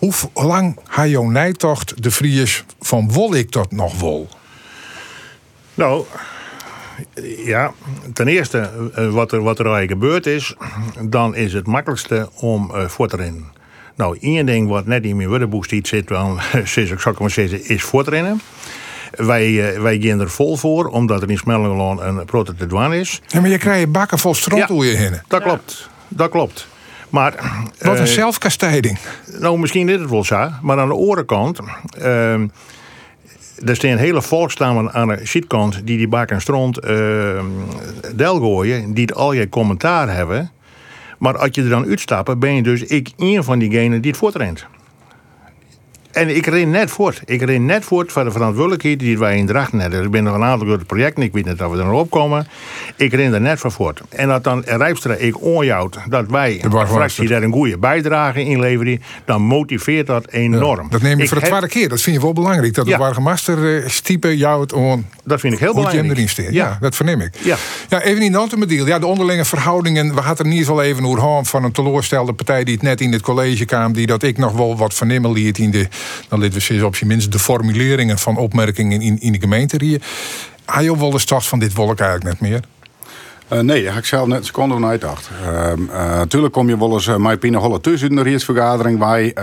Hoe 0.03 0.13
lang 0.35 0.79
ha 0.87 1.07
jouw 1.07 1.25
nijtocht 1.25 2.03
de 2.03 2.11
Vries 2.11 2.65
van 2.81 3.13
wol 3.13 3.35
ik 3.35 3.53
dat 3.53 3.73
nog 3.73 3.99
wol? 3.99 4.29
Nou, 5.75 6.05
ja, 7.45 7.73
ten 8.13 8.29
eerste, 8.29 8.71
eh, 8.95 9.11
wat 9.11 9.33
er, 9.33 9.43
wat 9.43 9.59
er 9.59 9.67
eigenlijk 9.67 10.01
gebeurd 10.01 10.27
is, 10.27 10.55
dan 11.01 11.35
is 11.35 11.53
het 11.53 11.67
makkelijkste 11.67 12.29
om 12.35 12.71
uh, 12.75 12.89
voor 12.89 13.09
te 13.09 13.17
rennen. 13.17 13.45
Nou, 13.95 14.19
één 14.21 14.47
ding 14.47 14.69
wat 14.69 14.87
net 14.87 15.05
in 15.05 15.17
mijn 15.17 15.29
woordenboek 15.29 15.67
zit, 15.67 15.89
sinds 16.65 16.91
ik 16.91 17.01
zou 17.01 17.17
maar 17.19 17.31
zeggen, 17.31 17.69
is 17.69 17.83
voortrennen. 17.83 18.41
Wij, 19.11 19.49
uh, 19.49 19.81
wij 19.81 19.99
gaan 20.01 20.21
er 20.21 20.31
vol 20.31 20.57
voor, 20.57 20.87
omdat 20.87 21.23
er 21.23 21.31
in 21.31 21.39
Smellingeland 21.39 22.01
een 22.01 22.25
prototype 22.25 22.99
is. 22.99 23.21
Ja, 23.27 23.41
maar 23.41 23.51
je 23.51 23.59
krijgt 23.59 23.93
bakken 23.93 24.19
vol 24.19 24.35
stront 24.35 24.69
ja, 24.69 24.85
je 24.85 24.97
heen. 24.97 25.21
Dat 25.29 25.43
klopt, 25.43 25.89
dat 26.09 26.31
klopt. 26.31 26.71
Maar, 27.13 27.35
Wat 27.79 27.99
een 27.99 28.07
uh, 28.07 28.11
zelfkastijding. 28.11 28.99
Nou, 29.39 29.59
misschien 29.59 29.89
is 29.89 30.01
het 30.01 30.11
wel 30.11 30.25
zo. 30.25 30.49
Maar 30.63 30.79
aan 30.79 30.89
de 30.89 30.95
andere 30.95 31.25
kant... 31.25 31.59
Uh, 31.99 32.35
er 33.65 33.77
staan 33.77 33.97
hele 33.97 34.23
volkstammen 34.23 34.93
aan 34.93 35.09
de 35.09 35.21
zijkant 35.23 35.87
die 35.87 35.97
die 35.97 36.09
bak 36.09 36.31
en 36.31 36.41
stront 36.41 36.85
uh, 36.85 37.43
del 38.15 38.39
gooien, 38.39 38.95
die 38.95 39.05
het 39.05 39.15
al 39.15 39.33
je 39.33 39.49
commentaar 39.49 40.15
hebben. 40.15 40.51
Maar 41.19 41.39
als 41.39 41.49
je 41.53 41.63
er 41.63 41.69
dan 41.69 41.85
uitstapt, 41.85 42.39
ben 42.39 42.55
je 42.55 42.63
dus 42.63 42.83
ik 42.83 43.11
een 43.17 43.45
van 43.45 43.59
diegenen 43.59 44.01
die 44.01 44.11
het 44.11 44.21
voortrent. 44.21 44.67
En 46.13 46.37
ik 46.37 46.47
ren 46.47 46.71
net 46.71 46.91
voort. 46.91 47.23
Ik 47.25 47.43
ren 47.43 47.67
net 47.67 47.85
voort 47.85 48.13
van 48.13 48.25
de 48.25 48.31
verantwoordelijkheid 48.31 48.99
die 48.99 49.19
wij 49.19 49.37
in 49.37 49.47
Drachten 49.47 49.79
hebben. 49.79 49.99
Er 49.99 50.09
zijn 50.11 50.25
nog 50.25 50.35
een 50.35 50.43
aantal 50.43 50.67
grote 50.67 50.85
projecten, 50.85 51.23
ik 51.23 51.33
weet 51.33 51.45
niet 51.45 51.61
of 51.63 51.71
we 51.71 51.79
er 51.79 51.85
nog 51.85 52.01
opkomen. 52.01 52.47
Ik 52.97 53.13
ren 53.13 53.35
er 53.35 53.41
net 53.41 53.61
van 53.61 53.73
voort. 53.73 54.01
En 54.09 54.29
dat 54.29 54.45
dan 54.45 54.63
Rijpstra 54.67 55.15
ik 55.15 55.43
onjouwt 55.43 55.99
dat 56.09 56.31
wij 56.31 56.65
de 56.71 56.87
fractie 56.87 57.29
daar 57.29 57.43
een 57.43 57.53
goede 57.53 57.79
bijdrage 57.79 58.45
in 58.45 58.61
leveren, 58.61 59.03
dan 59.25 59.43
motiveert 59.43 60.07
dat 60.07 60.29
enorm. 60.29 60.87
dat 60.91 61.03
neem 61.03 61.19
je 61.19 61.29
voor 61.29 61.41
de 61.41 61.47
tweede 61.47 61.69
keer. 61.69 61.89
Dat 61.89 62.01
vind 62.01 62.17
je 62.17 62.23
wel 62.23 62.33
belangrijk. 62.33 62.75
Dat 62.75 62.87
de 62.87 62.97
Wargemaster 62.97 63.59
uh, 63.59 63.89
stiepe 63.89 64.37
jouwt 64.37 64.73
on. 64.73 65.07
Dat 65.25 65.41
vind 65.41 65.53
ik 65.53 65.59
heel 65.59 65.75
belangrijk. 65.75 66.11
erin 66.11 66.29
Ja. 66.35 66.51
ja, 66.51 66.79
dat 66.81 66.97
verneem 66.97 67.21
ik. 67.21 67.35
Ja. 67.43 67.57
ja 67.89 68.03
even 68.03 68.23
in 68.23 68.33
de 68.33 68.67
deal. 68.67 68.87
Ja, 68.87 68.99
de 68.99 69.07
onderlinge 69.07 69.45
verhoudingen. 69.45 70.15
We 70.15 70.21
hadden 70.21 70.47
er 70.47 70.53
niet 70.53 70.67
zo 70.67 70.81
even 70.81 71.05
over 71.05 71.45
van 71.45 71.65
een 71.65 71.73
teleurstelde 71.73 72.33
partij 72.33 72.65
die 72.65 72.75
het 72.75 72.83
net 72.83 73.01
in 73.01 73.13
het 73.13 73.23
college 73.23 73.65
kwam. 73.65 73.93
Die 73.93 74.07
dat 74.07 74.23
ik 74.23 74.39
nog 74.39 74.53
wel 74.53 74.77
wat 74.77 74.95
vernemen 74.95 75.33
liet 75.33 75.59
in 75.59 75.71
de 75.71 75.89
dan 76.29 76.41
lid 76.41 76.69
we 76.69 76.87
op 76.87 76.97
je 76.97 77.07
minst 77.07 77.33
de 77.33 77.39
formuleringen 77.39 78.19
van 78.19 78.37
opmerkingen 78.37 79.01
in, 79.01 79.21
in 79.21 79.33
de 79.33 79.41
gemeente. 79.41 80.01
Hij 80.67 80.83
je 80.85 80.99
wel 80.99 81.11
de 81.11 81.19
start 81.19 81.47
van 81.47 81.59
dit 81.59 81.75
wolk 81.75 82.01
eigenlijk 82.01 82.41
net 82.41 82.51
meer? 82.51 82.61
Uh, 83.53 83.61
nee, 83.61 83.83
ik 83.83 84.05
zelf 84.05 84.27
net 84.27 84.39
een 84.39 84.45
seconde 84.45 84.75
van 84.75 84.87
uitdacht. 84.87 85.31
Natuurlijk 85.45 86.33
ehm, 86.33 86.45
eh, 86.45 86.51
kom 86.51 86.69
je 86.69 86.79
wel 86.79 86.93
eens 86.93 87.07
uh, 87.07 87.17
met 87.17 87.41
Pine 87.41 87.57
Holle 87.57 87.81
tussen 87.81 88.15
de 88.15 88.23
raadsvergadering. 88.23 88.99
Wij, 88.99 89.35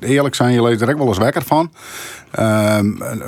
eerlijk 0.00 0.34
zijn, 0.34 0.52
je 0.52 0.62
leest 0.62 0.80
er 0.80 0.98
wel 0.98 1.08
eens 1.08 1.18
wekker 1.18 1.42
van. 1.42 1.70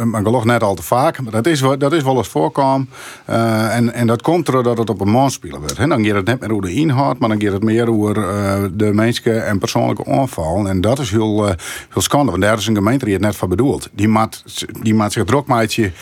Maar 0.04 0.22
geloof 0.22 0.44
net 0.44 0.62
al 0.62 0.74
te 0.74 0.82
vaak. 0.82 1.20
Maar 1.22 1.32
dat 1.32 1.46
is, 1.46 1.60
dat 1.78 1.92
is 1.92 2.02
wel 2.02 2.16
eens 2.16 2.28
voorkomen. 2.28 2.88
Uh, 3.30 3.76
en, 3.76 3.92
en 3.94 4.06
dat 4.06 4.22
komt 4.22 4.46
doordat 4.46 4.78
het 4.78 4.90
op 4.90 5.00
een 5.00 5.10
man 5.10 5.30
spelen 5.30 5.58
wordt. 5.58 5.76
dan 5.76 6.04
gaat 6.04 6.14
het 6.14 6.26
net 6.26 6.40
meer 6.40 6.50
over 6.50 6.64
de 6.64 6.74
inhoud, 6.74 7.18
maar 7.18 7.28
dan 7.28 7.42
gaat 7.42 7.52
het 7.52 7.62
meer 7.62 7.90
over 7.90 8.16
uh, 8.16 8.64
de 8.72 8.92
menselijke 8.92 9.40
en 9.40 9.58
persoonlijke 9.58 10.06
aanval. 10.06 10.68
En 10.68 10.80
dat 10.80 10.98
is 10.98 11.10
heel, 11.10 11.48
uh, 11.48 11.54
heel 11.92 12.02
schande, 12.02 12.30
want 12.30 12.42
daar 12.42 12.58
is 12.58 12.66
een 12.66 12.74
gemeente 12.74 13.04
die 13.04 13.14
het 13.14 13.22
net 13.22 13.36
voor 13.36 13.48
bedoeld. 13.48 13.88
Die 13.92 14.08
maakt, 14.08 14.66
die 14.82 14.94
maakt 14.94 15.12
zich 15.12 15.24
druk 15.24 15.46
maatje 15.46 15.92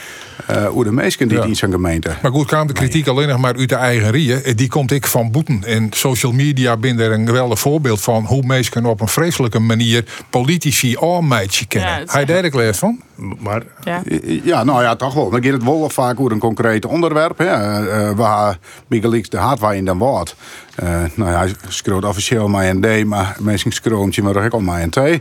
hoe 0.70 0.84
de 0.84 0.92
mensen 0.92 1.28
die 1.28 1.38
ja. 1.38 1.44
in 1.44 1.56
zijn 1.56 1.70
gemeente. 1.70 2.14
Maar 2.22 2.30
goed, 2.30 2.46
kwam 2.46 2.66
de 2.66 2.72
kritiek 2.72 3.06
alleen 3.06 3.28
nog 3.28 3.38
maar 3.38 3.56
uit 3.56 3.68
de 3.68 3.74
eigen 3.74 4.10
rieën. 4.10 4.42
Die 4.56 4.68
komt 4.68 4.90
ik 4.90 5.06
van 5.06 5.30
boeten. 5.30 5.64
En 5.64 5.88
social 5.90 6.32
media 6.32 6.76
binnen 6.76 7.04
er 7.04 7.12
een 7.12 7.26
geweldig 7.26 7.58
voorbeeld 7.58 8.00
van 8.00 8.24
hoe 8.24 8.42
mensen 8.42 8.84
op 8.84 9.00
een 9.00 9.08
vreselijke 9.08 9.58
manier 9.58 10.04
politici 10.30 10.96
aanmeidje 11.00 11.66
kennen. 11.66 11.90
Ja, 11.90 12.04
Hij 12.06 12.24
daar 12.24 12.50
les 12.52 12.78
van? 12.78 12.95
home 12.96 13.05
Maar, 13.16 13.62
ja. 13.84 14.02
ja, 14.42 14.64
nou 14.64 14.82
ja, 14.82 14.96
toch 14.96 15.14
wel. 15.14 15.30
Dan 15.30 15.42
gaat 15.42 15.52
het 15.52 15.64
wel 15.64 15.90
vaak 15.90 16.20
over 16.20 16.32
een 16.32 16.38
concreet 16.38 16.86
onderwerp. 16.86 17.38
Hè. 17.38 17.82
Uh, 18.08 18.16
waar 18.16 18.58
Biggelix 18.86 19.28
de 19.28 19.36
haat 19.36 19.58
waar 19.58 19.76
in 19.76 19.84
dan 19.84 19.98
wordt. 19.98 20.36
Uh, 20.82 20.88
nou 21.14 21.30
ja, 21.30 21.38
hij 21.38 21.54
schreeuwt 21.68 22.04
officieel 22.04 22.48
maar 22.48 22.68
een 22.68 22.80
D, 22.80 23.04
maar 23.04 23.36
mensen 23.40 23.72
schreeuwt 23.72 24.16
maar 24.16 24.44
ook 24.44 24.52
al 24.52 24.60
maar 24.60 24.82
een 24.82 24.90
T. 24.90 24.96
Uh, 24.96 25.16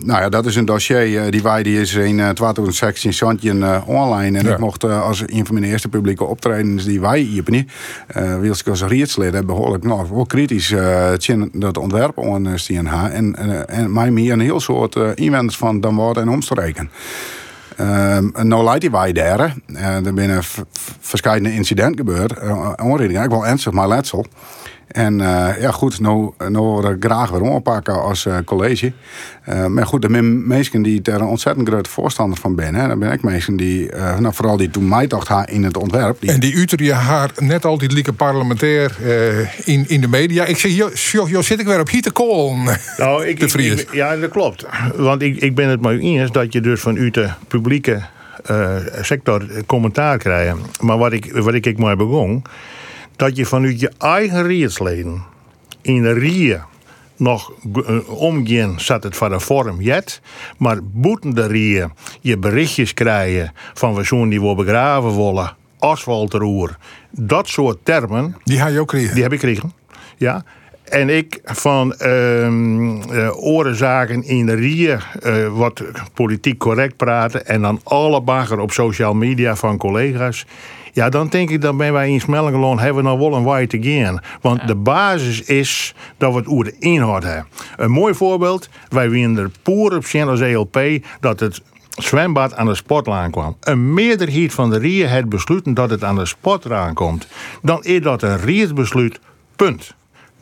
nou 0.00 0.20
ja, 0.20 0.28
dat 0.28 0.46
is 0.46 0.56
een 0.56 0.64
dossier 0.64 1.30
die 1.30 1.42
wij 1.42 1.62
die 1.62 1.80
is 1.80 1.94
in 1.94 2.16
2016 2.16 3.12
Santje 3.12 3.82
online. 3.86 4.38
En 4.38 4.46
ik 4.46 4.58
mocht 4.58 4.84
als 4.84 5.22
een 5.26 5.46
van 5.46 5.54
mijn 5.54 5.70
eerste 5.70 5.88
publieke 5.88 6.24
optredens 6.24 6.84
die 6.84 7.00
wij 7.00 7.20
hier 7.20 7.42
niet, 7.46 7.72
uh, 8.16 8.38
wil 8.38 8.52
ik 8.52 8.68
als 8.68 8.82
rietslid 8.82 9.46
behoorlijk 9.46 9.84
nou, 9.84 10.06
wel 10.12 10.26
kritisch 10.26 10.70
uh, 10.70 11.08
dat 11.52 11.78
ontwerp 11.78 12.18
aan 12.22 12.46
en, 12.46 13.36
en, 13.36 13.68
en 13.68 13.92
mij 13.92 14.10
meer 14.10 14.32
een 14.32 14.40
heel 14.40 14.60
soort 14.60 14.96
inwenders 15.14 15.56
van 15.56 15.80
dan 15.86 15.96
worden 15.96 16.22
en 16.22 16.28
omstreken. 16.28 16.90
Uh, 17.80 18.18
nou 18.42 18.64
leidt 18.64 18.80
die 18.80 18.90
wij 18.90 19.12
daar. 19.12 19.54
Uh, 19.66 20.06
er 20.06 20.12
zijn 20.14 20.42
verschillende 21.00 21.52
incidenten 21.52 21.96
gebeurd. 21.96 22.42
Uh, 22.42 22.72
onreding, 22.82 23.22
ik 23.22 23.30
wel 23.30 23.46
ernstig, 23.46 23.72
maar 23.72 23.88
letsel. 23.88 24.26
En 24.86 25.18
uh, 25.18 25.48
ja, 25.60 25.70
goed, 25.70 26.00
nou, 26.00 26.32
nou 26.48 26.82
we 26.82 26.96
graag 27.00 27.30
weer 27.30 27.40
oppakken 27.40 28.02
als 28.02 28.24
uh, 28.24 28.36
college. 28.44 28.92
Uh, 29.48 29.66
maar 29.66 29.86
goed, 29.86 30.02
de 30.02 30.08
mensen 30.08 30.82
die 30.82 31.02
er 31.02 31.14
een 31.14 31.26
ontzettend 31.26 31.68
grote 31.68 31.90
voorstander 31.90 32.38
van 32.38 32.54
zijn. 32.56 32.74
Hè, 32.74 32.88
dan 32.88 32.98
ben 32.98 33.12
ik 33.12 33.22
mensen 33.22 33.56
die, 33.56 33.90
nou, 34.18 34.34
vooral 34.34 34.56
die 34.56 34.70
toen 34.70 34.88
mij 34.88 35.06
dacht 35.06 35.28
haar 35.28 35.50
in 35.50 35.64
het 35.64 35.76
ontwerp. 35.76 36.20
Die... 36.20 36.30
En 36.30 36.40
die 36.40 36.54
uter 36.54 36.92
haar 36.92 37.30
net 37.38 37.64
altijd 37.64 37.92
lieke 37.92 38.12
parlementair 38.12 38.96
in, 39.64 39.84
in 39.88 40.00
de 40.00 40.08
media. 40.08 40.44
Ik 40.44 40.56
zeg, 40.56 40.72
joh, 40.72 41.28
joh, 41.28 41.42
zit 41.42 41.60
ik 41.60 41.66
weer 41.66 41.80
op 41.80 41.90
hier 41.90 42.02
te 42.02 42.10
kool. 42.10 42.56
Nou, 42.96 43.26
ik, 43.26 43.40
ik, 43.54 43.92
ja, 43.92 44.16
dat 44.16 44.30
klopt. 44.30 44.66
Want 44.94 45.22
ik, 45.22 45.36
ik 45.36 45.54
ben 45.54 45.68
het 45.68 45.80
maar 45.80 45.94
eens 45.94 46.32
dat 46.32 46.52
je 46.52 46.60
dus 46.60 46.80
van 46.80 46.96
u 46.96 47.10
de 47.10 47.28
publieke 47.48 48.02
sector 49.00 49.46
commentaar 49.66 50.18
krijgt. 50.18 50.56
Maar 50.80 50.98
wat 50.98 51.12
ik, 51.12 51.32
wat 51.32 51.54
ik, 51.54 51.66
ik 51.66 51.78
maar 51.78 51.96
begon 51.96 52.42
dat 53.16 53.36
je 53.36 53.44
vanuit 53.44 53.80
je 53.80 53.92
eigen 53.98 54.46
rietsleden 54.46 55.22
in 55.82 56.02
de 56.02 56.12
rie 56.12 56.56
nog 57.16 57.52
uh, 57.74 58.08
omgaan 58.08 58.80
zat 58.80 59.02
het 59.02 59.16
van 59.16 59.30
de 59.30 59.40
vorm 59.40 59.80
jet. 59.80 60.20
Maar 60.58 60.78
boeten 60.82 61.34
de 61.34 61.46
rie 61.46 61.84
je 62.20 62.38
berichtjes 62.38 62.94
krijgen 62.94 63.52
van 63.74 63.94
we 63.94 64.28
die 64.28 64.40
we 64.40 64.54
begraven 64.54 65.16
willen, 65.16 65.56
asfaltroer. 65.78 66.76
Dat 67.10 67.48
soort 67.48 67.78
termen. 67.82 68.36
Die 68.44 68.60
heb 68.60 68.72
je 68.72 68.80
ook 68.80 68.88
kregen? 68.88 69.14
Die 69.14 69.22
heb 69.22 69.32
ik 69.32 69.40
gekregen, 69.40 69.72
ja. 70.16 70.44
En 70.84 71.08
ik 71.08 71.40
van 71.44 71.94
uh, 71.98 73.44
orenzaken 73.44 74.22
in 74.24 74.46
de 74.46 74.54
rie, 74.54 74.88
uh, 74.88 74.98
wat 75.48 75.82
politiek 76.14 76.58
correct 76.58 76.96
praten. 76.96 77.46
En 77.46 77.62
dan 77.62 77.80
alle 77.82 78.20
bagger 78.20 78.58
op 78.58 78.72
social 78.72 79.14
media 79.14 79.56
van 79.56 79.76
collega's. 79.76 80.46
Ja, 80.96 81.08
dan 81.08 81.28
denk 81.28 81.50
ik 81.50 81.60
dat 81.60 81.76
bij 81.76 81.92
wij 81.92 82.10
in 82.10 82.20
Smellingeloon 82.20 82.78
hebben 82.78 83.02
we 83.02 83.08
nog 83.08 83.18
wel 83.18 83.34
een 83.34 83.44
way 83.44 83.66
te 83.66 83.82
gaan. 83.82 84.20
Want 84.40 84.66
de 84.66 84.74
basis 84.74 85.42
is 85.42 85.94
dat 86.16 86.32
we 86.32 86.38
het 86.38 86.46
over 86.46 86.64
de 86.64 86.76
inhoud 86.78 87.22
hebben. 87.22 87.46
Een 87.76 87.90
mooi 87.90 88.14
voorbeeld. 88.14 88.68
Wij 88.88 89.10
winnen 89.10 89.42
er 89.42 89.50
poer 89.62 89.96
op 89.96 90.04
zien 90.04 90.28
als 90.28 90.40
ELP 90.40 90.78
dat 91.20 91.40
het 91.40 91.62
zwembad 91.96 92.54
aan 92.54 92.66
de 92.66 92.74
sportlaan 92.74 93.30
kwam. 93.30 93.56
Een 93.60 93.94
meerderheid 93.94 94.54
van 94.54 94.70
de 94.70 94.78
Rieën 94.78 95.08
heeft 95.08 95.28
besloten 95.28 95.74
dat 95.74 95.90
het 95.90 96.04
aan 96.04 96.16
de 96.16 96.26
sportlaan 96.26 96.94
komt. 96.94 97.26
Dan 97.62 97.84
is 97.84 98.00
dat 98.02 98.22
een 98.22 98.38
Riersbesluit. 98.40 99.20
Punt 99.56 99.95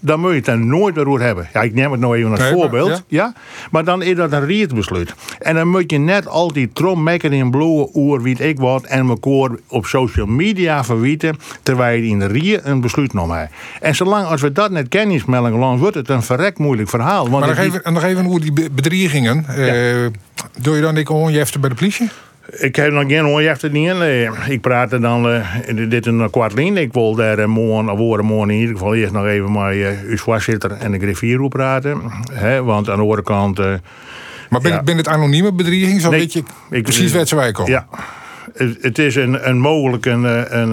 dan 0.04 0.20
moet 0.20 0.30
je 0.30 0.36
het 0.36 0.46
er 0.46 0.58
nooit 0.58 0.94
meer 0.94 1.08
over 1.08 1.20
hebben. 1.20 1.48
Ja, 1.52 1.62
ik 1.62 1.74
neem 1.74 1.90
het 1.90 2.00
nou 2.00 2.16
even 2.16 2.30
als 2.30 2.48
voorbeeld. 2.48 2.88
Maar, 2.88 3.02
ja. 3.06 3.32
maar 3.70 3.84
dan 3.84 4.02
is 4.02 4.16
dat 4.16 4.32
een 4.32 4.46
rietbesluit. 4.46 5.14
En 5.38 5.54
dan 5.54 5.68
moet 5.68 5.90
je 5.90 5.98
net 5.98 6.28
al 6.28 6.52
die 6.52 6.70
trommekken 6.72 7.32
in 7.32 7.50
bloeien 7.50 7.88
oer 7.94 8.22
wie 8.22 8.38
ik 8.38 8.58
wat 8.58 8.84
en 8.84 9.08
elkaar 9.08 9.50
op 9.68 9.86
social 9.86 10.26
media 10.26 10.84
verwieten 10.84 11.36
terwijl 11.62 12.02
je 12.02 12.08
in 12.08 12.18
de 12.18 12.26
rie 12.26 12.62
een 12.62 12.80
besluit 12.80 13.12
nam 13.12 13.30
hebt. 13.30 13.52
En 13.80 13.94
zolang 13.94 14.26
als 14.26 14.40
we 14.40 14.52
dat 14.52 14.70
net 14.70 14.88
kennis 14.88 15.24
melden, 15.24 15.78
wordt 15.78 15.94
het 15.94 16.08
een 16.08 16.22
verrek 16.22 16.58
moeilijk 16.58 16.88
verhaal. 16.88 17.30
Want 17.30 17.46
maar 17.46 17.54
nog 17.54 17.64
even, 17.64 17.92
nog 17.92 18.02
even 18.02 18.24
hoe 18.24 18.40
die 18.40 18.70
bedreigingen. 18.70 19.46
Uh, 19.48 20.06
doe 20.60 20.74
je 20.76 20.80
dan 20.80 20.96
ik 20.96 21.06
gewoon 21.06 21.32
je 21.32 21.40
even 21.40 21.60
bij 21.60 21.68
de 21.68 21.74
politie? 21.74 22.10
Ik 22.50 22.76
heb 22.76 22.92
nog 22.92 23.04
geen 23.06 23.26
onjacht 23.26 23.70
niet 23.70 23.88
in. 23.88 24.30
Ik 24.48 24.60
praat 24.60 24.90
dan, 24.90 25.34
uh, 25.34 25.88
dit 25.88 26.06
een 26.06 26.30
kwart 26.30 26.54
lijn. 26.54 26.76
Ik 26.76 26.92
wil 26.92 27.14
daar 27.14 27.38
uh, 27.38 27.46
morgen, 27.46 27.90
of 27.90 28.22
morgen 28.22 28.50
in 28.50 28.58
ieder 28.58 28.76
geval 28.76 28.94
eerst 28.94 29.12
nog 29.12 29.26
even 29.26 29.52
met 29.52 29.74
uh, 29.74 29.88
uw 30.08 30.16
voorzitter 30.16 30.72
en 30.72 30.92
de 30.92 30.98
griffier 30.98 31.48
praten. 31.48 32.00
Hè, 32.32 32.62
want 32.62 32.88
aan 32.88 32.96
de 32.96 33.02
andere 33.02 33.22
kant... 33.22 33.58
Uh, 33.58 33.74
maar 34.50 34.60
ben, 34.60 34.72
ja. 34.72 34.82
ben 34.82 34.96
het 34.96 35.08
anonieme 35.08 35.52
bedreiging? 35.52 36.00
Zo 36.00 36.10
nee, 36.10 36.18
weet 36.18 36.32
je 36.32 36.42
ik, 36.70 36.82
precies 36.82 37.12
waar 37.12 37.26
ze 37.26 37.36
wij 37.36 37.52
komen? 37.52 37.72
Ja. 37.72 37.86
Het 38.80 38.98
is 38.98 39.14
een, 39.16 39.48
een 39.48 39.58
mogelijk 39.58 40.06
een, 40.06 40.24
een, 40.58 40.72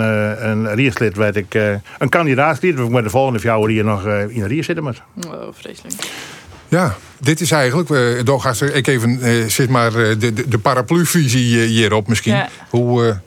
een 0.50 0.74
riestlid, 0.74 1.16
weet 1.18 1.36
ik. 1.36 1.54
Een 2.00 2.10
kandidaatlid, 2.10 2.76
we 2.76 2.90
met 2.90 3.04
de 3.04 3.10
volgende 3.10 3.40
jaar 3.42 3.68
hier 3.68 3.84
nog 3.84 4.08
in 4.08 4.40
de 4.42 4.48
ries 4.48 4.66
zitten. 4.66 4.84
Met. 4.84 5.02
Oh, 5.28 5.48
vreselijk. 5.52 5.94
Ja, 6.72 6.96
dit 7.20 7.42
is 7.42 7.52
eigenlijk, 7.52 7.90
uh, 7.90 8.76
ik 8.76 8.88
even 8.88 9.20
uh, 9.22 9.48
zeg 9.48 9.68
maar 9.68 9.92
de, 9.92 10.34
de, 10.34 10.48
de 10.48 10.58
paraplu-visie 10.58 11.60
hierop 11.66 12.08
misschien. 12.08 12.44
Hoe, 12.70 13.20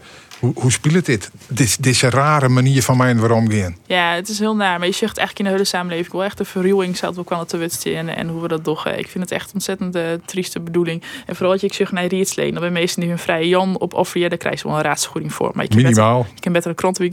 hoe, 0.45 0.63
hoe 0.63 0.73
speelt 0.73 1.07
dit? 1.07 1.31
dit? 1.49 1.83
Deze 1.83 2.11
rare 2.11 2.49
manier 2.49 2.83
van 2.83 2.97
mij 2.97 3.17
waarom 3.17 3.51
gaan. 3.51 3.77
Ja, 3.87 4.15
het 4.15 4.29
is 4.29 4.39
heel 4.39 4.57
naar. 4.57 4.79
Maar 4.79 4.87
je 4.87 4.95
zegt 4.95 5.19
eigenlijk 5.19 5.39
in 5.39 5.45
de 5.45 5.51
hele 5.51 5.65
samenleving 5.65 6.13
wel 6.13 6.25
echt 6.25 6.39
de 6.39 6.45
verruwing 6.45 6.97
zou 6.97 7.15
wel 7.15 7.25
kan 7.25 7.47
te 7.47 7.57
wetsen 7.57 8.17
en 8.17 8.29
hoe 8.29 8.43
we 8.43 8.49
dat 8.49 8.65
doen. 8.65 8.79
Ik 8.97 9.09
vind 9.09 9.25
het 9.25 9.31
echt 9.31 9.53
ontzettend 9.53 9.97
uh, 9.97 10.03
trieste 10.25 10.61
bedoeling. 10.61 11.03
En 11.27 11.37
vooral 11.37 11.53
dat 11.53 11.61
je 11.61 11.67
ik 11.67 11.73
zeg 11.73 11.93
naar 11.93 12.07
Rietsleen. 12.07 12.53
Dan 12.53 12.61
bij 12.61 12.71
meesten 12.71 13.01
die 13.01 13.09
hun 13.09 13.19
vrije 13.19 13.49
Jan 13.49 13.79
op 13.79 13.95
offer, 13.95 14.29
daar 14.29 14.39
krijg 14.39 14.63
je 14.63 14.69
wel 14.69 14.77
een 14.77 14.83
raadsvergoeding 14.83 15.33
voor. 15.33 15.51
Maar 15.55 15.65
je 15.69 15.77
Minimaal. 15.77 16.19
Beter, 16.19 16.35
je 16.35 16.41
kan 16.41 16.53
beter 16.53 16.71
een 16.71 16.77
krantenweek 16.77 17.13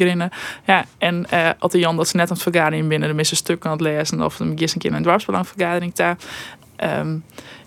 Ja, 0.65 0.85
en 0.97 1.25
uh, 1.33 1.49
als 1.59 1.71
de 1.71 1.79
Jan 1.79 1.95
dat 1.95 2.07
ze 2.07 2.15
net 2.15 2.29
aan 2.29 2.33
het 2.33 2.43
vergadering 2.43 2.87
binnen, 2.87 3.09
de 3.09 3.15
mis 3.15 3.31
een 3.31 3.37
stuk 3.37 3.65
aan 3.65 3.71
het 3.71 3.81
lezen 3.81 4.21
of 4.21 4.39
een 4.39 4.55
keer 4.55 4.71
een 4.73 4.79
keer 4.79 4.93
een 4.93 5.03
dwarsbelangvergadering 5.03 5.93
daar. 5.93 6.17
Um, 6.99 7.23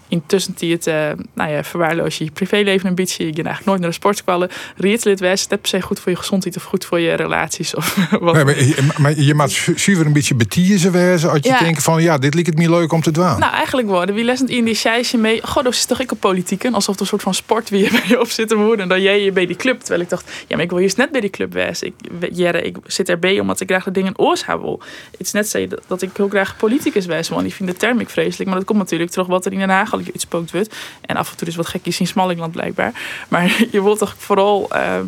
intussen 0.08 0.54
die 0.56 0.72
het, 0.72 0.86
uh, 0.86 1.10
nou 1.32 1.50
ja, 1.50 1.64
verwaarloos 1.64 2.18
je 2.18 2.30
privéleven 2.30 2.88
een 2.88 2.94
beetje. 2.94 3.24
Je 3.24 3.28
gaat 3.28 3.36
eigenlijk 3.36 3.66
nooit 3.66 3.80
naar 3.80 3.88
de 3.88 3.94
sportskwallen. 3.94 4.50
Rietslid 4.76 5.20
wezen, 5.20 5.48
dat 5.48 5.60
per 5.60 5.68
se 5.68 5.80
goed 5.80 6.00
voor 6.00 6.12
je 6.12 6.18
gezondheid 6.18 6.56
of 6.56 6.62
goed 6.62 6.84
voor 6.84 7.00
je 7.00 7.14
relaties. 7.14 7.74
Of 7.74 7.94
wat. 8.20 8.34
Nee, 8.34 8.44
maar, 8.44 8.64
je, 8.64 8.88
maar 8.98 9.20
je 9.20 9.34
maakt 9.34 9.52
zuiver 9.52 10.06
een 10.06 10.12
beetje 10.12 10.34
betiezen 10.34 10.92
wezen 10.92 11.30
als 11.30 11.38
je 11.42 11.48
ja. 11.48 11.58
denkt 11.58 11.82
van 11.82 12.02
ja, 12.02 12.18
dit 12.18 12.34
lijkt 12.34 12.48
het 12.48 12.58
me 12.58 12.70
leuk 12.70 12.92
om 12.92 13.00
te 13.02 13.10
doen. 13.10 13.38
Nou, 13.38 13.52
eigenlijk 13.52 13.88
worden. 13.88 14.14
Wie 14.14 14.24
lesend 14.24 14.50
in 14.50 14.64
die 14.64 14.74
scheisje 14.74 15.16
mee. 15.16 15.40
God, 15.46 15.64
dat 15.64 15.72
is 15.72 15.84
toch 15.84 16.00
ik 16.00 16.10
een 16.10 16.16
politiek. 16.16 16.64
Alsof 16.64 16.86
het 16.86 17.00
een 17.00 17.06
soort 17.06 17.22
van 17.22 17.34
sport 17.34 17.70
wie 17.70 17.84
je 17.84 18.00
mee 18.08 18.20
op 18.20 18.30
zit 18.30 18.48
te 18.48 18.56
worden. 18.56 18.80
En 18.80 18.88
dan 18.88 19.02
jij 19.02 19.22
je 19.22 19.32
bij 19.32 19.46
die 19.46 19.56
club. 19.56 19.78
Terwijl 19.78 20.00
ik 20.00 20.08
dacht, 20.08 20.30
ja, 20.46 20.56
maar 20.56 20.64
ik 20.64 20.70
wil 20.70 20.78
juist 20.78 20.96
net 20.96 21.12
bij 21.12 21.20
die 21.20 21.30
club 21.30 21.52
wezen. 21.52 21.86
Ik, 21.86 21.94
Jere, 22.32 22.62
ik 22.62 22.76
zit 22.86 23.08
erbij 23.08 23.40
omdat 23.40 23.60
ik 23.60 23.68
graag 23.68 23.84
de 23.84 23.90
dingen 23.90 24.18
oors 24.18 24.46
heb 24.46 24.60
wil. 24.60 24.82
Het 25.10 25.26
is 25.26 25.32
net 25.32 25.48
zo 25.48 25.66
dat, 25.86 26.02
ik 26.02 26.10
heel 26.16 26.28
graag 26.28 26.56
politicus 26.56 27.06
wees. 27.06 27.28
Want 27.28 27.46
ik 27.46 27.54
vind 27.54 27.68
de 27.68 27.76
term 27.76 28.00
ik 28.00 28.08
vreselijk. 28.08 28.48
Maar 28.48 28.58
dat 28.58 28.66
komt 28.66 28.78
natuurlijk 28.78 29.10
terug 29.10 29.26
wat 29.26 29.46
er 29.46 29.52
in 29.52 29.58
Den 29.58 29.68
Haag 29.68 29.92
al 29.94 30.00
iets 30.12 30.22
spookt 30.22 30.50
wordt. 30.50 30.74
En 31.00 31.16
af 31.16 31.30
en 31.30 31.36
toe 31.36 31.48
is 31.48 31.56
wat 31.56 31.66
gekjes 31.66 32.00
in 32.00 32.06
Smallingland 32.06 32.52
blijkbaar. 32.52 32.92
Maar 33.28 33.44
je 33.72 33.82
wilt 33.82 33.98
toch 33.98 34.14
vooral... 34.18 34.70
Uh, 34.72 34.98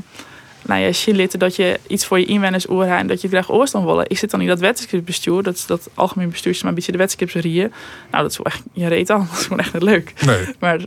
nou 0.67 0.81
ja, 0.81 0.93
shit 0.93 1.41
dat 1.41 1.57
je 1.57 1.81
iets 1.87 2.07
voor 2.07 2.19
je 2.19 2.25
inwoners 2.25 2.69
oorhaalt 2.69 3.01
en 3.01 3.07
dat 3.07 3.21
je 3.21 3.29
graag 3.29 3.51
oorstand 3.51 3.85
willen. 3.85 4.05
Ik 4.09 4.19
zit 4.19 4.31
dan 4.31 4.41
in 4.41 4.47
dat 4.47 4.61
wetensbestuur, 4.61 5.43
dat 5.43 5.55
is 5.55 5.67
dat 5.67 5.89
algemeen 5.95 6.31
bestuur, 6.31 6.53
maar 6.61 6.69
een 6.69 6.75
beetje 6.75 6.93
de 6.93 6.99
wetenskripserieën. 6.99 7.73
Nou, 8.11 8.23
dat 8.23 8.31
is 8.31 8.37
wel 8.37 8.47
echt, 8.47 8.63
je 8.73 8.89
reet 8.89 9.11
aan, 9.11 9.27
dat 9.31 9.39
is 9.39 9.43
gewoon 9.43 9.59
echt 9.59 9.73
niet 9.73 9.83
leuk. 9.83 10.13
Nee. 10.25 10.47
Maar 10.59 10.81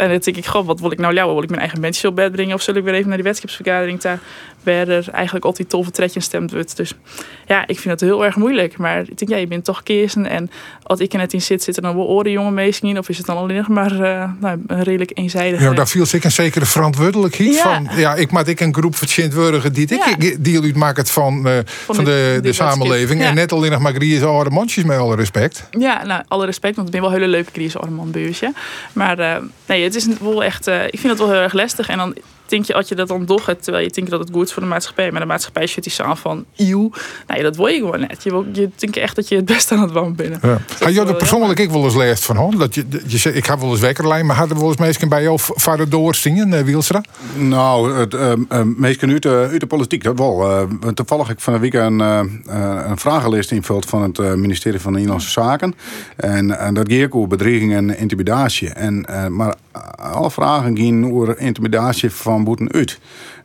en 0.00 0.08
dan 0.08 0.18
denk 0.18 0.36
ik, 0.36 0.46
god, 0.46 0.66
wat 0.66 0.80
wil 0.80 0.92
ik 0.92 0.98
nou 0.98 1.14
jou? 1.14 1.32
Wil 1.32 1.42
ik 1.42 1.48
mijn 1.48 1.60
eigen 1.60 1.80
mensen 1.80 2.08
op 2.08 2.16
bed 2.16 2.32
brengen? 2.32 2.54
Of 2.54 2.62
zul 2.62 2.74
ik 2.74 2.84
weer 2.84 2.94
even 2.94 3.08
naar 3.08 3.16
die 3.16 3.26
wetensvergadering 3.26 4.00
daar 4.00 4.18
waar 4.62 4.88
er 4.88 5.08
eigenlijk 5.12 5.44
altijd 5.44 5.68
toffe 5.68 5.90
tredje 5.90 6.20
gestemd 6.20 6.52
wordt. 6.52 6.76
Dus 6.76 6.94
ja, 7.46 7.66
ik 7.66 7.78
vind 7.78 8.00
het 8.00 8.10
heel 8.10 8.24
erg 8.24 8.36
moeilijk. 8.36 8.78
Maar 8.78 9.00
ik 9.00 9.18
denk, 9.18 9.30
ja, 9.30 9.36
je 9.36 9.46
bent 9.46 9.64
toch 9.64 9.82
keersen. 9.82 10.26
En 10.26 10.50
als 10.82 11.00
ik 11.00 11.12
er 11.12 11.18
net 11.18 11.32
in 11.32 11.42
zit, 11.42 11.62
zitten 11.62 11.82
dan 11.82 11.96
wel 11.96 12.06
oren 12.06 12.30
jonge 12.30 12.50
meesten 12.50 12.88
in? 12.88 12.98
Of 12.98 13.08
is 13.08 13.16
het 13.16 13.26
dan 13.26 13.36
alleen 13.36 13.56
nog 13.56 13.68
maar 13.68 13.92
uh, 13.92 14.30
nou, 14.40 14.62
een 14.66 14.82
redelijk 14.82 15.10
eenzijdig? 15.14 15.60
Ja, 15.60 15.72
daar 15.72 15.88
viel 15.88 16.06
zich 16.06 16.24
een 16.24 16.30
zekere 16.30 16.66
verantwoordelijkheid 16.66 17.54
ja. 17.54 17.62
van. 17.62 17.88
Ja, 17.96 18.14
ik 18.14 18.30
maak 18.30 18.46
ik 18.46 18.60
een 18.60 18.74
groep 18.74 18.96
verschillende 18.96 19.70
die 19.70 19.86
ik 19.88 20.22
ja. 20.22 20.36
deel 20.38 20.62
uit 20.62 20.76
maak 20.76 20.96
het 20.96 21.10
van, 21.10 21.46
uh, 21.46 21.52
van, 21.64 21.94
van, 21.94 22.04
de, 22.04 22.32
de, 22.34 22.40
de 22.42 22.52
samenleving. 22.52 23.22
En 23.22 23.34
net 23.34 23.52
alleen 23.52 23.70
nog 23.70 23.80
maar 23.80 23.92
griezen 23.92 24.28
oude 24.28 24.50
mondjes 24.50 24.84
met 24.84 24.98
alle 24.98 25.16
respect. 25.16 25.68
Ja, 25.78 26.04
nou, 26.04 26.22
alle 26.28 26.44
respect, 26.44 26.76
want 26.76 26.88
het 26.88 26.96
ben 26.96 27.10
wel 27.10 27.18
hele 27.18 27.28
leuke 27.30 27.50
griezen 27.52 27.80
oude. 27.80 28.52
Maar 28.92 29.18
uh, 29.18 29.36
nee, 29.66 29.89
het 29.94 30.08
is 30.08 30.18
wel 30.18 30.44
echt, 30.44 30.66
ik 30.66 30.98
vind 30.98 31.08
het 31.08 31.18
wel 31.18 31.30
heel 31.30 31.40
erg 31.40 31.52
lastig. 31.52 31.88
En 31.88 31.98
dan 31.98 32.16
denk 32.50 32.64
je, 32.64 32.74
als 32.74 32.88
je 32.88 32.94
dat 32.94 33.08
dan 33.08 33.24
toch 33.24 33.46
hebt, 33.46 33.62
terwijl 33.62 33.84
je 33.84 33.90
denkt 33.90 34.10
dat 34.10 34.20
het 34.20 34.28
goed 34.32 34.46
is 34.46 34.52
voor 34.52 34.62
de 34.62 34.68
maatschappij, 34.68 35.10
maar 35.10 35.20
de 35.20 35.26
maatschappij 35.26 35.66
zit 35.66 35.84
die 35.84 36.02
aan 36.02 36.16
van 36.16 36.44
eeuw. 36.56 36.90
Nou 37.26 37.38
ja, 37.38 37.42
dat 37.42 37.56
wil 37.56 37.66
je 37.66 37.78
gewoon 37.78 38.00
net. 38.00 38.22
Je, 38.22 38.30
wil, 38.30 38.46
je 38.52 38.70
denkt 38.76 38.96
echt 38.96 39.16
dat 39.16 39.28
je 39.28 39.36
het 39.36 39.44
beste 39.44 39.74
aan 39.74 39.82
het 39.82 39.92
wonen 39.92 40.16
bent. 40.16 40.38
Ja. 40.42 40.60
Had 40.78 40.94
je 40.94 41.00
er 41.00 41.14
persoonlijk 41.14 41.58
ik 41.58 41.70
wel 41.70 41.84
eens 41.84 41.96
leest 41.96 42.24
van 42.24 42.36
hoor? 42.36 42.58
Dat 42.58 42.74
je, 42.74 42.84
je, 43.06 43.34
ik 43.34 43.46
heb 43.46 43.60
wel 43.60 43.70
eens 43.70 43.80
wekkerlijn, 43.80 44.26
maar 44.26 44.36
hadden 44.36 44.54
we 44.56 44.62
wel 44.62 44.70
eens 44.70 44.80
mensen 44.80 45.08
bij 45.08 45.22
jou 45.22 45.38
vader 45.38 45.88
doorzingen, 45.88 46.52
uh, 46.52 46.60
Wielstra? 46.60 47.02
Nou, 47.34 47.92
het 47.92 48.14
uh, 48.14 48.32
uh, 48.52 48.62
meestal 48.76 49.08
uit, 49.08 49.22
de, 49.22 49.48
uit 49.50 49.60
de 49.60 49.66
politiek, 49.66 50.02
dat 50.02 50.18
wel. 50.18 50.50
Uh, 50.50 50.88
toevallig 50.94 51.30
ik 51.30 51.40
van 51.40 51.52
de 51.52 51.58
week 51.58 51.74
een, 51.74 52.00
uh, 52.00 52.20
een 52.88 52.98
vragenlijst 52.98 53.50
invult 53.50 53.86
van 53.86 54.02
het 54.02 54.18
ministerie 54.18 54.80
van 54.80 54.92
Nederlandse 54.92 55.30
Zaken. 55.30 55.74
En, 56.16 56.58
en 56.58 56.74
dat 56.74 56.92
ging 56.92 57.12
over 57.12 57.28
bedreiging 57.28 57.74
en 57.74 57.98
intimidatie. 57.98 58.68
En, 58.68 59.06
maar 59.30 59.54
alle 59.96 60.30
vragen 60.30 60.76
gingen 60.76 61.12
over 61.12 61.38
intimidatie 61.38 62.10
van 62.10 62.39
boeten 62.44 62.72
uit. 62.72 62.98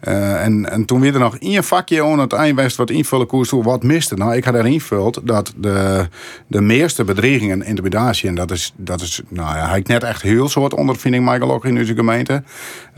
Uh, 0.07 0.43
en, 0.43 0.69
en 0.71 0.85
toen 0.85 0.99
weer 0.99 1.13
er 1.13 1.19
nog 1.19 1.37
één 1.37 1.63
vakje 1.63 2.03
aan 2.03 2.19
het 2.19 2.33
eind 2.33 2.75
wat 2.75 2.89
invullen 2.89 3.27
koers 3.27 3.49
wat 3.49 3.83
miste. 3.83 4.15
Nou, 4.15 4.35
ik 4.35 4.43
had 4.43 4.53
erin 4.53 4.73
invuld 4.73 5.19
dat 5.23 5.53
de, 5.57 6.07
de 6.47 6.61
meeste 6.61 7.03
bedreigingen 7.03 7.61
en 7.61 7.67
intimidatie, 7.67 8.29
en 8.29 8.35
dat 8.35 8.51
is, 8.51 8.73
dat 8.75 9.01
is 9.01 9.21
nou 9.27 9.55
ja, 9.55 9.69
hij 9.69 9.83
net 9.83 10.03
echt 10.03 10.21
heel 10.21 10.49
soort 10.49 10.73
ondervinding, 10.73 11.25
Michael, 11.25 11.53
ook 11.53 11.65
in 11.65 11.77
onze 11.77 11.95
gemeente. 11.95 12.43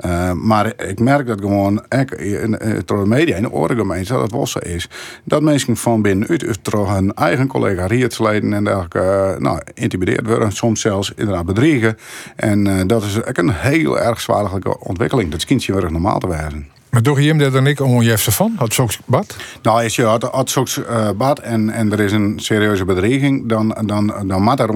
Uh, 0.06 0.32
maar 0.32 0.74
ik 0.88 1.00
merk 1.00 1.28
dat 1.28 1.40
gewoon, 1.42 1.84
ik, 1.90 2.12
in, 2.12 2.52
de 2.86 3.04
media, 3.06 3.36
in 3.36 3.42
de 3.42 3.52
orengemeente, 3.52 4.14
dat 4.14 4.32
het 4.32 4.50
zo 4.50 4.60
is, 4.60 4.90
dat 5.24 5.42
mensen 5.42 5.78
van 5.78 6.02
binnenuit, 6.02 6.60
door 6.62 6.90
hun 6.90 7.14
eigen 7.14 7.48
collega 7.48 7.86
rietsleden 7.86 8.54
en 8.54 8.64
dergelijke, 8.64 9.34
uh, 9.36 9.42
nou, 9.42 9.62
intimideerd 9.74 10.28
worden, 10.28 10.52
soms 10.52 10.82
zelfs 10.82 11.14
inderdaad 11.16 11.46
bedriegen. 11.46 11.98
En 12.36 12.88
dat 12.88 13.04
is 13.04 13.20
een 13.24 13.52
heel 13.52 14.00
erg 14.00 14.22
zwaarlijke 14.22 14.80
ontwikkeling. 14.80 15.32
Dat 15.32 15.46
kindje 15.46 15.74
weer 15.74 15.92
normaal 15.92 16.20
te 16.20 16.28
werden. 16.28 16.77
Maar 16.98 17.06
toch 17.06 17.20
je 17.20 17.34
dat 17.34 17.52
dan 17.54 17.68
ik 17.68 17.80
onjefse 17.80 18.32
van? 18.32 18.54
Had 18.56 18.74
zo'n 18.74 18.90
bad? 19.06 19.36
Nou, 19.62 19.84
als 19.84 19.96
je 19.96 20.04
had, 20.04 20.24
had 20.24 20.50
uh, 20.78 21.10
bad 21.18 21.40
en, 21.40 21.70
en 21.70 21.92
er 21.92 22.00
is 22.00 22.12
een 22.12 22.40
serieuze 22.40 22.86
bedreiging, 22.86 23.50
dan, 23.50 23.78
dan, 23.86 24.14
dan 24.28 24.42
moet 24.42 24.60
er 24.60 24.74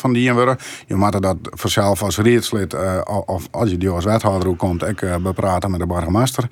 van 0.00 0.12
die 0.12 0.32
worden. 0.32 0.56
Je 0.86 0.94
moet 0.94 1.22
dat 1.22 1.36
vanzelf 1.42 2.02
als 2.02 2.18
rietslid, 2.18 2.74
uh, 2.74 3.00
of 3.26 3.48
als 3.50 3.70
je 3.70 3.78
die 3.78 3.88
als 3.88 4.04
wethouder 4.04 4.48
ook 4.48 4.58
komt, 4.58 4.82
ik 4.82 5.02
uh, 5.02 5.16
bepraten 5.16 5.70
met 5.70 5.80
de 5.80 5.86
burgemeester. 5.86 6.48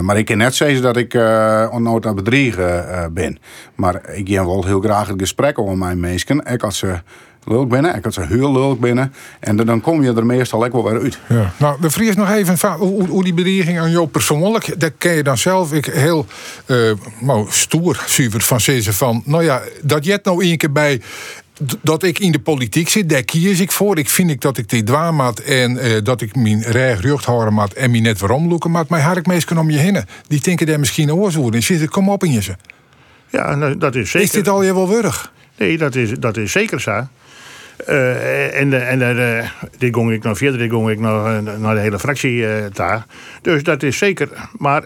Maar 0.00 0.18
ik 0.18 0.24
kan 0.24 0.38
net 0.38 0.54
zeggen 0.54 0.82
dat 0.82 0.96
ik 0.96 1.14
uh, 1.14 1.68
onnooit 1.70 2.06
aan 2.06 2.14
bedriegen 2.14 3.10
ben. 3.14 3.38
Maar 3.74 4.10
ik 4.14 4.28
wel 4.44 4.64
heel 4.64 4.80
graag 4.80 5.08
het 5.08 5.20
gesprek 5.20 5.58
over 5.58 5.78
mijn 5.78 6.00
mensen. 6.00 6.44
Ik 6.44 6.62
als 6.62 6.78
ze 6.78 6.98
leuk 7.48 7.68
binnen. 7.68 7.94
Ik 7.94 8.04
had 8.04 8.14
ze 8.14 8.26
heel 8.26 8.52
leuk 8.52 8.80
binnen. 8.80 9.12
En 9.40 9.56
dan 9.56 9.80
kom 9.80 10.02
je 10.02 10.14
er 10.14 10.26
meestal 10.26 10.60
lekker 10.60 10.82
wel 10.82 10.92
weer 10.92 11.02
uit. 11.02 11.18
Ja. 11.28 11.52
Nou, 11.56 11.80
de 11.80 11.90
vries 11.90 12.16
nog 12.16 12.30
even 12.30 12.72
hoe, 12.72 13.08
hoe 13.08 13.24
die 13.24 13.34
bedreiging 13.34 13.78
aan 13.78 13.90
jou 13.90 14.06
persoonlijk, 14.06 14.80
dat 14.80 14.92
ken 14.98 15.12
je 15.12 15.22
dan 15.22 15.38
zelf 15.38 15.72
ik 15.72 15.84
heel 15.84 16.26
uh, 16.66 16.92
nou, 17.20 17.46
stoer, 17.50 18.02
super 18.06 18.40
van 18.40 18.60
van, 18.60 19.22
nou 19.24 19.44
ja, 19.44 19.62
dat 19.82 20.04
je 20.04 20.12
het 20.12 20.24
nou 20.24 20.44
één 20.44 20.56
keer 20.56 20.72
bij 20.72 21.00
dat 21.82 22.02
ik 22.02 22.18
in 22.18 22.32
de 22.32 22.38
politiek 22.38 22.88
zit, 22.88 23.08
daar 23.08 23.22
kies 23.22 23.60
ik 23.60 23.72
voor. 23.72 23.98
Ik 23.98 24.08
vind 24.08 24.30
ik 24.30 24.40
dat 24.40 24.58
ik 24.58 24.68
dit 24.68 24.86
dwaamaat 24.86 25.38
en 25.38 25.72
uh, 25.72 25.98
dat 26.02 26.20
ik 26.20 26.36
mijn 26.36 26.62
recht 26.62 27.00
rug 27.00 27.24
houden 27.24 27.54
maat 27.54 27.72
en 27.72 27.90
me 27.90 27.98
net 27.98 28.18
waarom 28.18 28.48
loeken 28.48 28.70
maat. 28.70 28.88
Maar 28.88 29.16
ik 29.16 29.26
meestal 29.26 29.58
om 29.58 29.70
je 29.70 29.78
heen. 29.78 30.04
Die 30.26 30.40
denken 30.40 30.66
daar 30.66 30.78
misschien 30.78 31.12
oorzoek 31.12 31.54
en 31.54 31.62
zitten, 31.62 31.88
kom 31.88 32.08
op 32.08 32.24
in 32.24 32.32
je 32.32 32.42
ze. 32.42 32.56
Ja, 33.30 33.54
nou, 33.54 33.78
dat 33.78 33.94
is 33.94 34.10
zeker. 34.10 34.26
Is 34.26 34.32
dit 34.32 34.48
al 34.48 34.62
je 34.62 34.74
wel 34.74 34.88
wurg? 34.88 35.32
Nee, 35.56 35.78
dat 35.78 35.94
is, 35.94 36.10
dat 36.18 36.36
is 36.36 36.52
zeker 36.52 36.80
zo. 36.80 37.06
Uh, 37.88 38.60
en 38.60 38.86
en 38.88 39.00
uh, 39.00 39.50
die 39.78 39.94
ging 39.94 40.12
ik 40.12 40.22
nog 40.22 40.38
verder, 40.38 40.68
ging 40.68 40.90
ik 40.90 40.98
nog 40.98 41.40
naar 41.58 41.74
de 41.74 41.80
hele 41.80 41.98
fractie 41.98 42.44
daar. 42.72 43.06
Dus 43.42 43.62
dat 43.62 43.82
is 43.82 43.98
zeker. 43.98 44.28
Maar 44.58 44.84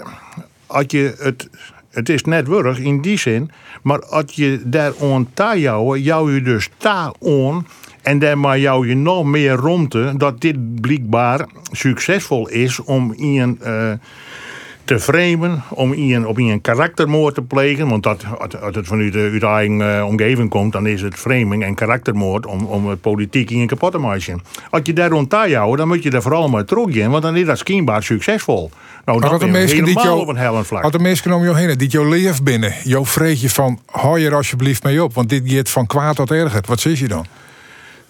als 0.67 0.85
je 0.89 1.15
het. 1.19 1.49
Het 1.91 2.09
is 2.09 2.25
net 2.25 2.49
in 2.79 3.01
die 3.01 3.19
zin. 3.19 3.51
Maar 3.83 4.05
als 4.05 4.25
je 4.35 4.61
daar 4.65 4.93
on 4.93 5.29
ta 5.35 5.57
jou, 5.57 5.99
jou 5.99 6.35
je 6.35 6.43
dus 6.43 6.69
ta 6.77 7.13
on. 7.19 7.67
En 8.03 8.19
dan 8.19 8.41
maar 8.41 8.59
jou 8.59 8.89
je 8.89 8.95
nog 8.95 9.25
meer 9.25 9.53
rondte. 9.53 10.13
Dat 10.17 10.41
dit 10.41 10.81
blijkbaar 10.81 11.47
succesvol 11.73 12.49
is 12.49 12.81
om 12.81 13.13
in 13.13 13.59
een 13.61 14.01
te 14.93 15.01
framen, 15.01 15.63
om 15.69 15.93
in, 15.93 16.27
op 16.27 16.39
een 16.39 16.61
karaktermoord 16.61 17.35
te 17.35 17.43
plegen. 17.43 17.89
Want 17.89 18.03
dat, 18.03 18.25
als 18.63 18.75
het 18.75 18.87
vanuit 18.87 19.13
de, 19.13 19.31
uit 19.33 19.43
eigen 19.43 19.81
uh, 19.81 20.07
omgeving 20.07 20.49
komt, 20.49 20.73
dan 20.73 20.87
is 20.87 21.03
het 21.03 21.15
framing 21.15 21.65
en 21.65 21.75
karaktermoord 21.75 22.47
om, 22.47 22.65
om 22.65 22.89
het 22.89 23.01
politiek 23.01 23.51
in 23.51 23.67
kapot 23.67 23.93
te 23.93 23.99
maken. 23.99 24.43
Als 24.71 24.81
je 24.85 24.93
daar 24.93 25.11
rond 25.11 25.33
houden, 25.33 25.77
dan 25.77 25.89
moet 25.89 26.03
je 26.03 26.11
daar 26.11 26.23
vooral 26.23 26.49
maar 26.49 26.65
terug 26.65 26.87
in, 26.87 27.11
want 27.11 27.23
dan 27.23 27.37
is 27.37 27.47
dat 27.47 27.59
schijnbaar 27.59 28.03
succesvol. 28.03 28.71
Nou, 29.05 29.21
dat 29.21 29.43
is 29.43 29.73
helemaal 29.73 30.19
op 30.19 30.29
een 30.29 30.37
hellenvlak. 30.37 30.83
Had 30.83 30.93
de 30.93 30.99
mensen 30.99 31.33
om 31.33 31.45
je 31.45 31.55
heen, 31.55 31.79
die 31.79 31.89
jou 31.89 32.09
leef 32.09 32.43
binnen, 32.43 32.75
jouw 32.85 33.07
vreetje 33.07 33.51
van, 33.51 33.79
hou 33.87 34.21
je 34.21 34.27
er 34.27 34.35
alsjeblieft 34.35 34.83
mee 34.83 35.03
op, 35.03 35.15
want 35.15 35.29
dit 35.29 35.43
gaat 35.45 35.71
van 35.71 35.87
kwaad 35.87 36.17
tot 36.17 36.31
erger. 36.31 36.63
Wat 36.67 36.81
zeg 36.81 36.99
je 36.99 37.09
dan? 37.09 37.27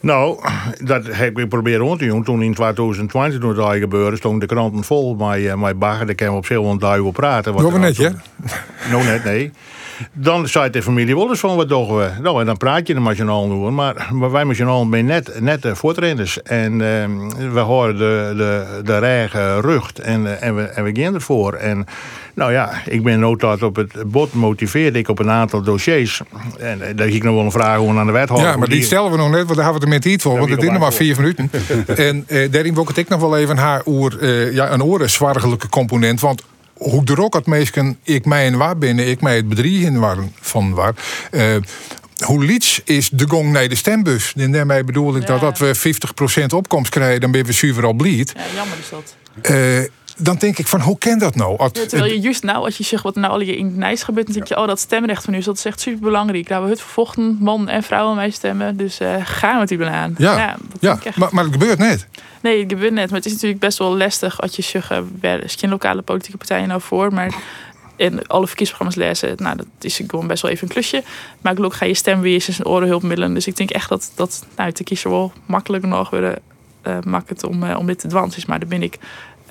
Nou, 0.02 0.40
dat 0.84 1.06
heb 1.06 1.38
ik 1.38 1.48
proberen 1.48 1.80
rond 1.80 1.98
te 1.98 2.06
doen. 2.06 2.24
Toen 2.24 2.42
in 2.42 2.54
2020 2.54 3.40
toen 3.40 3.54
dat 3.54 3.74
gebeurde, 3.74 4.16
stonden 4.16 4.40
de 4.40 4.54
kranten 4.54 4.84
vol 4.84 5.14
met, 5.14 5.38
uh, 5.38 5.54
met 5.54 5.78
bagger. 5.78 6.06
Daar 6.06 6.14
kunnen 6.14 6.34
we 6.34 6.40
op 6.40 6.46
veel 6.46 6.64
over 6.98 7.12
praten. 7.12 7.52
Wat 7.52 7.78
net, 7.78 7.96
ja? 7.96 8.12
Nou, 8.90 9.04
net, 9.04 9.24
nee. 9.24 9.52
Dan 10.12 10.48
zei 10.48 10.70
de 10.70 10.82
familie 10.82 11.14
wel 11.14 11.28
eens 11.28 11.40
van, 11.40 11.56
wat 11.56 11.68
doen 11.68 11.96
we? 11.96 12.10
Nou, 12.22 12.40
en 12.40 12.46
dan 12.46 12.56
praat 12.56 12.86
je 12.86 12.94
er 12.94 13.02
met 13.02 13.16
doen. 13.16 13.74
Maar, 13.74 14.08
maar 14.12 14.30
wij 14.30 14.44
met 14.44 14.56
z'n 14.56 14.88
ben 14.90 15.04
net, 15.04 15.40
net 15.40 15.64
uh, 15.64 15.74
voortrenners. 15.74 16.42
En 16.42 16.72
uh, 16.72 17.52
we 17.52 17.60
horen 17.60 17.96
de, 17.96 18.34
de, 18.36 18.80
de 18.84 18.98
regen 18.98 19.60
rucht. 19.60 19.98
En, 19.98 20.24
uh, 20.24 20.42
en, 20.42 20.56
we, 20.56 20.62
en 20.62 20.84
we 20.84 21.00
gaan 21.02 21.14
ervoor. 21.14 21.52
En 21.52 21.86
nou 22.34 22.52
ja, 22.52 22.72
ik 22.86 23.02
ben 23.02 23.20
noodlaat 23.20 23.62
op 23.62 23.76
het 23.76 23.92
bot 24.06 24.32
motiveerde 24.32 24.98
ik 24.98 25.08
op 25.08 25.18
een 25.18 25.30
aantal 25.30 25.62
dossiers. 25.62 26.20
En 26.58 26.78
uh, 26.78 26.84
daar 26.94 27.06
ging 27.06 27.16
ik 27.16 27.22
nog 27.22 27.34
wel 27.34 27.44
een 27.44 27.50
vraag 27.50 27.78
aan 27.86 28.06
de 28.06 28.12
wethouder. 28.12 28.48
Ja, 28.48 28.56
maar 28.56 28.68
die, 28.68 28.82
stellen 28.82 29.10
we 29.10 29.16
nog 29.16 29.30
net, 29.30 29.44
want 29.44 29.56
daar 29.56 29.64
hebben 29.64 29.88
we 29.88 29.94
het 29.94 30.04
met 30.04 30.12
iets 30.12 30.22
voor. 30.22 30.38
Want 30.38 30.50
het 30.50 30.62
is 30.62 30.68
nog 30.68 30.78
maar 30.78 30.92
vier 30.92 31.16
minuten. 31.16 31.50
en 31.86 32.24
uh, 32.28 32.52
daarin 32.52 32.74
wil 32.74 32.86
ik 32.94 33.08
nog 33.08 33.20
wel 33.20 33.36
even 33.36 33.56
haar 33.56 33.82
oer, 33.86 34.16
uh, 34.20 34.52
ja, 34.52 34.72
een 34.72 34.82
oorenzwargelijke 34.82 35.68
component. 35.68 36.20
Want 36.20 36.42
hoe 36.82 37.04
de 37.04 37.22
ook 37.22 37.34
het 37.34 37.46
meestal 37.46 37.94
ik 38.02 38.24
mij 38.24 38.46
en 38.46 38.56
waar 38.56 38.78
binnen, 38.78 39.08
ik 39.08 39.20
mij 39.20 39.36
het 39.36 39.48
bedrijf 39.48 39.80
in 39.80 39.98
waren 39.98 40.34
van 40.40 40.74
waar. 40.74 40.94
Uh, 41.30 41.56
hoe 42.24 42.44
liets 42.44 42.80
is 42.84 43.08
de 43.10 43.28
gong 43.28 43.52
naar 43.52 43.68
de 43.68 43.74
stembus? 43.74 44.32
En 44.36 44.52
daarmee 44.52 44.84
bedoel 44.84 45.16
ik 45.16 45.26
dat 45.26 45.40
dat 45.40 45.58
we 45.58 45.76
50% 46.42 46.44
opkomst 46.54 46.90
krijgen, 46.90 47.20
dan 47.20 47.30
ben 47.30 47.44
we 47.44 47.52
zuiver 47.52 47.84
al 47.84 47.92
blied. 47.92 48.32
Ja, 48.36 48.42
jammer 48.54 48.78
is 48.78 48.88
dat. 48.88 49.16
Uh, 49.50 49.82
dan 50.16 50.36
denk 50.36 50.58
ik 50.58 50.66
van, 50.66 50.80
hoe 50.80 50.98
ken 50.98 51.18
dat 51.18 51.34
nou? 51.34 51.54
Ja, 51.58 51.68
terwijl 51.68 52.12
je 52.12 52.20
juist 52.20 52.42
nou, 52.42 52.64
als 52.64 52.76
je 52.76 52.84
zegt 52.84 53.02
wat 53.02 53.14
nou 53.14 53.32
al 53.32 53.40
je 53.40 53.56
in 53.56 53.78
Nijs 53.78 54.02
gebeurt, 54.02 54.26
dan 54.26 54.34
denk 54.34 54.46
je, 54.46 54.56
oh, 54.56 54.66
dat 54.66 54.80
stemrecht 54.80 55.24
van 55.24 55.34
u, 55.34 55.40
dat 55.40 55.56
is 55.56 55.64
echt 55.64 55.80
super 55.80 56.00
belangrijk. 56.00 56.48
Nou, 56.48 56.64
we 56.64 56.70
het 56.70 56.80
vervochten, 56.80 57.36
man 57.40 57.68
en 57.68 57.82
vrouw 57.82 58.08
aan 58.08 58.16
mij 58.16 58.30
stemmen, 58.30 58.76
dus 58.76 59.00
uh, 59.00 59.14
gaan 59.24 59.54
we 59.54 59.60
het 59.60 59.68
die 59.68 59.84
aan. 59.84 60.14
Ja. 60.18 60.56
ja 60.80 60.98
echt. 61.04 61.16
maar, 61.16 61.28
maar 61.32 61.44
het 61.44 61.52
gebeurt 61.52 61.78
net. 61.78 62.06
Nee, 62.40 62.60
het 62.60 62.72
gebeurt 62.72 62.92
net. 62.92 63.06
Maar 63.06 63.18
het 63.18 63.26
is 63.26 63.32
natuurlijk 63.32 63.60
best 63.60 63.78
wel 63.78 63.96
lastig 63.96 64.40
als 64.40 64.56
je 64.56 64.62
zeggen, 64.62 65.18
waar 65.20 65.42
is 65.42 65.54
geen 65.54 65.70
lokale 65.70 66.02
politieke 66.02 66.38
partijen 66.38 66.68
nou 66.68 66.80
voor. 66.80 67.12
Maar 67.12 67.34
in 67.96 68.28
alle 68.28 68.46
verkiezingsprogramma's 68.46 69.20
lezen, 69.20 69.34
nou, 69.36 69.56
dat 69.56 69.66
is 69.80 70.00
gewoon 70.06 70.26
best 70.26 70.42
wel 70.42 70.50
even 70.50 70.66
een 70.66 70.72
klusje. 70.72 71.02
Maar 71.40 71.54
gelukkig 71.54 71.78
ga 71.78 71.86
je 71.86 71.94
stemweers 71.94 72.58
en 72.58 72.66
orenhulpmiddelen. 72.66 73.34
Dus 73.34 73.46
ik 73.46 73.56
denk 73.56 73.70
echt 73.70 73.88
dat, 73.88 74.12
dat 74.14 74.46
nou, 74.56 74.72
de 74.72 74.84
kiezer 74.84 75.10
wel 75.10 75.32
makkelijk 75.46 75.84
nog 75.84 76.10
weer 76.10 76.38
uh, 76.86 76.98
makkelijk 77.00 77.46
om, 77.46 77.62
uh, 77.62 77.78
om 77.78 77.86
dit 77.86 77.98
te 77.98 78.08
dwansen 78.08 78.38
is. 78.38 78.46
Maar 78.46 78.58
daar 78.58 78.68
ben 78.68 78.82
ik 78.82 78.98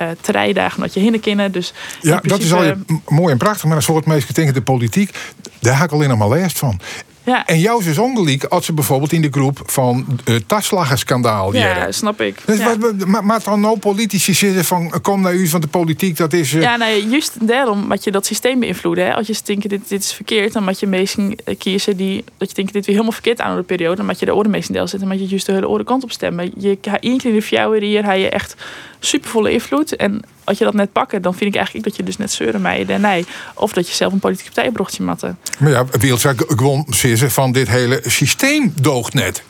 uh, 0.01 0.07
drie 0.21 0.53
dagen 0.53 0.81
dat 0.81 0.93
je 0.93 0.99
heen 0.99 1.19
kennen. 1.19 1.51
Dus 1.51 1.73
Ja, 2.01 2.19
dat 2.23 2.39
is 2.39 2.53
al 2.53 2.63
je- 2.63 2.77
mooi 3.07 3.31
en 3.31 3.37
prachtig. 3.37 3.63
Maar 3.63 3.75
een 3.75 3.81
soort 3.83 4.05
mensen 4.05 4.33
tegen 4.33 4.53
de 4.53 4.61
politiek, 4.61 5.17
daar 5.59 5.75
heb 5.77 5.85
ik 5.87 5.91
alleen 5.91 6.09
nog 6.09 6.17
maar 6.17 6.39
last 6.39 6.59
van. 6.59 6.79
Ja, 7.23 7.45
En 7.45 7.59
jou 7.59 7.85
is 7.85 7.97
ongelijk 7.97 8.43
als 8.43 8.65
ze 8.65 8.73
bijvoorbeeld 8.73 9.11
in 9.13 9.21
de 9.21 9.27
groep 9.31 9.61
van 9.65 10.05
het 10.23 10.47
taslaggerskandaal 10.47 11.53
ja, 11.53 11.59
jaren. 11.59 11.93
snap 11.93 12.21
ik. 12.21 12.37
Dus 12.45 12.57
ja. 12.59 12.65
wat, 12.65 12.77
wat- 12.77 13.07
maar, 13.07 13.25
maar 13.25 13.43
dan 13.43 13.59
nou 13.59 13.77
politici 13.79 14.33
zitten 14.33 14.65
van 14.65 14.93
kom 15.01 15.21
naar 15.21 15.33
u 15.33 15.47
van 15.47 15.61
de 15.61 15.67
politiek, 15.67 16.17
dat 16.17 16.33
is. 16.33 16.53
eh, 16.53 16.61
Ja, 16.61 16.75
nee, 16.77 17.07
juist 17.07 17.47
daarom 17.47 17.87
moet 17.87 18.03
je 18.03 18.11
dat 18.11 18.25
systeem 18.25 18.59
beïnvloeden. 18.59 19.05
Hè. 19.05 19.15
Als 19.15 19.27
je 19.27 19.35
denkt, 19.43 19.69
dit, 19.69 19.89
dit 19.89 20.03
is 20.03 20.13
verkeerd, 20.13 20.53
dan 20.53 20.63
moet 20.63 20.79
je 20.79 20.87
mensen 20.87 21.35
eh, 21.45 21.57
kiezen 21.57 21.97
die... 21.97 22.23
dat 22.37 22.49
je 22.49 22.55
denkt, 22.55 22.73
dit 22.73 22.85
weer 22.85 22.95
helemaal 22.95 23.13
verkeerd 23.13 23.41
aan 23.41 23.55
de 23.55 23.63
periode. 23.63 23.95
Dan 23.95 24.05
moet 24.05 24.19
je 24.19 24.25
de 24.25 24.33
orde 24.33 24.49
meest 24.49 24.67
in 24.69 24.73
deel. 24.75 24.87
Dan 24.99 25.07
moet 25.07 25.19
je 25.19 25.27
juist 25.27 25.45
de 25.45 25.51
hele 25.51 25.65
andere 25.65 25.83
kant 25.83 26.03
op 26.03 26.11
stemmen. 26.11 26.51
Je 26.57 26.77
één 26.99 27.17
keer 27.17 27.33
in 27.33 27.39
de 27.79 27.85
hier 27.85 28.05
heb 28.05 28.17
je 28.17 28.29
echt 28.29 28.55
supervolle 29.05 29.51
invloed. 29.51 29.95
En 29.95 30.21
als 30.43 30.57
je 30.57 30.63
dat 30.63 30.73
net 30.73 30.91
pakken, 30.91 31.21
dan 31.21 31.33
vind 31.33 31.49
ik 31.49 31.55
eigenlijk 31.55 31.85
dat 31.85 31.95
je 31.95 32.03
dus 32.03 32.17
net 32.17 32.31
zeuren 32.31 32.61
mij 32.61 32.85
en 32.87 33.01
nee. 33.01 33.25
Of 33.53 33.73
dat 33.73 33.87
je 33.87 33.93
zelf 33.93 34.13
een 34.13 34.19
politieke 34.19 34.51
partijbrochtje 34.51 35.03
matten. 35.03 35.37
Maar 35.57 35.71
ja, 35.71 35.85
Wielsa 35.99 36.33
gewoon 36.37 36.85
zeggen 36.89 37.31
van 37.31 37.51
dit 37.51 37.67
hele 37.67 37.99
systeem 38.05 38.73
doogt 38.81 39.13
net. 39.13 39.43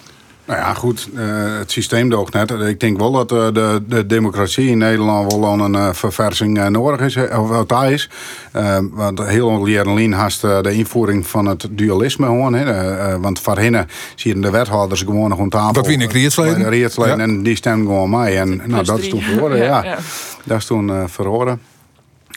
Nou 0.46 0.60
ja, 0.60 0.74
goed, 0.74 1.10
eh, 1.16 1.58
het 1.58 1.72
systeem 1.72 2.10
doogt 2.10 2.34
net. 2.34 2.52
Ik 2.52 2.80
denk 2.80 2.98
wel 2.98 3.12
dat 3.12 3.32
eh, 3.32 3.48
de, 3.54 3.84
de 3.88 4.06
democratie 4.06 4.68
in 4.68 4.78
Nederland 4.78 5.34
wel 5.34 5.48
aan 5.48 5.60
een 5.60 5.76
eh, 5.76 5.94
verversing 5.94 6.70
nodig 6.70 7.00
is, 7.00 7.16
of 7.16 7.50
wat 7.50 7.70
daar 7.70 7.92
is. 7.92 8.10
Want 8.92 9.24
heel 9.24 9.68
jaren 9.68 10.12
haast 10.12 10.44
eh, 10.44 10.62
de 10.62 10.74
invoering 10.74 11.28
van 11.28 11.46
het 11.46 11.68
dualisme 11.72 12.26
gewoon. 12.26 12.54
Hè. 12.54 13.20
Want 13.20 13.40
voorheen 13.40 13.86
zie 14.16 14.36
je 14.36 14.42
de 14.42 14.50
wethouders 14.50 15.02
gewoon 15.02 15.30
nog 15.30 15.40
aan 15.40 15.50
tafel. 15.50 15.74
Dat 15.74 15.86
de 15.86 16.08
Rietsleden. 16.08 16.70
Rietsleden, 16.70 17.18
Ja. 17.18 17.24
En 17.24 17.44
die 17.44 17.56
stemmen 17.56 17.88
gewoon 17.88 18.10
mij. 18.10 18.40
En 18.40 18.62
nou, 18.66 18.84
dat 18.84 19.00
is 19.00 19.10
toen 19.10 19.22
verhoren, 19.22 19.58
ja. 19.72 19.84
ja. 19.84 19.98
Dat 20.44 20.58
is 20.58 20.66
toen 20.66 20.90
eh 20.90 21.04
verhoren. 21.08 21.62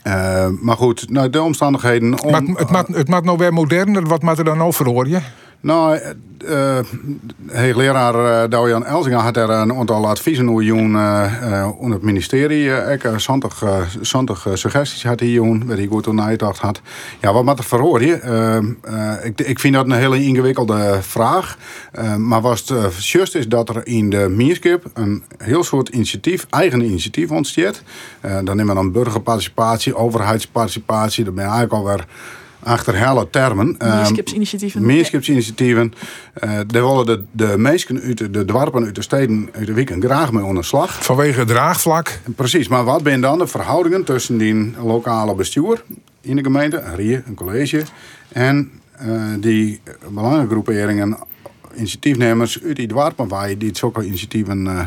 Eh, 0.05 0.46
maar 0.61 0.76
goed, 0.76 1.11
nou, 1.11 1.30
de 1.30 1.42
omstandigheden... 1.42 2.22
Om, 2.22 2.30
maar 2.30 2.40
het, 2.40 2.59
het, 2.59 2.70
maakt, 2.70 2.94
het 2.96 3.09
maakt 3.09 3.24
nou 3.24 3.38
weer 3.38 3.52
moderner. 3.52 4.07
Wat 4.07 4.22
maakt 4.22 4.38
er 4.38 4.44
dan 4.44 4.62
over 4.62 4.86
hoor 4.86 5.09
je? 5.09 5.18
Nou, 5.65 5.95
eh 5.97 6.11
eh, 6.49 6.79
hoogleraar 7.53 8.15
uh, 8.15 8.51
Doujan 8.51 8.85
Elzinga 8.85 9.19
had 9.19 9.37
er 9.37 9.51
een 9.51 9.75
aantal 9.75 10.09
adviezen 10.09 10.51
over 10.51 10.65
doen 10.65 10.95
uh, 10.95 11.33
uh, 11.43 11.91
het 11.91 12.03
ministerie. 12.03 12.65
Uh, 12.65 12.93
ik 12.93 13.05
uh, 13.05 13.17
20, 13.17 13.62
uh, 13.62 13.81
20 14.03 14.47
uh, 14.47 14.55
suggesties 14.55 15.05
had 15.05 15.21
hij 15.21 15.35
doen, 15.35 15.67
waar 15.67 15.77
hij 15.77 15.87
goed 15.87 16.07
over 16.07 16.15
nagedacht 16.15 16.59
had. 16.59 16.81
Ja, 17.21 17.33
wat 17.33 17.45
moet 17.45 17.59
er 17.59 17.65
verhoor? 17.65 18.03
Uh, 18.03 18.19
uh, 18.19 19.15
ik, 19.23 19.41
ik 19.41 19.59
vind 19.59 19.75
dat 19.75 19.85
een 19.85 19.93
hele 19.93 20.25
ingewikkelde 20.25 20.99
vraag. 21.01 21.59
Uh, 21.99 22.17
maar 22.17 22.41
wat 22.41 22.59
het 22.59 22.71
uh, 22.71 22.99
juist 22.99 23.35
is 23.35 23.49
dat 23.49 23.69
er 23.69 23.87
in 23.87 24.11
de 24.11 24.29
Mierskip 24.29 24.85
een 24.95 25.25
heel 25.39 25.65
soort 25.65 25.89
initiatief, 25.89 26.47
eigen 26.51 26.81
initiatief 26.81 27.31
ontstaat. 27.31 27.83
Uh, 28.23 28.33
dan 28.45 28.57
nemen 28.57 28.67
we 28.67 28.75
dan 28.75 28.93
burgerparticipatie, 28.93 29.97
overheidsparticipatie. 29.97 31.25
Dat 31.25 31.35
ben 31.35 31.45
je 31.45 31.51
eigenlijk 31.51 31.83
alweer 31.83 32.07
achter 32.65 32.95
hele 32.95 33.31
termen. 33.31 33.77
Meerskipsinitiatieven. 33.79 34.87
Meerskipsinitiatieven. 34.87 35.93
Uh, 36.45 36.51
daar 36.67 36.83
willen 36.83 37.07
de, 37.07 37.23
de 37.31 37.59
mensen 37.59 38.01
uit 38.01 38.19
de, 38.19 38.31
de 38.31 38.45
dwarpen 38.45 38.85
uit 38.85 38.95
de 38.95 39.03
steden 39.03 39.49
uit 39.53 39.67
de 39.67 39.73
weekend 39.73 40.05
graag 40.05 40.33
mee 40.33 40.45
aan 40.45 40.55
de 40.55 40.62
slag. 40.62 41.05
Vanwege 41.05 41.39
het 41.39 41.49
draagvlak. 41.49 42.21
Precies, 42.37 42.69
maar 42.69 42.85
wat 42.85 43.01
zijn 43.05 43.21
dan 43.21 43.39
de 43.39 43.47
verhoudingen 43.47 44.05
tussen 44.05 44.39
die 44.39 44.73
lokale 44.83 45.35
bestuur 45.35 45.83
in 46.21 46.37
de 46.37 46.43
gemeente, 46.43 46.81
een 46.81 46.95
RIE, 46.95 47.23
een 47.27 47.35
college, 47.35 47.83
en 48.29 48.71
uh, 49.03 49.23
die 49.39 49.81
belangengroeperingen, 50.09 51.17
initiatiefnemers 51.77 52.62
uit 52.62 52.77
die 52.77 52.87
dwarpen 52.87 53.29
waar 53.29 53.49
je 53.49 53.57
die 53.57 53.77
zulke 53.77 54.05
initiatieven 54.05 54.65
uh, 54.65 54.81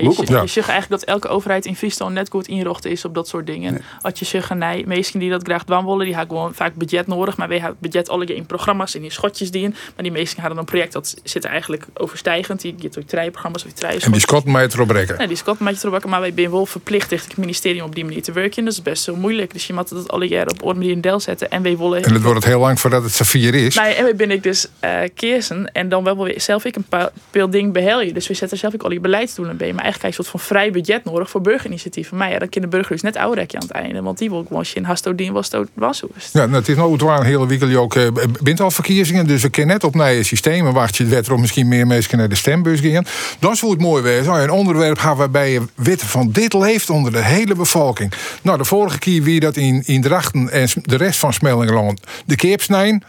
ja, 0.00 0.10
je, 0.10 0.32
je, 0.32 0.40
je 0.40 0.46
zegt 0.46 0.68
eigenlijk 0.68 1.00
dat 1.00 1.02
elke 1.02 1.28
overheid 1.28 1.66
in 1.66 1.76
Friesland 1.76 2.14
net 2.14 2.28
goed 2.30 2.48
inricht 2.48 2.84
is 2.84 3.04
op 3.04 3.14
dat 3.14 3.28
soort 3.28 3.46
dingen. 3.46 3.72
Nee. 3.72 3.82
Als 4.00 4.18
je 4.18 4.24
zegt, 4.24 4.54
nee, 4.54 4.86
mensen 4.86 5.18
die 5.18 5.30
dat 5.30 5.42
graag 5.42 5.64
doen 5.64 5.84
willen, 5.84 6.04
die 6.04 6.14
hebben 6.14 6.36
gewoon 6.36 6.54
vaak 6.54 6.74
budget 6.74 7.06
nodig. 7.06 7.36
Maar 7.36 7.48
wij 7.48 7.58
hebben 7.58 7.76
budget 7.80 8.08
alle 8.08 8.24
in 8.24 8.46
programma's 8.46 8.94
en 8.94 9.04
in 9.04 9.10
schotjes 9.10 9.50
die 9.50 9.62
in. 9.62 9.70
Maar 9.70 10.02
die 10.02 10.12
mensen 10.12 10.40
hadden 10.40 10.58
een 10.58 10.64
project 10.64 10.92
dat 10.92 11.14
zit 11.22 11.44
eigenlijk 11.44 11.86
overstijgend. 11.94 12.60
Die 12.60 12.74
gaat 12.78 12.94
door 12.94 13.04
treinprogramma's 13.04 13.64
of 13.64 13.72
trein. 13.72 14.00
En 14.00 14.12
die 14.12 14.20
Scott 14.20 14.44
mij 14.44 14.68
erop 14.72 14.90
rekken. 14.90 15.18
Nee, 15.18 15.26
die 15.26 15.36
Scott 15.36 15.60
mij 15.60 15.74
erop 15.78 15.92
rekken. 15.92 16.10
Maar 16.10 16.20
wij 16.20 16.32
zijn 16.36 16.50
wel 16.50 16.66
verplicht 16.66 17.08
tegen 17.08 17.28
het 17.28 17.36
ministerie 17.36 17.84
op 17.84 17.94
die 17.94 18.04
manier 18.04 18.22
te 18.22 18.32
werken. 18.32 18.64
Dat 18.64 18.72
is 18.72 18.82
best 18.82 19.02
zo 19.02 19.16
moeilijk. 19.16 19.52
Dus 19.52 19.66
je 19.66 19.72
moet 19.72 19.88
dat 19.88 20.10
alle 20.10 20.28
jaren 20.28 20.52
op 20.52 20.64
orde 20.64 20.78
manier 20.78 20.92
in 20.92 21.00
deel 21.00 21.20
zetten. 21.20 21.50
En 21.50 21.62
wij 21.62 21.78
willen. 21.78 22.02
En 22.02 22.12
het 22.12 22.22
wordt 22.22 22.38
het 22.38 22.48
heel 22.48 22.60
lang 22.60 22.80
voordat 22.80 23.02
het 23.02 23.12
Safir 23.12 23.54
is. 23.54 23.74
Nee, 23.74 23.94
en 23.94 24.04
wij 24.04 24.16
ben 24.16 24.30
ik 24.30 24.42
dus 24.42 24.66
uh, 24.84 24.98
keersen. 25.14 25.72
En 25.72 25.88
dan 25.88 26.04
wel 26.04 26.24
weer 26.24 26.40
zelf 26.40 26.64
ik 26.64 26.76
een 26.76 26.86
paar 26.88 27.10
ding 27.50 27.72
behelje. 27.72 28.12
Dus 28.12 28.28
we 28.28 28.34
zetten 28.34 28.58
zelf 28.58 28.74
ook 28.74 28.82
al 28.82 28.88
die 28.88 29.00
beleidsdoelen 29.00 29.56
bij. 29.56 29.72
Maar 29.72 29.83
eigenlijk 29.84 30.14
je 30.14 30.18
een 30.18 30.24
soort 30.24 30.28
van 30.28 30.40
vrij 30.40 30.70
budget 30.70 31.04
nodig 31.04 31.30
voor 31.30 31.40
burgerinitiatieven. 31.40 32.16
Maar 32.16 32.30
ja, 32.30 32.38
dan 32.38 32.48
kunnen 32.48 32.70
burgers 32.70 33.02
net 33.02 33.16
ouderrekje 33.16 33.58
aan 33.58 33.66
het 33.66 33.76
einde. 33.76 34.02
Want 34.02 34.18
die 34.18 34.30
wil 34.30 34.44
gewoon 34.46 34.64
in 34.74 34.84
Hastodien 34.84 35.32
was 35.32 35.50
het 35.50 35.68
was. 35.74 36.04
Ja, 36.32 36.46
nou, 36.46 36.54
het 36.54 36.68
is 36.68 36.76
nou 36.76 36.92
het 36.92 37.02
een 37.02 37.24
hele 37.24 37.46
week 37.46 37.76
ook 37.76 37.94
uh, 37.94 38.08
bent 38.42 38.60
al 38.60 38.70
verkiezingen. 38.70 39.26
Dus 39.26 39.42
we 39.42 39.48
kunnen 39.48 39.74
net 39.74 39.84
op 39.84 39.94
naar 39.94 40.12
je 40.12 40.22
systeem. 40.22 40.66
En 40.66 40.72
wacht 40.72 40.96
je 40.96 41.06
het 41.06 41.26
er 41.26 41.38
misschien 41.40 41.68
meer 41.68 41.86
mensen 41.86 42.18
naar 42.18 42.28
de 42.28 42.34
stembus 42.34 42.80
gaan. 42.80 43.06
Dan 43.38 43.56
zou 43.56 43.72
het 43.72 43.80
mooi 43.80 44.02
wezen. 44.02 44.32
Oh, 44.32 44.40
een 44.40 44.50
onderwerp 44.50 44.98
gaan 44.98 45.16
waarbij 45.16 45.52
je 45.52 45.62
weten 45.74 46.06
van 46.06 46.30
dit 46.30 46.52
leeft 46.52 46.90
onder 46.90 47.12
de 47.12 47.22
hele 47.22 47.54
bevolking. 47.54 48.12
Nou, 48.42 48.58
de 48.58 48.64
vorige 48.64 48.98
keer 48.98 49.22
wie 49.22 49.40
dat 49.40 49.56
in, 49.56 49.82
in 49.86 50.02
Drachten 50.02 50.50
en 50.50 50.68
de 50.82 50.96
rest 50.96 51.18
van 51.18 51.32
Smellingeland 51.32 52.00
de 52.24 52.36
keepsnijn. 52.36 53.04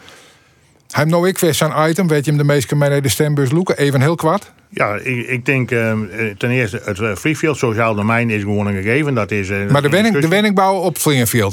Hij 0.90 1.04
nou 1.04 1.28
ik 1.28 1.38
weer 1.38 1.54
zijn 1.54 1.88
item. 1.90 2.08
Weet 2.08 2.24
je 2.24 2.30
hem 2.30 2.40
de 2.40 2.46
meeste 2.46 2.76
mij 2.76 2.88
naar 2.88 3.02
de 3.02 3.08
stembus 3.08 3.50
loeken? 3.50 3.78
Even 3.78 4.00
heel 4.00 4.14
kwart. 4.14 4.52
Ja, 4.70 4.94
ik, 4.94 5.26
ik 5.26 5.44
denk 5.44 5.70
uh, 5.70 5.92
ten 6.38 6.50
eerste 6.50 6.80
het 6.84 6.98
uh, 6.98 7.14
Freefield 7.14 7.56
sociaal 7.56 7.94
domein 7.94 8.30
is 8.30 8.42
gewoon 8.42 8.66
een 8.66 8.74
gegeven. 8.74 9.14
Dat 9.14 9.30
is, 9.30 9.48
uh, 9.48 9.70
maar 9.70 9.82
de, 9.82 9.88
wenning, 9.88 10.18
de 10.18 10.28
wenningbouw 10.28 10.74
op 10.74 10.98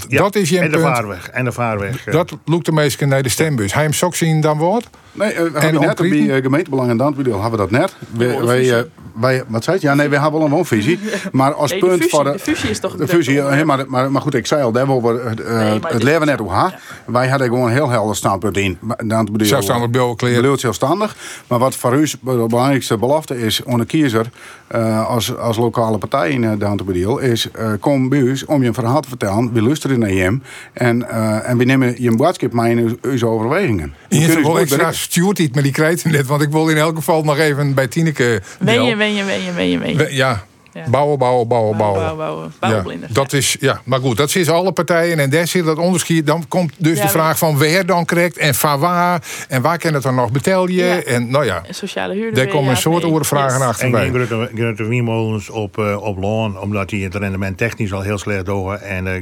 ja, 0.07 0.21
dat 0.21 0.35
is 0.35 0.49
je 0.49 0.59
en 0.59 0.71
de 0.71 0.79
vaarweg. 0.79 1.29
En 1.29 1.45
de 1.45 1.51
vaarweg. 1.51 2.03
Dat 2.03 2.37
loekt 2.45 2.65
de 2.65 2.71
meesten 2.71 3.09
naar 3.09 3.23
de 3.23 3.29
stembus. 3.29 3.73
Hij 3.73 3.83
hem 3.83 3.93
sok 3.93 4.15
zien 4.15 4.41
dan 4.41 4.57
wordt? 4.57 4.89
Nee, 5.13 5.33
uh, 5.33 5.63
en 5.63 5.79
net 5.79 5.95
bij 5.95 6.09
uh, 6.09 6.43
gemeentebelang 6.43 6.89
en 6.89 6.97
Dantverdeel 6.97 7.41
hebben 7.41 7.51
we 7.51 7.57
dat 7.57 7.71
net. 7.71 7.95
Wij, 8.09 8.45
wij, 8.45 8.63
uh, 8.63 8.77
wij, 9.13 9.43
wat 9.47 9.63
zei 9.63 9.75
het? 9.75 9.85
Ja, 9.85 9.93
nee, 9.93 10.09
we 10.09 10.19
hebben 10.19 10.39
wel 10.39 10.47
een 10.47 10.53
woonvisie. 10.53 10.99
Maar 11.31 11.53
als 11.53 11.71
nee, 11.71 11.79
punt 11.79 11.91
fusie, 11.91 12.09
voor 12.09 12.23
de, 12.23 12.31
de 12.31 12.39
fusie 12.39 12.69
is 12.69 12.79
toch 12.79 12.95
de 12.95 13.07
fusie. 13.07 13.41
Maar, 13.41 13.85
maar, 13.87 14.11
maar 14.11 14.21
goed, 14.21 14.33
ik 14.33 14.47
zei 14.47 14.63
al, 14.63 14.71
daar 14.71 15.01
we 15.01 15.33
nee, 15.45 15.79
het 15.87 16.03
leven 16.03 16.27
net 16.27 16.39
hoe 16.39 16.49
ha. 16.49 16.65
Ja. 16.65 16.79
Wij 17.05 17.27
hadden 17.27 17.47
gewoon 17.47 17.67
een 17.67 17.73
heel 17.73 17.89
helder 17.89 18.15
standpunt 18.15 18.57
in. 18.57 18.77
Dantverdeel. 19.05 19.47
Zelfstandig 19.47 19.89
bouwkleer. 19.89 20.35
Bedoeld 20.35 20.59
zelfstandig. 20.59 21.15
Maar 21.47 21.59
wat 21.59 21.75
voor 21.75 21.93
u 21.93 22.05
de 22.05 22.45
belangrijkste 22.47 22.97
belofte 22.97 23.39
is, 23.39 23.63
onder 23.63 23.85
kiezer 23.85 24.29
uh, 24.75 25.07
als, 25.07 25.37
als 25.37 25.57
lokale 25.57 25.97
partij 25.97 26.29
in 26.29 26.43
uh, 26.43 26.51
Dantverdeel, 26.57 27.19
is 27.19 27.47
uh, 27.59 27.71
kom 27.79 28.09
bij 28.09 28.21
ons 28.21 28.45
om 28.45 28.61
je 28.61 28.67
een 28.67 28.73
verhaal 28.73 29.01
te 29.01 29.09
vertellen. 29.09 29.53
We 29.53 29.61
luisteren 29.61 29.99
naar 29.99 30.11
je 30.11 30.39
en, 30.73 31.09
en 31.43 31.57
we 31.57 31.63
nemen 31.63 32.01
je 32.01 32.15
boodschap 32.15 32.53
mee 32.53 32.75
in 32.75 32.97
uw 33.01 33.27
overwegingen. 33.27 33.93
Je 34.09 34.39
wil 34.41 34.59
extra 34.59 34.91
stuurt 34.91 35.37
niet, 35.37 35.53
maar 35.53 35.63
die 35.63 35.71
krijgt 35.71 36.05
net. 36.05 36.27
Want 36.27 36.41
ik 36.41 36.49
wil 36.49 36.69
in 36.69 36.77
elk 36.77 36.95
geval 36.95 37.23
nog 37.23 37.37
even 37.37 37.73
bij 37.73 37.87
Tineke. 37.87 38.41
Wen 38.59 38.83
je, 38.83 38.95
wen 38.95 39.13
je, 39.13 39.23
wen 39.23 39.43
je, 39.43 39.51
wen 39.51 39.69
je, 39.69 39.77
wen 39.77 39.97
je. 39.97 40.15
Ja. 40.15 40.43
Ja. 40.73 40.89
Bouwen, 40.89 41.17
bouwen, 41.17 41.47
bouwen, 41.47 41.77
bouwen. 41.77 42.17
bouwen, 42.17 42.53
bouwen 42.59 42.99
ja, 42.99 43.07
dat 43.09 43.33
is, 43.33 43.57
ja, 43.59 43.81
maar 43.83 43.99
goed, 43.99 44.17
dat 44.17 44.35
is 44.35 44.49
alle 44.49 44.71
partijen. 44.71 45.19
En 45.19 45.29
daar 45.29 45.47
zit 45.47 45.65
dat 45.65 45.77
onderscheid. 45.77 46.25
Dan 46.25 46.47
komt 46.47 46.73
dus 46.77 46.97
ja, 46.97 47.03
de 47.03 47.09
vraag 47.09 47.37
van 47.37 47.57
waar 47.57 47.85
dan 47.85 48.05
correct 48.05 48.37
en 48.37 48.55
van 48.55 48.79
waar. 48.79 49.21
En 49.47 49.61
waar 49.61 49.77
kan 49.77 49.93
het 49.93 50.03
dan 50.03 50.15
nog 50.15 50.31
betalen? 50.31 50.73
Ja. 50.73 51.03
En 51.03 51.29
nou 51.29 51.45
ja, 51.45 51.61
en 51.67 51.75
sociale 51.75 52.13
huur. 52.13 52.33
Daar 52.33 52.47
komen 52.47 52.69
een 52.69 52.77
soort 52.77 53.03
nee. 53.03 53.23
vragen 53.23 53.59
yes. 53.59 53.67
achterbij. 53.67 54.05
En 54.05 54.49
Grutte 54.55 54.83
Wiemolens 54.83 55.49
op, 55.49 55.77
uh, 55.77 56.01
op 56.01 56.17
loon, 56.17 56.59
omdat 56.59 56.89
die 56.89 57.03
het 57.03 57.15
rendement 57.15 57.57
technisch 57.57 57.93
al 57.93 58.01
heel 58.01 58.17
slecht 58.17 58.45
door. 58.45 58.73
En 58.73 59.05
uh, 59.05 59.13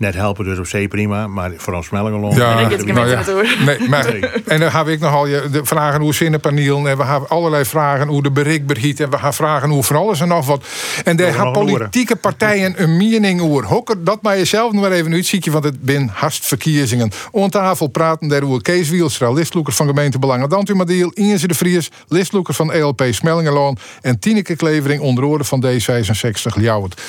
net 0.00 0.14
helpen 0.14 0.44
dus 0.44 0.58
op 0.58 0.66
zee 0.66 0.88
prima, 0.88 1.26
maar 1.26 1.52
vooral 1.56 1.82
Smellingelon. 1.82 2.36
Ja, 2.36 2.54
nou 2.60 3.08
ja. 3.08 3.22
Nee, 3.64 3.88
maar, 3.88 4.06
en 4.46 4.60
dan 4.60 4.70
heb 4.70 4.88
ik 4.88 5.00
nogal 5.00 5.26
je 5.26 5.48
de 5.52 5.64
vragen 5.64 6.00
hoe 6.00 6.14
zinnenpaneel 6.14 6.88
en 6.88 6.96
we 6.96 7.04
hebben 7.04 7.28
allerlei 7.28 7.64
vragen 7.64 8.08
hoe 8.08 8.22
de 8.22 8.30
bereikbaarheid 8.30 9.00
en 9.00 9.10
we 9.10 9.18
gaan 9.18 9.34
vragen 9.34 9.68
hoe 9.68 9.82
van 9.82 9.96
alles 9.96 10.20
en 10.20 10.28
nog 10.28 10.46
wat. 10.46 10.64
En 11.04 11.16
daar 11.16 11.34
hebben 11.34 11.52
politieke 11.52 12.16
partijen 12.16 12.82
een 12.82 12.96
mening 12.96 13.40
over. 13.40 13.64
Hokker 13.64 14.04
dat 14.04 14.22
maar 14.22 14.36
jezelf 14.36 14.72
nog 14.72 14.82
maar 14.82 14.92
even 14.92 15.12
uitzietje, 15.12 15.50
want 15.50 15.64
het 15.64 15.82
bin 15.82 16.10
hartverkiezingen. 16.12 17.10
On 17.30 17.50
tafel 17.50 17.86
praten 17.86 18.28
daar 18.28 18.42
hoe 18.42 18.62
Kees 18.62 18.88
Wielstra, 18.88 19.32
listloeker 19.32 19.72
van 19.72 19.86
gemeentebelangen 19.86 20.48
Dantumadiel, 20.48 21.10
Inge 21.14 21.46
de 21.46 21.54
Vries, 21.54 21.90
listloeker 22.08 22.54
van 22.54 22.72
ELP 22.72 23.02
Smellingeloon 23.10 23.78
en 24.00 24.18
Tineke 24.18 24.56
Klevering 24.56 25.00
onder 25.00 25.24
orde 25.24 25.44
van 25.44 25.64
D66 25.66 26.56
Ljouwert. 26.56 27.00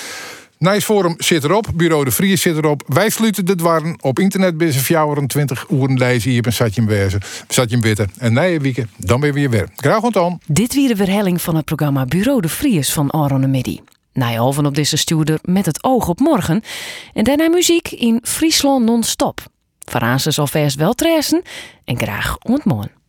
Nijs 0.62 0.84
Forum 0.84 1.16
zit 1.18 1.43
erop, 1.43 1.68
Bureau 1.76 2.03
de 2.03 2.12
Vries 2.12 2.41
zit 2.41 2.57
erop. 2.57 2.84
Wij 2.88 3.09
sluiten 3.09 3.45
de 3.45 3.55
dwarren 3.55 3.95
op 4.01 4.20
internet 4.20 4.57
binnen 4.57 4.76
24 4.78 5.66
uur 5.70 5.88
lezen 5.88 6.32
hier 6.32 6.41
je 6.76 6.82
hem 6.82 6.86
wezen, 6.86 7.22
zat 7.47 7.70
je 7.70 7.76
hem 7.76 7.82
witten. 7.82 8.12
En 8.18 8.34
na 8.34 8.59
dan 8.97 9.20
ben 9.20 9.30
je 9.30 9.34
weer 9.34 9.49
weer. 9.49 9.70
Graag 9.76 10.01
ontdaan. 10.01 10.39
Dit 10.47 10.74
weer 10.74 10.88
de 10.88 10.95
verhelling 10.95 11.41
van 11.41 11.55
het 11.55 11.66
programma 11.66 12.05
Bureau 12.05 12.41
de 12.41 12.49
Vries 12.49 12.93
van 12.93 13.09
Aron 13.09 13.51
Midi. 13.51 13.82
Nijhalven 14.14 14.66
op 14.66 14.76
deze 14.76 14.97
stuurder 14.97 15.39
met 15.41 15.66
het 15.66 15.84
oog 15.84 16.07
op 16.07 16.20
morgen. 16.20 16.62
En 17.14 17.24
daarna 17.24 17.49
muziek 17.49 17.91
in 17.91 18.20
Friesland 18.24 18.86
non-stop. 18.86 19.41
Verrazen 19.80 20.34
zal 20.34 20.47
vast 20.47 20.76
wel 20.76 20.93
tressen 20.93 21.41
en 21.86 21.97
graag 21.97 22.38
ontmoen. 22.38 23.01